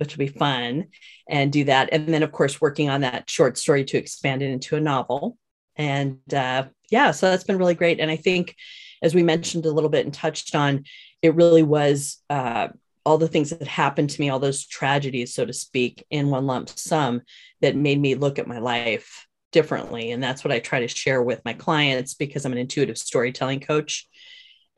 which 0.00 0.16
will 0.16 0.26
be 0.26 0.32
fun, 0.32 0.86
and 1.28 1.52
do 1.52 1.64
that. 1.64 1.90
And 1.92 2.08
then, 2.08 2.22
of 2.22 2.32
course, 2.32 2.58
working 2.58 2.88
on 2.88 3.02
that 3.02 3.28
short 3.28 3.58
story 3.58 3.84
to 3.84 3.98
expand 3.98 4.42
it 4.42 4.50
into 4.50 4.74
a 4.74 4.80
novel. 4.80 5.36
And 5.76 6.20
uh, 6.32 6.64
yeah, 6.90 7.10
so 7.10 7.30
that's 7.30 7.44
been 7.44 7.58
really 7.58 7.74
great. 7.74 8.00
And 8.00 8.10
I 8.10 8.16
think, 8.16 8.56
as 9.02 9.14
we 9.14 9.22
mentioned 9.22 9.66
a 9.66 9.70
little 9.70 9.90
bit 9.90 10.06
and 10.06 10.14
touched 10.14 10.54
on, 10.54 10.84
it 11.20 11.34
really 11.34 11.62
was 11.62 12.16
uh, 12.30 12.68
all 13.04 13.18
the 13.18 13.28
things 13.28 13.50
that 13.50 13.68
happened 13.68 14.08
to 14.10 14.20
me, 14.20 14.30
all 14.30 14.38
those 14.38 14.66
tragedies, 14.66 15.34
so 15.34 15.44
to 15.44 15.52
speak, 15.52 16.02
in 16.10 16.30
one 16.30 16.46
lump 16.46 16.70
sum 16.70 17.20
that 17.60 17.76
made 17.76 18.00
me 18.00 18.14
look 18.14 18.38
at 18.38 18.48
my 18.48 18.58
life 18.58 19.26
differently. 19.52 20.12
And 20.12 20.22
that's 20.22 20.42
what 20.44 20.52
I 20.52 20.60
try 20.60 20.80
to 20.80 20.88
share 20.88 21.22
with 21.22 21.44
my 21.44 21.52
clients 21.52 22.14
because 22.14 22.46
I'm 22.46 22.52
an 22.52 22.58
intuitive 22.58 22.96
storytelling 22.96 23.60
coach 23.60 24.08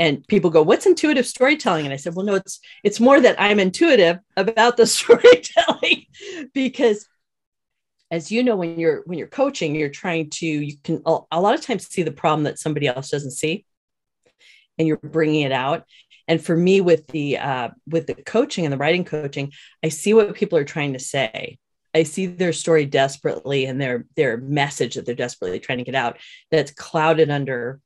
and 0.02 0.26
people 0.26 0.50
go 0.50 0.62
what's 0.62 0.86
intuitive 0.86 1.26
storytelling? 1.26 1.84
And 1.86 1.92
i 1.94 1.96
said 1.96 2.14
well 2.14 2.26
no 2.26 2.34
it's 2.34 2.60
it's 2.82 3.00
more 3.00 3.20
that 3.20 3.40
i'm 3.40 3.60
intuitive 3.60 4.18
about 4.36 4.76
the 4.76 4.86
storytelling 4.98 6.06
because 6.52 7.06
as 8.10 8.30
you 8.30 8.42
know 8.42 8.56
when 8.56 8.78
you're 8.78 9.02
when 9.06 9.18
you're 9.18 9.28
coaching 9.28 9.74
you're 9.74 9.88
trying 9.88 10.28
to 10.30 10.46
you 10.46 10.76
can 10.84 11.02
a 11.06 11.40
lot 11.40 11.54
of 11.54 11.62
times 11.62 11.86
see 11.86 12.02
the 12.02 12.10
problem 12.10 12.44
that 12.44 12.58
somebody 12.58 12.86
else 12.86 13.10
doesn't 13.10 13.30
see 13.30 13.64
and 14.78 14.88
you're 14.88 14.98
bringing 14.98 15.42
it 15.42 15.52
out. 15.52 15.84
And 16.28 16.42
for 16.42 16.56
me 16.56 16.80
with 16.80 17.06
the 17.08 17.38
uh, 17.38 17.68
with 17.86 18.06
the 18.06 18.14
coaching 18.14 18.64
and 18.64 18.72
the 18.72 18.78
writing 18.78 19.04
coaching 19.04 19.52
i 19.84 19.88
see 19.88 20.14
what 20.14 20.34
people 20.34 20.58
are 20.58 20.64
trying 20.64 20.92
to 20.92 20.98
say. 20.98 21.58
I 21.94 22.04
see 22.04 22.24
their 22.24 22.54
story 22.54 22.86
desperately 22.86 23.66
and 23.66 23.80
their 23.80 24.06
their 24.16 24.38
message 24.38 24.94
that 24.94 25.04
they're 25.04 25.14
desperately 25.14 25.60
trying 25.60 25.78
to 25.78 25.84
get 25.84 25.94
out 25.94 26.18
that's 26.50 26.72
clouded 26.72 27.28
under 27.28 27.80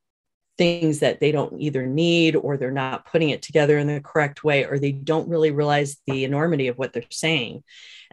things 0.58 1.00
that 1.00 1.20
they 1.20 1.32
don't 1.32 1.60
either 1.60 1.86
need 1.86 2.36
or 2.36 2.56
they're 2.56 2.70
not 2.70 3.06
putting 3.06 3.30
it 3.30 3.42
together 3.42 3.78
in 3.78 3.86
the 3.86 4.00
correct 4.00 4.42
way 4.42 4.64
or 4.64 4.78
they 4.78 4.92
don't 4.92 5.28
really 5.28 5.50
realize 5.50 5.98
the 6.06 6.24
enormity 6.24 6.68
of 6.68 6.78
what 6.78 6.92
they're 6.92 7.02
saying. 7.10 7.62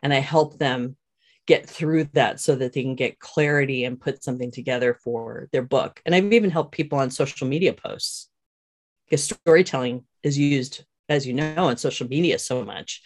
And 0.02 0.14
i 0.14 0.20
help 0.20 0.58
them 0.58 0.98
get 1.46 1.70
through 1.70 2.06
that 2.14 2.40
so 2.40 2.56
that 2.56 2.74
they 2.74 2.84
can 2.84 2.96
get 2.96 3.20
clarity 3.20 3.84
and 3.84 4.00
put 4.00 4.24
something 4.24 4.52
together 4.52 4.98
for 5.04 5.50
their 5.52 5.62
book. 5.62 6.02
And 6.06 6.14
i've 6.14 6.32
even 6.34 6.50
helped 6.50 6.74
people 6.74 7.00
on 7.00 7.10
social 7.10 7.48
media 7.48 7.74
posts. 7.74 8.30
Because 9.06 9.24
storytelling 9.24 10.06
is 10.24 10.38
used 10.38 10.86
as 11.10 11.28
you 11.28 11.34
know 11.34 11.68
on 11.68 11.78
social 11.78 12.08
media 12.08 12.40
so 12.40 12.64
much. 12.64 13.02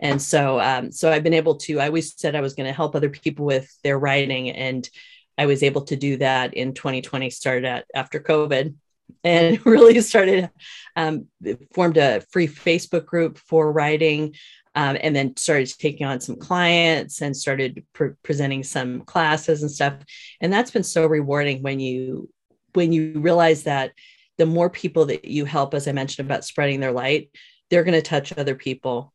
And 0.00 0.20
so 0.20 0.60
um, 0.60 0.90
so 0.90 1.10
i've 1.10 1.22
been 1.22 1.34
able 1.34 1.56
to 1.56 1.80
i 1.80 1.86
always 1.86 2.18
said 2.18 2.34
i 2.34 2.40
was 2.40 2.54
going 2.54 2.66
to 2.66 2.72
help 2.72 2.94
other 2.94 3.08
people 3.08 3.46
with 3.46 3.70
their 3.82 3.98
writing 3.98 4.50
and 4.50 4.88
I 5.36 5.46
was 5.46 5.62
able 5.62 5.82
to 5.82 5.96
do 5.96 6.16
that 6.18 6.54
in 6.54 6.74
2020, 6.74 7.30
started 7.30 7.64
at, 7.64 7.86
after 7.94 8.20
COVID, 8.20 8.74
and 9.22 9.66
really 9.66 10.00
started 10.00 10.50
um, 10.96 11.26
formed 11.74 11.96
a 11.96 12.20
free 12.32 12.48
Facebook 12.48 13.06
group 13.06 13.38
for 13.38 13.70
writing, 13.72 14.34
um, 14.74 14.96
and 15.00 15.14
then 15.14 15.36
started 15.36 15.72
taking 15.78 16.06
on 16.06 16.20
some 16.20 16.36
clients 16.36 17.20
and 17.22 17.36
started 17.36 17.84
pre- 17.92 18.14
presenting 18.22 18.62
some 18.62 19.02
classes 19.02 19.62
and 19.62 19.70
stuff. 19.70 19.94
And 20.40 20.52
that's 20.52 20.70
been 20.70 20.82
so 20.82 21.06
rewarding 21.06 21.62
when 21.62 21.80
you 21.80 22.28
when 22.72 22.92
you 22.92 23.20
realize 23.20 23.64
that 23.64 23.92
the 24.36 24.46
more 24.46 24.68
people 24.68 25.06
that 25.06 25.24
you 25.24 25.44
help, 25.44 25.74
as 25.74 25.86
I 25.86 25.92
mentioned 25.92 26.26
about 26.26 26.44
spreading 26.44 26.80
their 26.80 26.90
light, 26.90 27.30
they're 27.70 27.84
going 27.84 27.94
to 27.94 28.02
touch 28.02 28.36
other 28.36 28.56
people 28.56 29.13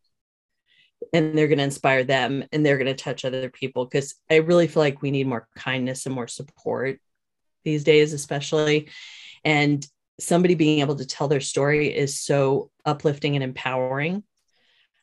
and 1.13 1.37
they're 1.37 1.47
going 1.47 1.57
to 1.57 1.63
inspire 1.63 2.03
them 2.03 2.43
and 2.51 2.65
they're 2.65 2.77
going 2.77 2.87
to 2.87 2.93
touch 2.93 3.23
other 3.23 3.49
people 3.49 3.85
because 3.85 4.15
i 4.29 4.35
really 4.35 4.67
feel 4.67 4.83
like 4.83 5.01
we 5.01 5.11
need 5.11 5.27
more 5.27 5.47
kindness 5.55 6.05
and 6.05 6.13
more 6.13 6.27
support 6.27 6.99
these 7.63 7.83
days 7.83 8.13
especially. 8.13 8.89
And 9.43 9.85
somebody 10.19 10.55
being 10.55 10.79
able 10.79 10.95
to 10.95 11.05
tell 11.05 11.27
their 11.27 11.41
story 11.41 11.95
is 11.95 12.19
so 12.19 12.71
uplifting 12.85 13.35
and 13.35 13.43
empowering 13.43 14.23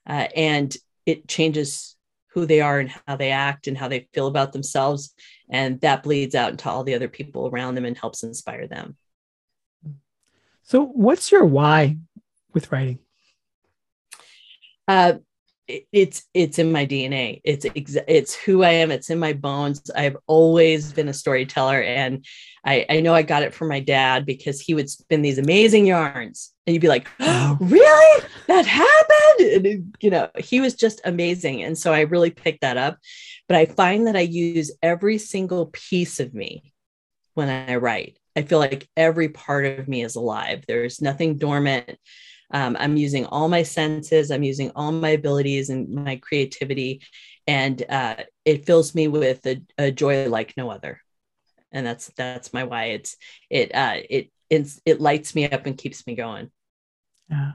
uh, 0.06 0.28
and 0.34 0.76
it 1.06 1.26
changes 1.26 1.96
who 2.28 2.44
they 2.44 2.60
are 2.60 2.78
and 2.78 2.92
how 3.06 3.16
they 3.16 3.30
act 3.30 3.66
and 3.66 3.78
how 3.78 3.88
they 3.88 4.08
feel 4.12 4.26
about 4.26 4.52
themselves 4.52 5.14
and 5.48 5.80
that 5.80 6.02
bleeds 6.02 6.34
out 6.34 6.50
into 6.50 6.68
all 6.68 6.84
the 6.84 6.94
other 6.94 7.08
people 7.08 7.48
around 7.48 7.74
them 7.74 7.86
and 7.86 7.96
helps 7.96 8.22
inspire 8.22 8.66
them. 8.66 8.96
So 10.64 10.84
what's 10.84 11.32
your 11.32 11.44
why 11.44 11.96
with 12.52 12.70
writing? 12.72 12.98
Uh, 14.86 15.14
it's 15.68 16.24
it's 16.32 16.58
in 16.58 16.70
my 16.70 16.86
DNA. 16.86 17.40
It's 17.44 17.66
it's 17.74 18.34
who 18.34 18.62
I 18.62 18.70
am. 18.70 18.90
It's 18.90 19.10
in 19.10 19.18
my 19.18 19.32
bones. 19.32 19.90
I've 19.94 20.16
always 20.26 20.92
been 20.92 21.08
a 21.08 21.14
storyteller, 21.14 21.82
and 21.82 22.24
I 22.64 22.86
I 22.88 23.00
know 23.00 23.14
I 23.14 23.22
got 23.22 23.42
it 23.42 23.54
from 23.54 23.68
my 23.68 23.80
dad 23.80 24.26
because 24.26 24.60
he 24.60 24.74
would 24.74 24.88
spin 24.88 25.22
these 25.22 25.38
amazing 25.38 25.86
yarns, 25.86 26.52
and 26.66 26.74
you'd 26.74 26.80
be 26.80 26.88
like, 26.88 27.08
oh, 27.20 27.56
"Really? 27.60 28.24
That 28.46 28.66
happened?" 28.66 29.66
And, 29.66 29.96
you 30.00 30.10
know, 30.10 30.28
he 30.38 30.60
was 30.60 30.74
just 30.74 31.00
amazing, 31.04 31.62
and 31.62 31.76
so 31.76 31.92
I 31.92 32.02
really 32.02 32.30
picked 32.30 32.60
that 32.60 32.76
up. 32.76 32.98
But 33.48 33.56
I 33.56 33.66
find 33.66 34.06
that 34.06 34.16
I 34.16 34.20
use 34.20 34.72
every 34.82 35.18
single 35.18 35.66
piece 35.72 36.20
of 36.20 36.34
me 36.34 36.72
when 37.34 37.48
I 37.48 37.76
write. 37.76 38.18
I 38.36 38.42
feel 38.42 38.58
like 38.58 38.88
every 38.96 39.30
part 39.30 39.64
of 39.64 39.88
me 39.88 40.04
is 40.04 40.14
alive. 40.14 40.64
There's 40.68 41.00
nothing 41.00 41.38
dormant. 41.38 41.98
Um, 42.50 42.76
I'm 42.78 42.96
using 42.96 43.26
all 43.26 43.48
my 43.48 43.62
senses, 43.62 44.30
I'm 44.30 44.42
using 44.42 44.70
all 44.76 44.92
my 44.92 45.10
abilities 45.10 45.68
and 45.68 45.88
my 45.88 46.16
creativity, 46.16 47.02
and 47.46 47.82
uh, 47.88 48.16
it 48.44 48.66
fills 48.66 48.94
me 48.94 49.08
with 49.08 49.44
a, 49.46 49.62
a, 49.78 49.90
joy 49.90 50.28
like 50.28 50.56
no 50.56 50.70
other. 50.70 51.00
And 51.72 51.84
that's 51.84 52.08
that's 52.16 52.52
my 52.52 52.64
why. 52.64 52.84
It's 52.86 53.16
it 53.50 53.74
uh, 53.74 53.96
it 54.08 54.30
it's, 54.48 54.80
it 54.84 55.00
lights 55.00 55.34
me 55.34 55.48
up 55.48 55.66
and 55.66 55.76
keeps 55.76 56.06
me 56.06 56.14
going. 56.14 56.50
Yeah, 57.28 57.52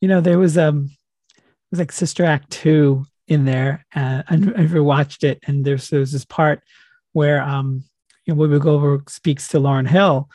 you 0.00 0.08
know 0.08 0.20
there 0.20 0.38
was 0.38 0.58
um 0.58 0.90
it 1.36 1.44
was 1.70 1.78
like 1.78 1.92
Sister 1.92 2.24
Act 2.24 2.50
two 2.50 3.04
in 3.26 3.44
there. 3.44 3.86
Uh, 3.94 4.22
I 4.28 4.36
never 4.36 4.82
watched 4.82 5.24
it, 5.24 5.40
and 5.46 5.64
there's 5.64 5.88
there's 5.88 6.12
this 6.12 6.26
part 6.26 6.62
where 7.12 7.42
um 7.42 7.84
you 8.26 8.34
know 8.34 8.40
Whoopi 8.40 8.60
Goldberg 8.60 9.08
speaks 9.10 9.48
to 9.48 9.58
Lauryn 9.58 9.88
Hill, 9.88 10.28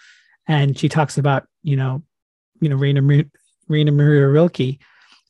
and 0.48 0.78
she 0.78 0.90
talks 0.90 1.18
about 1.18 1.48
you 1.62 1.76
know 1.76 2.02
you 2.60 2.70
know 2.70 2.76
Rainer 2.76 3.02
Rainer 3.70 3.92
Maria 3.92 4.28
Rilke, 4.28 4.78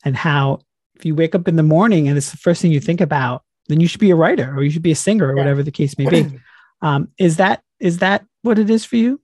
and 0.03 0.15
how 0.15 0.59
if 0.95 1.05
you 1.05 1.15
wake 1.15 1.35
up 1.35 1.47
in 1.47 1.55
the 1.55 1.63
morning 1.63 2.07
and 2.07 2.17
it's 2.17 2.31
the 2.31 2.37
first 2.37 2.61
thing 2.61 2.71
you 2.71 2.79
think 2.79 3.01
about, 3.01 3.43
then 3.67 3.79
you 3.79 3.87
should 3.87 4.01
be 4.01 4.11
a 4.11 4.15
writer 4.15 4.53
or 4.55 4.63
you 4.63 4.69
should 4.69 4.81
be 4.81 4.91
a 4.91 4.95
singer 4.95 5.27
or 5.27 5.35
yeah. 5.35 5.41
whatever 5.41 5.63
the 5.63 5.71
case 5.71 5.97
may 5.97 6.09
be. 6.09 6.39
Um, 6.81 7.09
is 7.17 7.35
that 7.35 7.61
is 7.81 7.97
that 7.97 8.25
what 8.41 8.57
it 8.57 8.69
is 8.69 8.85
for 8.85 8.95
you? 8.95 9.19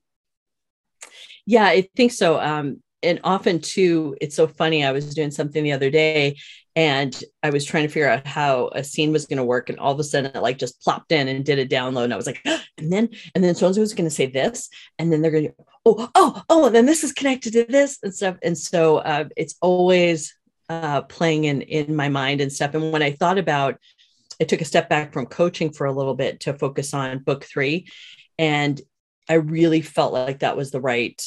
Yeah, 1.45 1.63
I 1.63 1.87
think 1.95 2.11
so. 2.11 2.37
Um, 2.37 2.83
and 3.03 3.19
often 3.23 3.59
too, 3.59 4.15
it's 4.21 4.35
so 4.35 4.47
funny. 4.47 4.83
I 4.83 4.91
was 4.91 5.13
doing 5.13 5.31
something 5.31 5.63
the 5.63 5.73
other 5.73 5.89
day 5.89 6.37
and 6.75 7.23
I 7.41 7.51
was 7.51 7.63
trying 7.63 7.83
to 7.83 7.89
figure 7.89 8.09
out 8.09 8.27
how 8.27 8.69
a 8.73 8.83
scene 8.83 9.11
was 9.11 9.25
going 9.25 9.37
to 9.37 9.43
work. 9.45 9.69
And 9.69 9.79
all 9.79 9.93
of 9.93 9.99
a 9.99 10.03
sudden 10.03 10.31
it 10.33 10.41
like 10.41 10.57
just 10.57 10.81
plopped 10.81 11.11
in 11.11 11.27
and 11.27 11.45
did 11.45 11.59
a 11.59 11.67
download. 11.67 12.05
And 12.05 12.13
I 12.13 12.17
was 12.17 12.25
like, 12.25 12.41
and 12.77 12.91
then, 12.91 13.09
and 13.33 13.43
then 13.43 13.55
so 13.55 13.67
was 13.67 13.93
going 13.93 14.09
to 14.09 14.15
say 14.15 14.25
this. 14.25 14.69
And 14.99 15.11
then 15.11 15.21
they're 15.21 15.31
going 15.31 15.47
to, 15.47 15.53
oh, 15.85 16.09
oh, 16.15 16.43
oh, 16.49 16.65
and 16.65 16.75
then 16.75 16.85
this 16.85 17.03
is 17.03 17.13
connected 17.13 17.53
to 17.53 17.65
this 17.65 17.99
and 18.03 18.13
stuff. 18.13 18.37
And 18.43 18.57
so 18.57 18.97
uh, 18.97 19.25
it's 19.37 19.55
always 19.61 20.35
uh, 20.67 21.03
playing 21.03 21.45
in, 21.45 21.61
in 21.61 21.95
my 21.95 22.09
mind 22.09 22.41
and 22.41 22.51
stuff. 22.51 22.73
And 22.73 22.91
when 22.91 23.03
I 23.03 23.11
thought 23.11 23.37
about, 23.37 23.77
I 24.41 24.43
took 24.43 24.61
a 24.61 24.65
step 24.65 24.89
back 24.89 25.13
from 25.13 25.27
coaching 25.27 25.71
for 25.71 25.85
a 25.85 25.93
little 25.93 26.15
bit 26.15 26.41
to 26.41 26.53
focus 26.53 26.93
on 26.93 27.19
book 27.19 27.45
three. 27.45 27.87
And 28.37 28.81
I 29.29 29.35
really 29.35 29.81
felt 29.81 30.11
like 30.11 30.39
that 30.39 30.57
was 30.57 30.71
the 30.71 30.81
right 30.81 31.21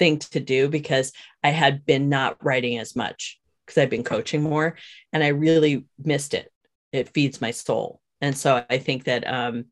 thing 0.00 0.18
to 0.18 0.40
do 0.40 0.68
because 0.68 1.12
I 1.44 1.50
had 1.50 1.84
been 1.84 2.08
not 2.08 2.42
writing 2.42 2.78
as 2.78 2.96
much 2.96 3.38
because 3.64 3.80
I've 3.80 3.90
been 3.90 4.02
coaching 4.02 4.42
more 4.42 4.76
and 5.12 5.22
I 5.22 5.28
really 5.28 5.84
missed 6.02 6.34
it. 6.34 6.50
It 6.90 7.10
feeds 7.10 7.40
my 7.40 7.52
soul. 7.52 8.00
And 8.22 8.36
so 8.36 8.64
I 8.68 8.78
think 8.78 9.04
that 9.04 9.28
um, 9.28 9.66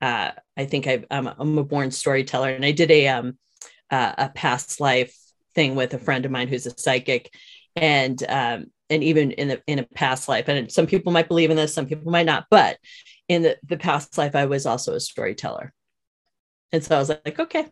uh, 0.00 0.32
I 0.56 0.64
think 0.64 0.86
I, 0.86 1.04
am 1.10 1.28
I'm 1.38 1.58
a 1.58 1.64
born 1.64 1.90
storyteller 1.90 2.48
and 2.48 2.64
I 2.64 2.72
did 2.72 2.90
a, 2.90 3.08
um, 3.08 3.38
uh, 3.90 4.14
a 4.16 4.28
past 4.30 4.80
life 4.80 5.14
thing 5.54 5.74
with 5.74 5.92
a 5.92 5.98
friend 5.98 6.24
of 6.24 6.30
mine 6.30 6.48
who's 6.48 6.66
a 6.66 6.78
psychic 6.78 7.32
and 7.76 8.24
um, 8.28 8.66
and 8.90 9.04
even 9.04 9.32
in 9.32 9.48
the 9.48 9.62
in 9.66 9.78
a 9.78 9.82
past 9.84 10.28
life 10.28 10.48
and 10.48 10.72
some 10.72 10.86
people 10.86 11.12
might 11.12 11.28
believe 11.28 11.50
in 11.50 11.56
this 11.56 11.74
some 11.74 11.86
people 11.86 12.10
might 12.10 12.26
not 12.26 12.46
but 12.50 12.78
in 13.28 13.42
the, 13.42 13.56
the 13.66 13.76
past 13.76 14.16
life 14.16 14.34
i 14.34 14.46
was 14.46 14.66
also 14.66 14.94
a 14.94 15.00
storyteller 15.00 15.72
and 16.72 16.82
so 16.82 16.96
i 16.96 16.98
was 16.98 17.08
like 17.08 17.38
okay 17.38 17.66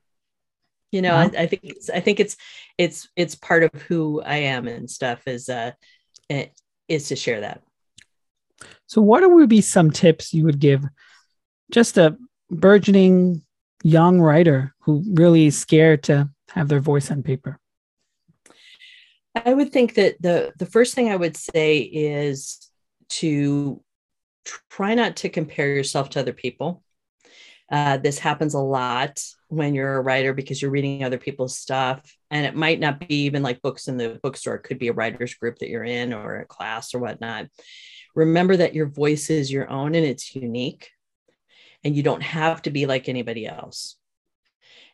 you 0.92 1.02
know 1.02 1.14
I, 1.14 1.24
I, 1.24 1.46
think 1.46 1.62
it's 1.64 1.90
i 1.90 2.00
think 2.00 2.20
it's 2.20 2.36
it's 2.78 3.08
it's 3.16 3.34
part 3.34 3.64
of 3.64 3.70
who 3.82 4.22
i 4.22 4.36
am 4.36 4.68
and 4.68 4.88
stuff 4.88 5.26
is 5.26 5.48
uh 5.48 5.72
is 6.88 7.08
to 7.08 7.16
share 7.16 7.40
that. 7.40 7.62
So 8.86 9.02
what 9.02 9.28
would 9.28 9.48
be 9.48 9.60
some 9.60 9.90
tips 9.90 10.32
you 10.32 10.44
would 10.44 10.60
give 10.60 10.84
just 11.70 11.98
a 11.98 12.16
burgeoning 12.50 13.42
young 13.82 14.20
writer 14.20 14.74
who 14.80 15.02
really 15.12 15.46
is 15.46 15.58
scared 15.58 16.04
to 16.04 16.30
have 16.50 16.68
their 16.68 16.80
voice 16.80 17.10
on 17.10 17.22
paper? 17.22 17.58
I 19.34 19.52
would 19.52 19.72
think 19.72 19.94
that 19.94 20.20
the 20.20 20.52
the 20.58 20.64
first 20.64 20.94
thing 20.94 21.10
i 21.10 21.16
would 21.16 21.36
say 21.36 21.78
is 21.78 22.70
to 23.08 23.82
try 24.70 24.94
not 24.94 25.16
to 25.16 25.28
compare 25.28 25.68
yourself 25.68 26.10
to 26.10 26.20
other 26.20 26.32
people. 26.32 26.82
Uh, 27.70 27.98
this 27.98 28.18
happens 28.18 28.54
a 28.54 28.60
lot 28.60 29.22
when 29.48 29.74
you're 29.74 29.96
a 29.96 30.02
writer 30.02 30.32
because 30.32 30.60
you're 30.60 30.70
reading 30.70 31.04
other 31.04 31.18
people's 31.18 31.56
stuff. 31.56 32.16
And 32.30 32.44
it 32.44 32.54
might 32.56 32.80
not 32.80 32.98
be 32.98 33.24
even 33.24 33.42
like 33.42 33.62
books 33.62 33.88
in 33.88 33.96
the 33.96 34.18
bookstore, 34.22 34.56
it 34.56 34.64
could 34.64 34.78
be 34.78 34.88
a 34.88 34.92
writer's 34.92 35.34
group 35.34 35.58
that 35.58 35.68
you're 35.68 35.84
in 35.84 36.12
or 36.12 36.40
a 36.40 36.46
class 36.46 36.94
or 36.94 36.98
whatnot. 36.98 37.46
Remember 38.14 38.56
that 38.56 38.74
your 38.74 38.86
voice 38.86 39.30
is 39.30 39.52
your 39.52 39.68
own 39.70 39.94
and 39.94 40.06
it's 40.06 40.34
unique, 40.34 40.90
and 41.84 41.94
you 41.94 42.02
don't 42.02 42.22
have 42.22 42.62
to 42.62 42.70
be 42.70 42.86
like 42.86 43.08
anybody 43.08 43.46
else. 43.46 43.96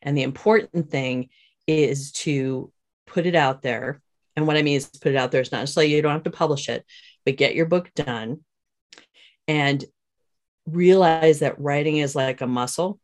And 0.02 0.18
the 0.18 0.24
important 0.24 0.90
thing 0.90 1.28
is 1.66 2.12
to 2.12 2.72
put 3.06 3.24
it 3.24 3.36
out 3.36 3.62
there. 3.62 4.02
And 4.34 4.46
what 4.46 4.56
I 4.56 4.62
mean 4.62 4.76
is 4.76 4.86
put 4.86 5.12
it 5.12 5.16
out 5.16 5.30
there. 5.30 5.40
It's 5.40 5.52
not 5.52 5.60
necessarily 5.60 5.94
you 5.94 6.02
don't 6.02 6.12
have 6.12 6.24
to 6.24 6.30
publish 6.30 6.68
it, 6.68 6.84
but 7.24 7.36
get 7.36 7.54
your 7.54 7.66
book 7.66 7.90
done 7.94 8.40
and 9.46 9.84
realize 10.66 11.40
that 11.40 11.60
writing 11.60 11.98
is 11.98 12.16
like 12.16 12.40
a 12.40 12.46
muscle 12.46 12.98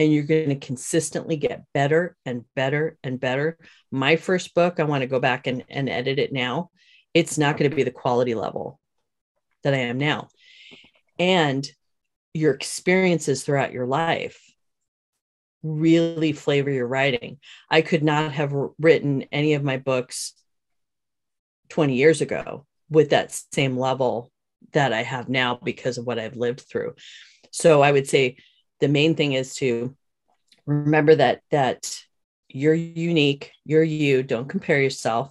and 0.00 0.12
you're 0.12 0.22
going 0.22 0.48
to 0.48 0.56
consistently 0.56 1.36
get 1.36 1.64
better 1.74 2.16
and 2.24 2.44
better 2.56 2.96
and 3.04 3.20
better. 3.20 3.58
My 3.90 4.16
first 4.16 4.54
book, 4.54 4.80
I 4.80 4.84
want 4.84 5.02
to 5.02 5.06
go 5.06 5.20
back 5.20 5.46
and, 5.46 5.62
and 5.68 5.90
edit 5.90 6.18
it 6.18 6.32
now. 6.32 6.70
It's 7.12 7.36
not 7.36 7.58
going 7.58 7.70
to 7.70 7.76
be 7.76 7.82
the 7.82 7.90
quality 7.90 8.34
level 8.34 8.80
that 9.62 9.74
I 9.74 9.78
am 9.78 9.98
now. 9.98 10.28
And 11.18 11.70
your 12.32 12.54
experiences 12.54 13.42
throughout 13.42 13.72
your 13.72 13.86
life 13.86 14.40
really 15.62 16.32
flavor 16.32 16.70
your 16.70 16.86
writing. 16.86 17.38
I 17.68 17.82
could 17.82 18.02
not 18.02 18.32
have 18.32 18.54
written 18.78 19.26
any 19.30 19.52
of 19.52 19.62
my 19.62 19.76
books 19.76 20.32
20 21.68 21.94
years 21.94 22.22
ago 22.22 22.64
with 22.88 23.10
that 23.10 23.38
same 23.52 23.76
level 23.76 24.32
that 24.72 24.94
I 24.94 25.02
have 25.02 25.28
now 25.28 25.58
because 25.62 25.98
of 25.98 26.06
what 26.06 26.18
I've 26.18 26.36
lived 26.36 26.60
through. 26.60 26.94
So 27.50 27.82
I 27.82 27.92
would 27.92 28.08
say 28.08 28.36
the 28.80 28.88
main 28.88 29.14
thing 29.14 29.32
is 29.34 29.54
to 29.56 29.94
remember 30.66 31.14
that 31.14 31.42
that 31.50 31.98
you're 32.48 32.74
unique, 32.74 33.52
you're 33.64 33.82
you. 33.82 34.22
Don't 34.22 34.48
compare 34.48 34.80
yourself. 34.80 35.30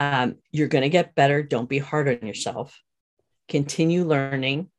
Um, 0.00 0.36
you're 0.50 0.68
going 0.68 0.82
to 0.82 0.88
get 0.88 1.14
better. 1.14 1.42
Don't 1.42 1.68
be 1.68 1.78
hard 1.78 2.08
on 2.08 2.26
yourself. 2.26 2.78
Continue 3.48 4.04
learning, 4.04 4.70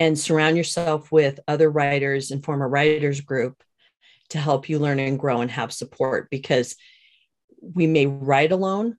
and 0.00 0.18
surround 0.18 0.56
yourself 0.56 1.12
with 1.12 1.40
other 1.46 1.70
writers 1.70 2.30
and 2.30 2.44
form 2.44 2.62
a 2.62 2.68
writers 2.68 3.20
group 3.20 3.62
to 4.30 4.38
help 4.38 4.68
you 4.68 4.78
learn 4.78 4.98
and 4.98 5.18
grow 5.18 5.40
and 5.40 5.50
have 5.50 5.72
support. 5.72 6.30
Because 6.30 6.76
we 7.60 7.86
may 7.86 8.06
write 8.06 8.52
alone, 8.52 8.96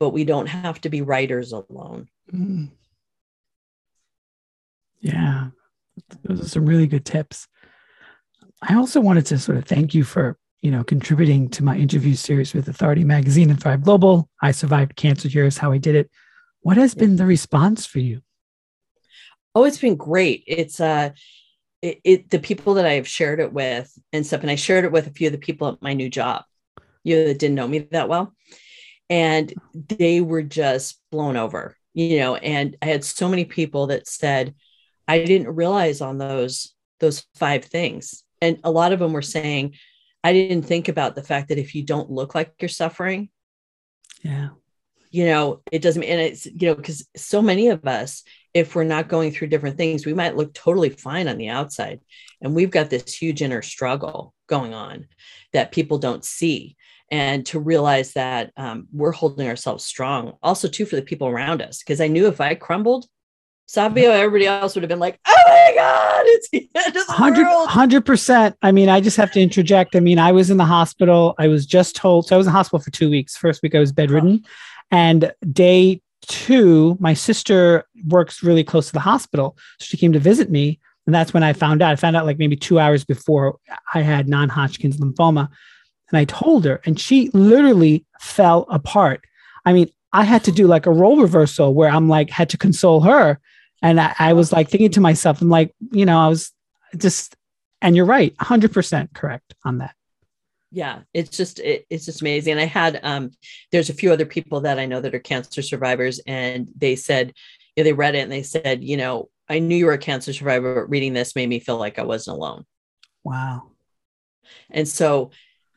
but 0.00 0.10
we 0.10 0.24
don't 0.24 0.46
have 0.46 0.80
to 0.82 0.88
be 0.88 1.02
writers 1.02 1.52
alone. 1.52 2.08
Mm. 2.32 2.70
Yeah, 5.00 5.48
those 6.22 6.40
are 6.40 6.48
some 6.48 6.66
really 6.66 6.86
good 6.86 7.04
tips. 7.04 7.48
I 8.62 8.74
also 8.74 9.00
wanted 9.00 9.26
to 9.26 9.38
sort 9.38 9.58
of 9.58 9.64
thank 9.64 9.94
you 9.94 10.04
for 10.04 10.38
you 10.62 10.70
know 10.70 10.84
contributing 10.84 11.48
to 11.50 11.64
my 11.64 11.76
interview 11.76 12.14
series 12.14 12.54
with 12.54 12.68
Authority 12.68 13.04
Magazine 13.04 13.50
and 13.50 13.60
Thrive 13.60 13.82
Global. 13.82 14.28
I 14.40 14.52
survived 14.52 14.96
cancer. 14.96 15.28
Here's 15.28 15.58
how 15.58 15.72
I 15.72 15.78
did 15.78 15.94
it. 15.94 16.10
What 16.60 16.76
has 16.76 16.94
been 16.94 17.16
the 17.16 17.26
response 17.26 17.86
for 17.86 17.98
you? 17.98 18.22
Oh, 19.54 19.64
it's 19.64 19.78
been 19.78 19.96
great. 19.96 20.44
It's 20.46 20.80
uh 20.80 21.10
it, 21.82 22.00
it 22.04 22.30
the 22.30 22.38
people 22.38 22.74
that 22.74 22.86
I've 22.86 23.08
shared 23.08 23.40
it 23.40 23.52
with 23.52 23.92
and 24.12 24.24
stuff, 24.24 24.42
and 24.42 24.50
I 24.50 24.54
shared 24.54 24.84
it 24.84 24.92
with 24.92 25.08
a 25.08 25.12
few 25.12 25.26
of 25.26 25.32
the 25.32 25.38
people 25.38 25.68
at 25.68 25.82
my 25.82 25.92
new 25.92 26.08
job, 26.08 26.44
you 27.02 27.16
know, 27.16 27.26
that 27.26 27.38
didn't 27.38 27.56
know 27.56 27.68
me 27.68 27.80
that 27.90 28.08
well. 28.08 28.34
And 29.10 29.52
they 29.74 30.20
were 30.20 30.42
just 30.42 31.00
blown 31.10 31.36
over, 31.36 31.76
you 31.92 32.18
know, 32.20 32.36
and 32.36 32.76
I 32.80 32.86
had 32.86 33.04
so 33.04 33.28
many 33.28 33.44
people 33.44 33.88
that 33.88 34.06
said, 34.06 34.54
I 35.12 35.24
didn't 35.24 35.54
realize 35.54 36.00
on 36.00 36.18
those 36.18 36.74
those 37.00 37.26
five 37.34 37.64
things. 37.64 38.24
And 38.40 38.58
a 38.64 38.70
lot 38.70 38.92
of 38.92 38.98
them 38.98 39.12
were 39.12 39.22
saying, 39.22 39.74
I 40.24 40.32
didn't 40.32 40.64
think 40.64 40.88
about 40.88 41.14
the 41.14 41.22
fact 41.22 41.48
that 41.48 41.58
if 41.58 41.74
you 41.74 41.82
don't 41.84 42.10
look 42.10 42.34
like 42.34 42.54
you're 42.60 42.68
suffering, 42.68 43.28
yeah, 44.22 44.50
you 45.10 45.26
know, 45.26 45.60
it 45.70 45.82
doesn't, 45.82 46.02
and 46.02 46.20
it's, 46.20 46.46
you 46.46 46.68
know, 46.68 46.74
because 46.74 47.06
so 47.14 47.42
many 47.42 47.68
of 47.68 47.86
us, 47.86 48.22
if 48.54 48.74
we're 48.74 48.84
not 48.84 49.08
going 49.08 49.30
through 49.30 49.48
different 49.48 49.76
things, 49.76 50.06
we 50.06 50.14
might 50.14 50.36
look 50.36 50.54
totally 50.54 50.88
fine 50.88 51.28
on 51.28 51.38
the 51.38 51.48
outside. 51.48 52.00
And 52.40 52.54
we've 52.54 52.70
got 52.70 52.88
this 52.88 53.12
huge 53.14 53.42
inner 53.42 53.62
struggle 53.62 54.32
going 54.46 54.72
on 54.72 55.06
that 55.52 55.72
people 55.72 55.98
don't 55.98 56.24
see. 56.24 56.76
And 57.10 57.44
to 57.46 57.60
realize 57.60 58.14
that 58.14 58.52
um, 58.56 58.88
we're 58.90 59.12
holding 59.12 59.48
ourselves 59.48 59.84
strong, 59.84 60.38
also, 60.42 60.66
too, 60.66 60.86
for 60.86 60.96
the 60.96 61.02
people 61.10 61.28
around 61.28 61.60
us. 61.60 61.82
Because 61.82 62.00
I 62.00 62.08
knew 62.08 62.26
if 62.28 62.40
I 62.40 62.54
crumbled, 62.54 63.06
Savio, 63.72 64.10
everybody 64.10 64.46
else 64.46 64.74
would 64.74 64.82
have 64.82 64.90
been 64.90 64.98
like, 64.98 65.18
"Oh 65.26 65.42
my 65.46 65.72
god, 65.74 66.24
it's 66.26 66.50
the 66.50 66.68
end 66.74 66.88
of 66.88 67.06
the 67.06 67.12
100, 67.12 67.44
world." 67.46 67.68
Hundred 67.70 68.04
percent. 68.04 68.54
I 68.60 68.70
mean, 68.70 68.90
I 68.90 69.00
just 69.00 69.16
have 69.16 69.32
to 69.32 69.40
interject. 69.40 69.96
I 69.96 70.00
mean, 70.00 70.18
I 70.18 70.30
was 70.30 70.50
in 70.50 70.58
the 70.58 70.66
hospital. 70.66 71.34
I 71.38 71.48
was 71.48 71.64
just 71.64 71.96
told. 71.96 72.26
So 72.26 72.36
I 72.36 72.38
was 72.38 72.46
in 72.46 72.52
the 72.52 72.56
hospital 72.58 72.80
for 72.80 72.90
two 72.90 73.08
weeks. 73.08 73.34
First 73.34 73.62
week, 73.62 73.74
I 73.74 73.78
was 73.78 73.90
bedridden, 73.90 74.42
oh. 74.44 74.48
and 74.90 75.32
day 75.52 76.02
two, 76.20 76.98
my 77.00 77.14
sister 77.14 77.84
works 78.08 78.42
really 78.42 78.62
close 78.62 78.88
to 78.88 78.92
the 78.92 79.00
hospital, 79.00 79.56
so 79.78 79.86
she 79.86 79.96
came 79.96 80.12
to 80.12 80.18
visit 80.18 80.50
me, 80.50 80.78
and 81.06 81.14
that's 81.14 81.32
when 81.32 81.42
I 81.42 81.54
found 81.54 81.80
out. 81.80 81.92
I 81.92 81.96
found 81.96 82.14
out 82.14 82.26
like 82.26 82.38
maybe 82.38 82.56
two 82.56 82.78
hours 82.78 83.06
before 83.06 83.56
I 83.94 84.02
had 84.02 84.28
non-Hodgkin's 84.28 84.98
lymphoma, 84.98 85.48
and 86.10 86.18
I 86.18 86.26
told 86.26 86.66
her, 86.66 86.82
and 86.84 87.00
she 87.00 87.30
literally 87.32 88.04
fell 88.20 88.66
apart. 88.68 89.24
I 89.64 89.72
mean, 89.72 89.90
I 90.12 90.24
had 90.24 90.44
to 90.44 90.52
do 90.52 90.66
like 90.66 90.84
a 90.84 90.92
role 90.92 91.22
reversal 91.22 91.72
where 91.72 91.88
I'm 91.88 92.10
like, 92.10 92.28
had 92.28 92.50
to 92.50 92.58
console 92.58 93.00
her. 93.00 93.40
And 93.82 94.00
I, 94.00 94.14
I 94.18 94.32
was 94.32 94.52
like 94.52 94.70
thinking 94.70 94.92
to 94.92 95.00
myself, 95.00 95.42
I'm 95.42 95.48
like, 95.48 95.74
you 95.90 96.06
know, 96.06 96.18
I 96.18 96.28
was 96.28 96.52
just, 96.96 97.36
and 97.80 97.96
you're 97.96 98.06
right, 98.06 98.34
100% 98.36 99.12
correct 99.12 99.54
on 99.64 99.78
that. 99.78 99.94
Yeah, 100.70 101.00
it's 101.12 101.36
just 101.36 101.58
it, 101.58 101.84
it's 101.90 102.06
just 102.06 102.22
amazing. 102.22 102.52
And 102.52 102.60
I 102.60 102.64
had 102.64 102.98
um 103.02 103.32
there's 103.72 103.90
a 103.90 103.94
few 103.94 104.10
other 104.10 104.24
people 104.24 104.62
that 104.62 104.78
I 104.78 104.86
know 104.86 105.02
that 105.02 105.14
are 105.14 105.18
cancer 105.18 105.60
survivors, 105.60 106.18
and 106.26 106.66
they 106.74 106.96
said, 106.96 107.34
yeah, 107.76 107.84
they 107.84 107.92
read 107.92 108.14
it 108.14 108.20
and 108.20 108.32
they 108.32 108.42
said, 108.42 108.82
you 108.82 108.96
know, 108.96 109.28
I 109.50 109.58
knew 109.58 109.76
you 109.76 109.84
were 109.84 109.92
a 109.92 109.98
cancer 109.98 110.32
survivor, 110.32 110.74
but 110.74 110.90
reading 110.90 111.12
this 111.12 111.36
made 111.36 111.48
me 111.48 111.60
feel 111.60 111.76
like 111.76 111.98
I 111.98 112.04
wasn't 112.04 112.38
alone. 112.38 112.64
Wow. 113.22 113.72
And 114.70 114.88
so 114.88 115.30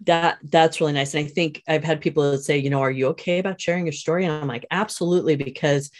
that 0.05 0.37
that's 0.43 0.79
really 0.79 0.93
nice. 0.93 1.13
And 1.13 1.25
I 1.25 1.29
think 1.29 1.61
I've 1.67 1.83
had 1.83 2.01
people 2.01 2.31
that 2.31 2.39
say, 2.39 2.57
you 2.57 2.69
know, 2.69 2.81
are 2.81 2.91
you 2.91 3.07
okay 3.07 3.39
about 3.39 3.59
sharing 3.59 3.85
your 3.85 3.93
story? 3.93 4.25
And 4.25 4.33
I'm 4.33 4.47
like, 4.47 4.65
absolutely, 4.71 5.35
because 5.35 5.91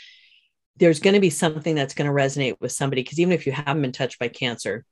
there's 0.78 1.00
going 1.00 1.14
to 1.14 1.20
be 1.20 1.30
something 1.30 1.76
that's 1.76 1.94
going 1.94 2.08
to 2.08 2.14
resonate 2.14 2.56
with 2.60 2.72
somebody. 2.72 3.04
Because 3.04 3.20
even 3.20 3.34
if 3.34 3.46
you 3.46 3.52
haven't 3.52 3.82
been 3.82 3.92
touched 3.92 4.20
by 4.20 4.28
cancer, 4.28 4.86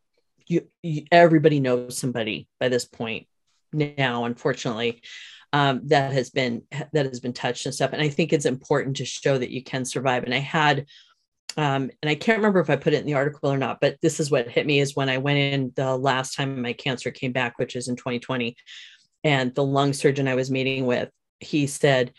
you, 0.48 0.68
you 0.82 1.04
everybody 1.12 1.60
knows 1.60 1.98
somebody 1.98 2.48
by 2.60 2.70
this 2.70 2.86
point 2.86 3.28
now, 3.72 4.26
unfortunately, 4.26 5.02
um, 5.52 5.82
that 5.86 6.14
has 6.14 6.30
been 6.30 6.64
that 6.94 7.06
has 7.06 7.20
been 7.20 7.34
touched 7.34 7.66
and 7.66 7.76
stuff. 7.76 7.94
And 7.94 8.02
I 8.02 8.10
think 8.10 8.34
it's 8.34 8.46
important 8.46 8.98
to 8.98 9.06
show 9.06 9.38
that 9.38 9.52
you 9.52 9.64
can 9.64 9.86
survive. 9.86 10.24
And 10.24 10.34
I 10.34 10.40
had 10.40 10.86
um, 11.56 11.92
and 12.02 12.10
I 12.10 12.16
can't 12.16 12.40
remember 12.40 12.60
if 12.60 12.70
I 12.70 12.76
put 12.76 12.94
it 12.94 13.02
in 13.02 13.06
the 13.06 13.14
article 13.14 13.52
or 13.52 13.58
not, 13.58 13.80
but 13.80 13.98
this 14.02 14.20
is 14.20 14.32
what 14.32 14.50
hit 14.50 14.66
me 14.66 14.80
is 14.80 14.96
when 14.96 15.10
I 15.10 15.20
went 15.20 15.38
in 15.38 15.72
the 15.76 15.96
last 15.96 16.36
time 16.36 16.62
my 16.62 16.74
cancer 16.74 17.12
came 17.12 17.32
back, 17.32 17.60
which 17.60 17.76
is 17.76 17.88
in 17.88 17.96
2020 17.96 18.56
and 19.24 19.54
the 19.54 19.64
lung 19.64 19.94
surgeon 19.94 20.28
I 20.28 20.36
was 20.36 20.50
meeting 20.50 20.86
with, 20.86 21.10
he 21.40 21.68
said, 21.68 22.12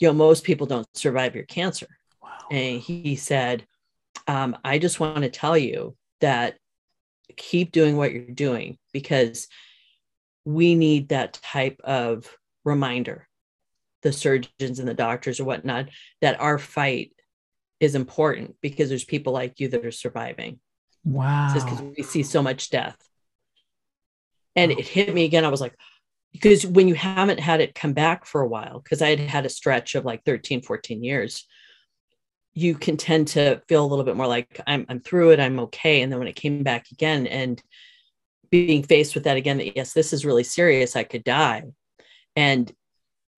you 0.00 0.08
know, 0.08 0.14
most 0.14 0.44
people 0.44 0.66
don't 0.66 0.86
survive 0.96 1.34
your 1.34 1.44
cancer. 1.44 1.86
Wow. 2.50 2.56
And 2.56 2.80
he 2.80 3.16
said, 3.16 3.66
um, 4.26 4.56
I 4.64 4.78
just 4.78 5.00
want 5.00 5.22
to 5.22 5.30
tell 5.30 5.56
you 5.56 5.96
that 6.20 6.56
keep 7.36 7.72
doing 7.72 7.96
what 7.96 8.12
you're 8.12 8.24
doing 8.24 8.78
because 8.92 9.48
we 10.44 10.74
need 10.74 11.10
that 11.10 11.34
type 11.34 11.80
of 11.84 12.36
reminder, 12.64 13.28
the 14.02 14.12
surgeons 14.12 14.78
and 14.78 14.88
the 14.88 14.94
doctors 14.94 15.40
or 15.40 15.44
whatnot, 15.44 15.88
that 16.20 16.40
our 16.40 16.58
fight 16.58 17.12
is 17.80 17.94
important 17.94 18.56
because 18.60 18.88
there's 18.88 19.04
people 19.04 19.32
like 19.32 19.60
you 19.60 19.68
that 19.68 19.84
are 19.84 19.90
surviving. 19.90 20.58
Wow. 21.04 21.52
Because 21.54 21.80
we 21.96 22.02
see 22.02 22.22
so 22.22 22.42
much 22.42 22.70
death. 22.70 22.96
And 24.56 24.72
it 24.72 24.86
hit 24.86 25.14
me 25.14 25.24
again. 25.24 25.44
I 25.44 25.48
was 25.48 25.60
like, 25.60 25.76
because 26.32 26.66
when 26.66 26.88
you 26.88 26.94
haven't 26.94 27.40
had 27.40 27.60
it 27.60 27.74
come 27.74 27.92
back 27.92 28.24
for 28.24 28.40
a 28.40 28.48
while 28.48 28.80
because 28.80 29.02
i 29.02 29.08
had 29.08 29.20
had 29.20 29.46
a 29.46 29.50
stretch 29.50 29.94
of 29.94 30.04
like 30.04 30.24
13 30.24 30.62
14 30.62 31.02
years 31.02 31.46
you 32.58 32.74
can 32.74 32.96
tend 32.96 33.28
to 33.28 33.60
feel 33.68 33.84
a 33.84 33.86
little 33.86 34.04
bit 34.04 34.16
more 34.16 34.26
like 34.26 34.60
i'm, 34.66 34.84
I'm 34.88 35.00
through 35.00 35.30
it 35.30 35.40
i'm 35.40 35.60
okay 35.60 36.02
and 36.02 36.10
then 36.10 36.18
when 36.18 36.28
it 36.28 36.36
came 36.36 36.62
back 36.62 36.90
again 36.90 37.26
and 37.26 37.62
being 38.50 38.82
faced 38.82 39.14
with 39.14 39.24
that 39.24 39.36
again 39.36 39.58
that 39.58 39.76
yes 39.76 39.92
this 39.92 40.12
is 40.12 40.24
really 40.24 40.44
serious 40.44 40.96
i 40.96 41.04
could 41.04 41.24
die 41.24 41.64
and 42.34 42.72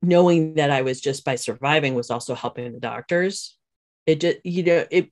knowing 0.03 0.55
that 0.55 0.71
i 0.71 0.83
was 0.83 1.01
just 1.01 1.25
by 1.25 1.35
surviving 1.35 1.95
was 1.95 2.11
also 2.11 2.35
helping 2.35 2.73
the 2.73 2.81
doctors 2.81 3.57
it 4.07 4.21
just 4.21 4.39
you 4.45 4.63
know 4.63 4.85
it 4.91 5.11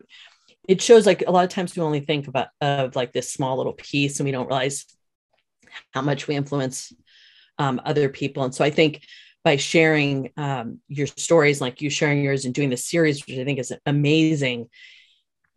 it 0.66 0.80
shows 0.82 1.06
like 1.06 1.24
a 1.26 1.30
lot 1.30 1.44
of 1.44 1.50
times 1.50 1.74
we 1.74 1.82
only 1.82 2.00
think 2.00 2.28
about 2.28 2.48
of 2.60 2.94
like 2.96 3.12
this 3.12 3.32
small 3.32 3.56
little 3.56 3.72
piece 3.72 4.20
and 4.20 4.26
we 4.26 4.32
don't 4.32 4.46
realize 4.46 4.84
how 5.92 6.02
much 6.02 6.26
we 6.26 6.36
influence 6.36 6.92
um, 7.58 7.80
other 7.84 8.08
people. 8.08 8.44
And 8.44 8.54
so 8.54 8.64
I 8.64 8.70
think 8.70 9.02
by 9.44 9.56
sharing 9.56 10.30
um, 10.36 10.80
your 10.88 11.06
stories, 11.06 11.60
like 11.60 11.80
you 11.80 11.90
sharing 11.90 12.22
yours 12.22 12.44
and 12.44 12.54
doing 12.54 12.70
the 12.70 12.76
series, 12.76 13.24
which 13.26 13.38
I 13.38 13.44
think 13.44 13.58
is 13.58 13.72
amazing, 13.86 14.68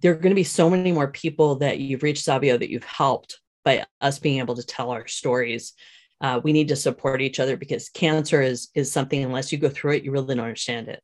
there 0.01 0.11
are 0.11 0.15
going 0.15 0.31
to 0.31 0.35
be 0.35 0.43
so 0.43 0.69
many 0.69 0.91
more 0.91 1.07
people 1.07 1.55
that 1.55 1.79
you've 1.79 2.03
reached, 2.03 2.23
Savio, 2.23 2.57
that 2.57 2.69
you've 2.69 2.83
helped 2.83 3.39
by 3.63 3.85
us 3.99 4.19
being 4.19 4.39
able 4.39 4.55
to 4.55 4.65
tell 4.65 4.91
our 4.91 5.07
stories. 5.07 5.73
Uh, 6.19 6.39
we 6.43 6.53
need 6.53 6.67
to 6.67 6.75
support 6.75 7.21
each 7.21 7.39
other 7.39 7.57
because 7.57 7.89
cancer 7.89 8.41
is 8.41 8.69
is 8.75 8.91
something 8.91 9.23
unless 9.23 9.51
you 9.51 9.57
go 9.57 9.69
through 9.69 9.93
it, 9.93 10.03
you 10.03 10.11
really 10.11 10.35
don't 10.35 10.43
understand 10.43 10.87
it. 10.87 11.01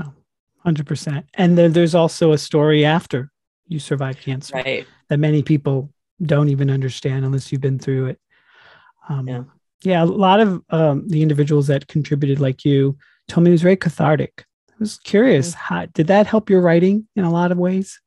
Oh, 0.00 0.12
100%. 0.66 1.24
And 1.34 1.58
then 1.58 1.72
there's 1.72 1.94
also 1.94 2.32
a 2.32 2.38
story 2.38 2.84
after 2.84 3.30
you 3.66 3.78
survive 3.78 4.20
cancer 4.20 4.54
right. 4.54 4.86
that 5.08 5.18
many 5.18 5.42
people 5.42 5.92
don't 6.22 6.48
even 6.48 6.70
understand 6.70 7.24
unless 7.24 7.50
you've 7.50 7.60
been 7.60 7.78
through 7.78 8.06
it. 8.06 8.20
Um, 9.08 9.28
yeah 9.28 9.42
yeah, 9.82 10.02
a 10.02 10.04
lot 10.04 10.40
of 10.40 10.62
um, 10.70 11.08
the 11.08 11.22
individuals 11.22 11.66
that 11.68 11.88
contributed, 11.88 12.40
like 12.40 12.64
you, 12.64 12.96
told 13.28 13.44
me 13.44 13.50
it 13.50 13.52
was 13.52 13.62
very 13.62 13.76
cathartic. 13.76 14.44
I 14.68 14.74
was 14.78 14.98
curious, 14.98 15.50
mm-hmm. 15.50 15.74
how, 15.74 15.86
did 15.86 16.08
that 16.08 16.26
help 16.26 16.50
your 16.50 16.60
writing 16.60 17.06
in 17.16 17.24
a 17.24 17.30
lot 17.30 17.52
of 17.52 17.58
ways? 17.58 18.00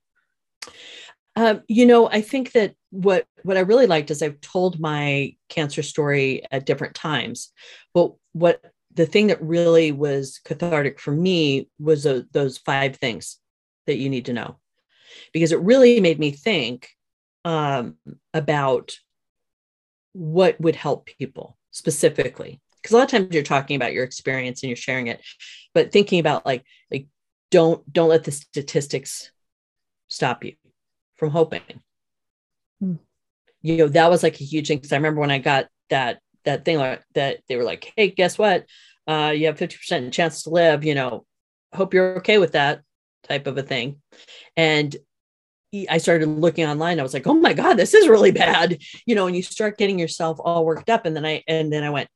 Um, 1.36 1.64
you 1.68 1.86
know, 1.86 2.10
I 2.10 2.22
think 2.22 2.52
that 2.52 2.76
what 2.92 3.26
what 3.42 3.58
I 3.58 3.62
really 3.62 3.88
liked 3.88 4.12
is 4.12 4.22
I've 4.22 4.40
told 4.42 4.80
my 4.80 5.36
cancer 5.50 5.82
story 5.82 6.44
at 6.52 6.68
different 6.68 6.94
times, 6.94 7.52
but 7.94 8.14
what 8.34 8.64
the 8.94 9.08
thing 9.08 9.28
that 9.28 9.42
really 9.42 9.92
was 9.92 10.40
cathartic 10.46 11.00
for 11.00 11.12
me 11.12 11.68
was 11.80 12.06
a, 12.06 12.28
those 12.32 12.60
five 12.60 12.98
things 12.98 13.40
that 13.88 13.98
you 13.98 14.10
need 14.10 14.26
to 14.26 14.34
know, 14.34 14.58
because 15.34 15.52
it 15.52 15.60
really 15.62 16.00
made 16.00 16.20
me 16.20 16.30
think 16.30 16.90
um, 17.46 17.96
about 18.34 18.94
what 20.14 20.62
would 20.62 20.76
help 20.76 21.08
people 21.08 21.58
specifically 21.74 22.62
because 22.82 22.94
a 22.94 22.98
lot 22.98 23.04
of 23.04 23.10
times 23.10 23.34
you're 23.34 23.44
talking 23.44 23.76
about 23.76 23.92
your 23.92 24.06
experience 24.06 24.64
and 24.64 24.70
you're 24.70 24.78
sharing 24.78 25.08
it 25.08 25.22
but 25.74 25.92
thinking 25.92 26.20
about 26.20 26.46
like 26.46 26.64
like 26.90 27.08
don't 27.52 27.92
don't 27.92 28.10
let 28.10 28.24
the 28.24 28.32
statistics 28.32 29.32
stop 30.08 30.46
you 30.46 30.54
from 31.16 31.30
hoping. 31.30 31.62
Hmm. 32.80 32.96
you 33.62 33.78
know 33.78 33.88
that 33.90 34.10
was 34.10 34.24
like 34.24 34.40
a 34.40 34.46
huge 34.46 34.70
thing 34.70 34.78
because 34.78 34.94
i 34.94 34.96
remember 34.96 35.20
when 35.20 35.32
i 35.32 35.40
got 35.40 35.68
that 35.90 36.20
that 36.46 36.64
thing 36.64 36.78
like 36.78 37.04
that 37.16 37.40
they 37.50 37.58
were 37.58 37.64
like 37.64 37.92
hey 37.96 38.10
guess 38.10 38.38
what? 38.38 38.66
Uh 39.08 39.34
you 39.36 39.48
have 39.48 39.58
50% 39.58 40.14
chance 40.14 40.44
to 40.44 40.50
live 40.50 40.86
you 40.86 40.96
know 40.96 41.26
hope 41.74 41.94
you're 41.94 42.18
okay 42.18 42.38
with 42.38 42.54
that 42.54 42.82
type 43.24 43.48
of 43.48 43.58
a 43.58 43.64
thing. 43.64 44.02
And 44.56 44.96
I 45.90 45.98
started 45.98 46.28
looking 46.28 46.66
online. 46.66 47.00
I 47.00 47.04
was 47.04 47.14
like, 47.14 47.28
oh 47.28 47.34
my 47.34 47.54
God, 47.54 47.76
this 47.76 47.94
is 47.94 48.08
really 48.08 48.32
bad. 48.32 48.78
You 49.06 49.16
know, 49.16 49.28
and 49.28 49.36
you 49.36 49.42
start 49.42 49.78
getting 49.78 50.00
yourself 50.00 50.40
all 50.44 50.66
worked 50.66 50.90
up. 50.90 51.06
And 51.06 51.16
then 51.16 51.26
I, 51.26 51.44
and 51.48 51.74
then 51.74 51.84
I 51.84 51.90
went, 51.90 52.10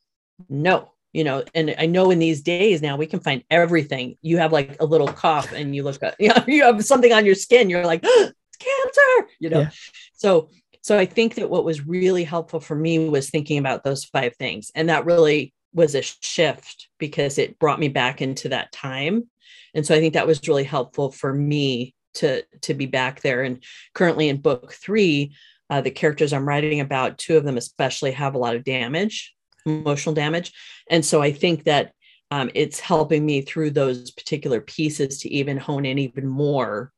no, 0.50 0.92
you 1.14 1.24
know, 1.24 1.44
and 1.56 1.74
I 1.80 1.88
know 1.88 2.12
in 2.12 2.20
these 2.20 2.42
days 2.42 2.82
now 2.82 2.98
we 2.98 3.08
can 3.08 3.20
find 3.20 3.44
everything. 3.50 4.18
You 4.22 4.38
have 4.38 4.54
like 4.54 4.78
a 4.80 4.86
little 4.86 5.08
cough 5.08 5.52
and 5.52 5.76
you 5.76 5.84
look, 5.84 6.00
you 6.20 6.30
know, 6.30 6.44
you 6.48 6.64
have 6.64 6.84
something 6.86 7.12
on 7.12 7.26
your 7.26 7.36
skin. 7.36 7.70
You're 7.70 7.86
like, 7.86 8.02
oh, 8.04 8.30
it's 8.30 8.58
cancer, 8.58 9.32
you 9.40 9.50
know? 9.50 9.62
Yeah. 9.62 9.70
So, 10.14 10.50
so 10.82 10.98
I 10.98 11.06
think 11.06 11.36
that 11.36 11.50
what 11.50 11.66
was 11.66 11.86
really 11.86 12.24
helpful 12.24 12.60
for 12.60 12.76
me 12.76 13.10
was 13.10 13.30
thinking 13.30 13.58
about 13.58 13.84
those 13.84 14.06
five 14.06 14.36
things. 14.36 14.72
And 14.76 14.90
that 14.90 15.06
really 15.06 15.54
was 15.74 15.96
a 15.96 16.02
shift 16.02 16.88
because 16.98 17.38
it 17.38 17.60
brought 17.60 17.80
me 17.80 17.90
back 17.90 18.22
into 18.22 18.50
that 18.50 18.72
time. 18.72 19.30
And 19.74 19.86
so 19.86 19.96
I 19.96 20.00
think 20.00 20.14
that 20.14 20.28
was 20.28 20.48
really 20.48 20.64
helpful 20.64 21.12
for 21.12 21.34
me 21.34 21.94
to 22.18 22.44
to 22.62 22.74
be 22.74 22.86
back 22.86 23.22
there. 23.22 23.44
And 23.44 23.64
currently 23.94 24.30
in 24.30 24.38
book 24.38 24.74
three 24.74 25.34
uh, 25.70 25.82
the 25.82 25.92
characters 25.92 26.32
i'm 26.32 26.48
writing 26.48 26.80
about 26.80 27.18
two 27.18 27.36
of 27.38 27.44
them 27.44 27.58
especially 27.58 28.12
have 28.12 28.36
a 28.36 28.38
lot 28.38 28.56
of 28.56 28.64
damage 28.64 29.34
emotional 29.66 30.16
damage. 30.16 30.54
And 30.90 31.06
so 31.06 31.22
i 31.22 31.32
think 31.32 31.66
that 31.66 31.92
um, 32.30 32.50
it's 32.54 32.80
helping 32.80 33.26
me 33.26 33.42
through 33.42 33.72
those 33.72 34.12
particular 34.12 34.60
pieces 34.60 35.20
to 35.20 35.30
even 35.30 35.58
hone 35.58 35.86
in 35.86 35.98
even 35.98 36.28
more 36.28 36.92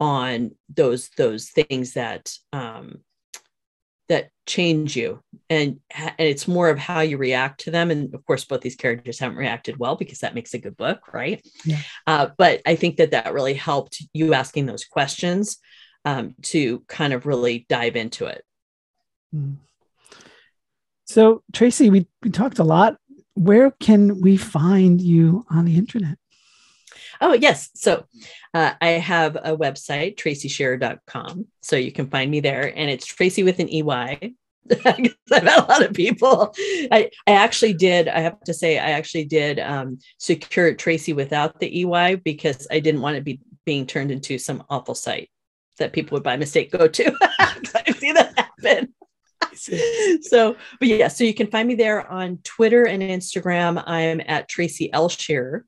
on 0.00 0.52
those 0.74 1.10
those 1.16 1.48
things 1.48 1.94
that 1.94 2.32
um, 2.52 2.98
that 4.08 4.30
change 4.46 4.96
you. 4.96 5.20
And, 5.50 5.80
and 5.94 6.14
it's 6.18 6.48
more 6.48 6.70
of 6.70 6.78
how 6.78 7.00
you 7.00 7.18
react 7.18 7.60
to 7.60 7.70
them. 7.70 7.90
And 7.90 8.14
of 8.14 8.24
course 8.24 8.44
both 8.44 8.62
these 8.62 8.76
characters 8.76 9.18
haven't 9.18 9.36
reacted 9.36 9.76
well 9.76 9.96
because 9.96 10.20
that 10.20 10.34
makes 10.34 10.54
a 10.54 10.58
good 10.58 10.76
book 10.76 11.12
right? 11.12 11.46
Yeah. 11.64 11.80
uh, 12.06 12.28
but 12.36 12.60
i 12.66 12.74
think 12.74 12.96
that 12.96 13.10
that 13.12 13.32
really 13.32 13.54
helped 13.54 14.02
you 14.12 14.34
asking 14.34 14.66
those 14.66 14.84
questions 14.84 15.58
um, 16.04 16.34
to 16.42 16.80
kind 16.88 17.12
of 17.12 17.26
really 17.26 17.66
dive 17.68 17.96
into 17.96 18.26
it. 18.26 18.44
Hmm. 19.32 19.54
so 21.04 21.42
tracey 21.52 21.90
we, 21.90 22.06
we 22.22 22.30
talked 22.30 22.58
a 22.58 22.64
lot. 22.64 22.96
Where 23.34 23.70
can 23.70 24.20
we 24.20 24.36
find 24.36 25.00
you 25.00 25.44
on 25.50 25.64
the 25.66 25.76
internet 25.76 26.18
Oh, 27.20 27.34
yes. 27.34 27.70
So 27.74 28.04
uh, 28.54 28.72
I 28.80 28.88
have 28.90 29.36
a 29.36 29.56
website, 29.56 30.16
traceyshearer.com. 30.16 31.46
So 31.62 31.76
you 31.76 31.92
can 31.92 32.08
find 32.08 32.30
me 32.30 32.40
there. 32.40 32.72
And 32.76 32.90
it's 32.90 33.06
Tracey 33.06 33.42
with 33.42 33.58
an 33.58 33.68
EY. 33.68 34.34
I've 34.84 35.16
had 35.30 35.46
a 35.46 35.66
lot 35.66 35.84
of 35.84 35.94
people. 35.94 36.54
I, 36.92 37.10
I 37.26 37.32
actually 37.32 37.74
did, 37.74 38.08
I 38.08 38.20
have 38.20 38.40
to 38.42 38.54
say, 38.54 38.78
I 38.78 38.90
actually 38.90 39.24
did 39.24 39.58
um, 39.58 39.98
secure 40.18 40.74
Tracy 40.74 41.12
without 41.12 41.58
the 41.58 41.84
EY 41.84 42.16
because 42.16 42.66
I 42.70 42.80
didn't 42.80 43.00
want 43.00 43.16
to 43.16 43.22
be 43.22 43.40
being 43.64 43.86
turned 43.86 44.10
into 44.10 44.38
some 44.38 44.62
awful 44.68 44.94
site 44.94 45.30
that 45.78 45.92
people 45.92 46.16
would 46.16 46.22
by 46.22 46.36
mistake 46.36 46.70
go 46.70 46.88
to. 46.88 47.12
I 47.38 47.92
see 47.96 48.12
that 48.12 48.38
happen. 48.38 48.94
so, 50.22 50.56
but 50.78 50.88
yeah, 50.88 51.08
so 51.08 51.24
you 51.24 51.34
can 51.34 51.48
find 51.48 51.66
me 51.68 51.74
there 51.74 52.06
on 52.10 52.38
Twitter 52.44 52.84
and 52.84 53.02
Instagram. 53.02 53.82
I'm 53.86 54.20
at 54.26 54.48
Tracey 54.48 54.92
L. 54.92 55.08
Shearer. 55.08 55.64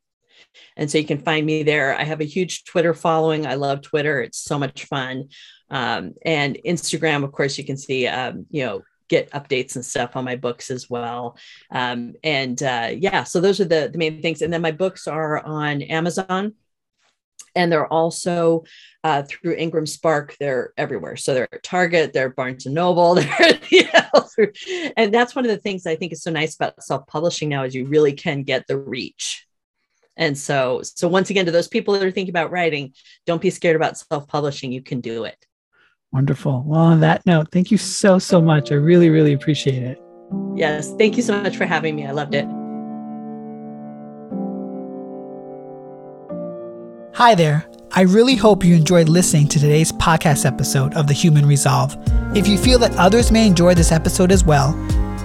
And 0.77 0.91
so 0.91 0.99
you 0.99 1.05
can 1.05 1.19
find 1.19 1.47
me 1.47 1.63
there. 1.63 1.97
I 1.97 2.05
have 2.05 2.21
a 2.21 2.25
huge 2.25 2.65
Twitter 2.65 2.95
following. 2.95 3.47
I 3.47 3.55
love 3.55 3.83
Twitter, 3.83 4.21
it's 4.21 4.39
so 4.39 4.59
much 4.59 4.85
fun. 4.85 5.29
Um, 5.71 6.15
and 6.25 6.59
Instagram, 6.67 7.25
of 7.25 7.33
course, 7.33 7.57
you 7.57 7.65
can 7.65 7.77
see, 7.77 8.07
um, 8.07 8.47
you 8.51 8.65
know, 8.65 8.83
get 9.09 9.31
updates 9.33 9.75
and 9.75 9.85
stuff 9.85 10.17
on 10.17 10.25
my 10.25 10.37
books 10.37 10.71
as 10.71 10.89
well. 10.89 11.37
Um, 11.71 12.15
and 12.23 12.63
uh, 12.63 12.91
yeah, 12.97 13.25
so 13.25 13.41
those 13.41 13.61
are 13.61 13.65
the, 13.65 13.91
the 13.93 13.99
main 13.99 14.23
things. 14.23 14.41
And 14.41 14.53
then 14.53 14.63
my 14.63 14.73
books 14.73 15.07
are 15.09 15.45
on 15.45 15.83
Amazon 15.83 16.55
and 17.55 17.71
they're 17.71 17.93
also 17.93 18.65
uh, 19.03 19.23
through 19.23 19.55
Ingram 19.55 19.87
Spark. 19.87 20.37
They're 20.39 20.73
everywhere. 20.77 21.17
So 21.17 21.35
they're 21.35 21.53
at 21.53 21.63
Target, 21.63 22.13
they're 22.13 22.31
Barnes 22.31 22.67
and 22.67 22.75
Noble, 22.75 23.15
they're, 24.37 24.53
and 24.97 25.13
that's 25.13 25.35
one 25.35 25.45
of 25.45 25.51
the 25.51 25.59
things 25.59 25.87
I 25.87 25.97
think 25.97 26.13
is 26.13 26.23
so 26.23 26.31
nice 26.31 26.55
about 26.55 26.83
self-publishing 26.83 27.49
now 27.49 27.65
is 27.65 27.75
you 27.75 27.87
really 27.87 28.13
can 28.13 28.43
get 28.43 28.67
the 28.67 28.79
reach. 28.79 29.47
And 30.17 30.37
so, 30.37 30.83
so 30.83 31.09
once 31.09 31.31
again, 31.31 31.47
to 31.47 31.53
those 31.53 31.69
people 31.69 31.95
that 31.95 32.03
are 32.03 32.11
thinking 32.11 32.33
about 32.33 32.51
writing, 32.51 32.93
don't 33.27 33.41
be 33.41 33.51
scared 33.51 33.77
about 33.77 33.97
self-publishing. 33.97 34.71
You 34.73 34.83
can 34.83 35.01
do 35.01 35.25
it. 35.25 35.47
Wonderful. 36.13 36.65
Well, 36.67 36.81
on 36.81 37.01
that 37.01 37.25
note, 37.25 37.49
thank 37.53 37.71
you 37.71 37.79
so, 37.79 38.19
so 38.19 38.41
much. 38.41 38.73
I 38.73 38.75
really, 38.75 39.11
really 39.11 39.33
appreciate 39.33 39.83
it. 39.83 39.99
Yes. 40.55 40.93
Thank 40.99 41.17
you 41.17 41.23
so 41.23 41.41
much 41.41 41.57
for 41.57 41.65
having 41.67 41.97
me. 41.97 42.07
I 42.07 42.11
loved 42.11 42.35
it. 42.35 42.45
Hi 47.15 47.35
there. 47.35 47.67
I 47.93 48.03
really 48.03 48.37
hope 48.37 48.65
you 48.65 48.77
enjoyed 48.77 49.09
listening 49.09 49.49
to 49.49 49.59
today's 49.59 49.91
podcast 49.93 50.47
episode 50.47 50.95
of 50.95 51.07
The 51.07 51.13
Human 51.13 51.47
Resolve. 51.47 51.97
If 52.37 52.47
you 52.47 52.57
feel 52.57 52.79
that 52.81 52.95
others 52.97 53.33
may 53.33 53.47
enjoy 53.47 53.75
this 53.75 53.91
episode 53.91 54.31
as 54.31 54.45
well, 54.45 54.75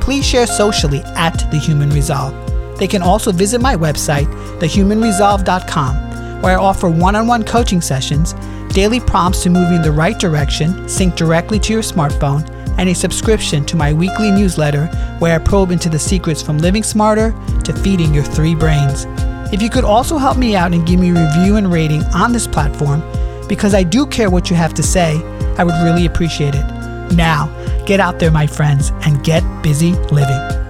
please 0.02 0.26
share 0.26 0.48
socially 0.48 1.02
at 1.16 1.38
The 1.52 1.58
Human 1.58 1.90
Resolve. 1.92 2.34
They 2.78 2.88
can 2.88 3.02
also 3.02 3.32
visit 3.32 3.62
my 3.62 3.76
website, 3.76 4.28
thehumanresolve.com, 4.60 6.42
where 6.42 6.60
I 6.60 6.62
offer 6.62 6.90
one 6.90 7.16
on 7.16 7.28
one 7.28 7.44
coaching 7.44 7.82
sessions, 7.82 8.34
daily 8.70 9.00
prompts 9.00 9.44
to 9.44 9.50
move 9.50 9.70
you 9.70 9.78
in 9.78 9.82
the 9.82 9.92
right 9.92 10.20
direction, 10.20 10.88
sync 10.90 11.16
directly 11.16 11.60
to 11.60 11.74
your 11.74 11.82
smartphone, 11.82 12.50
and 12.78 12.90
a 12.90 12.96
subscription 12.96 13.66
to 13.66 13.78
my 13.78 13.94
weekly 13.94 14.32
newsletter 14.32 14.88
where 15.20 15.34
I 15.34 15.44
probe 15.44 15.72
into 15.72 15.90
the 15.90 16.00
secrets 16.00 16.42
from 16.42 16.58
living 16.58 16.84
smarter 16.84 17.34
to 17.64 17.74
feeding 17.74 18.14
your 18.14 18.24
three 18.24 18.54
brains. 18.54 19.06
If 19.54 19.62
you 19.62 19.70
could 19.70 19.86
also 19.86 20.18
help 20.18 20.38
me 20.38 20.56
out 20.56 20.74
and 20.74 20.86
give 20.86 21.00
me 21.00 21.12
a 21.12 21.14
review 21.14 21.56
and 21.56 21.72
rating 21.72 22.04
on 22.14 22.34
this 22.34 22.48
platform, 22.48 23.02
because 23.48 23.74
I 23.74 23.84
do 23.84 24.06
care 24.06 24.30
what 24.30 24.50
you 24.50 24.56
have 24.56 24.74
to 24.74 24.84
say, 24.84 25.16
I 25.58 25.64
would 25.64 25.76
really 25.84 26.06
appreciate 26.06 26.56
it. 26.56 26.66
Now, 27.14 27.48
get 27.86 28.00
out 28.00 28.20
there, 28.20 28.32
my 28.32 28.48
friends, 28.48 28.92
and 29.02 29.24
get 29.24 29.44
busy 29.62 29.94
living. 30.12 30.65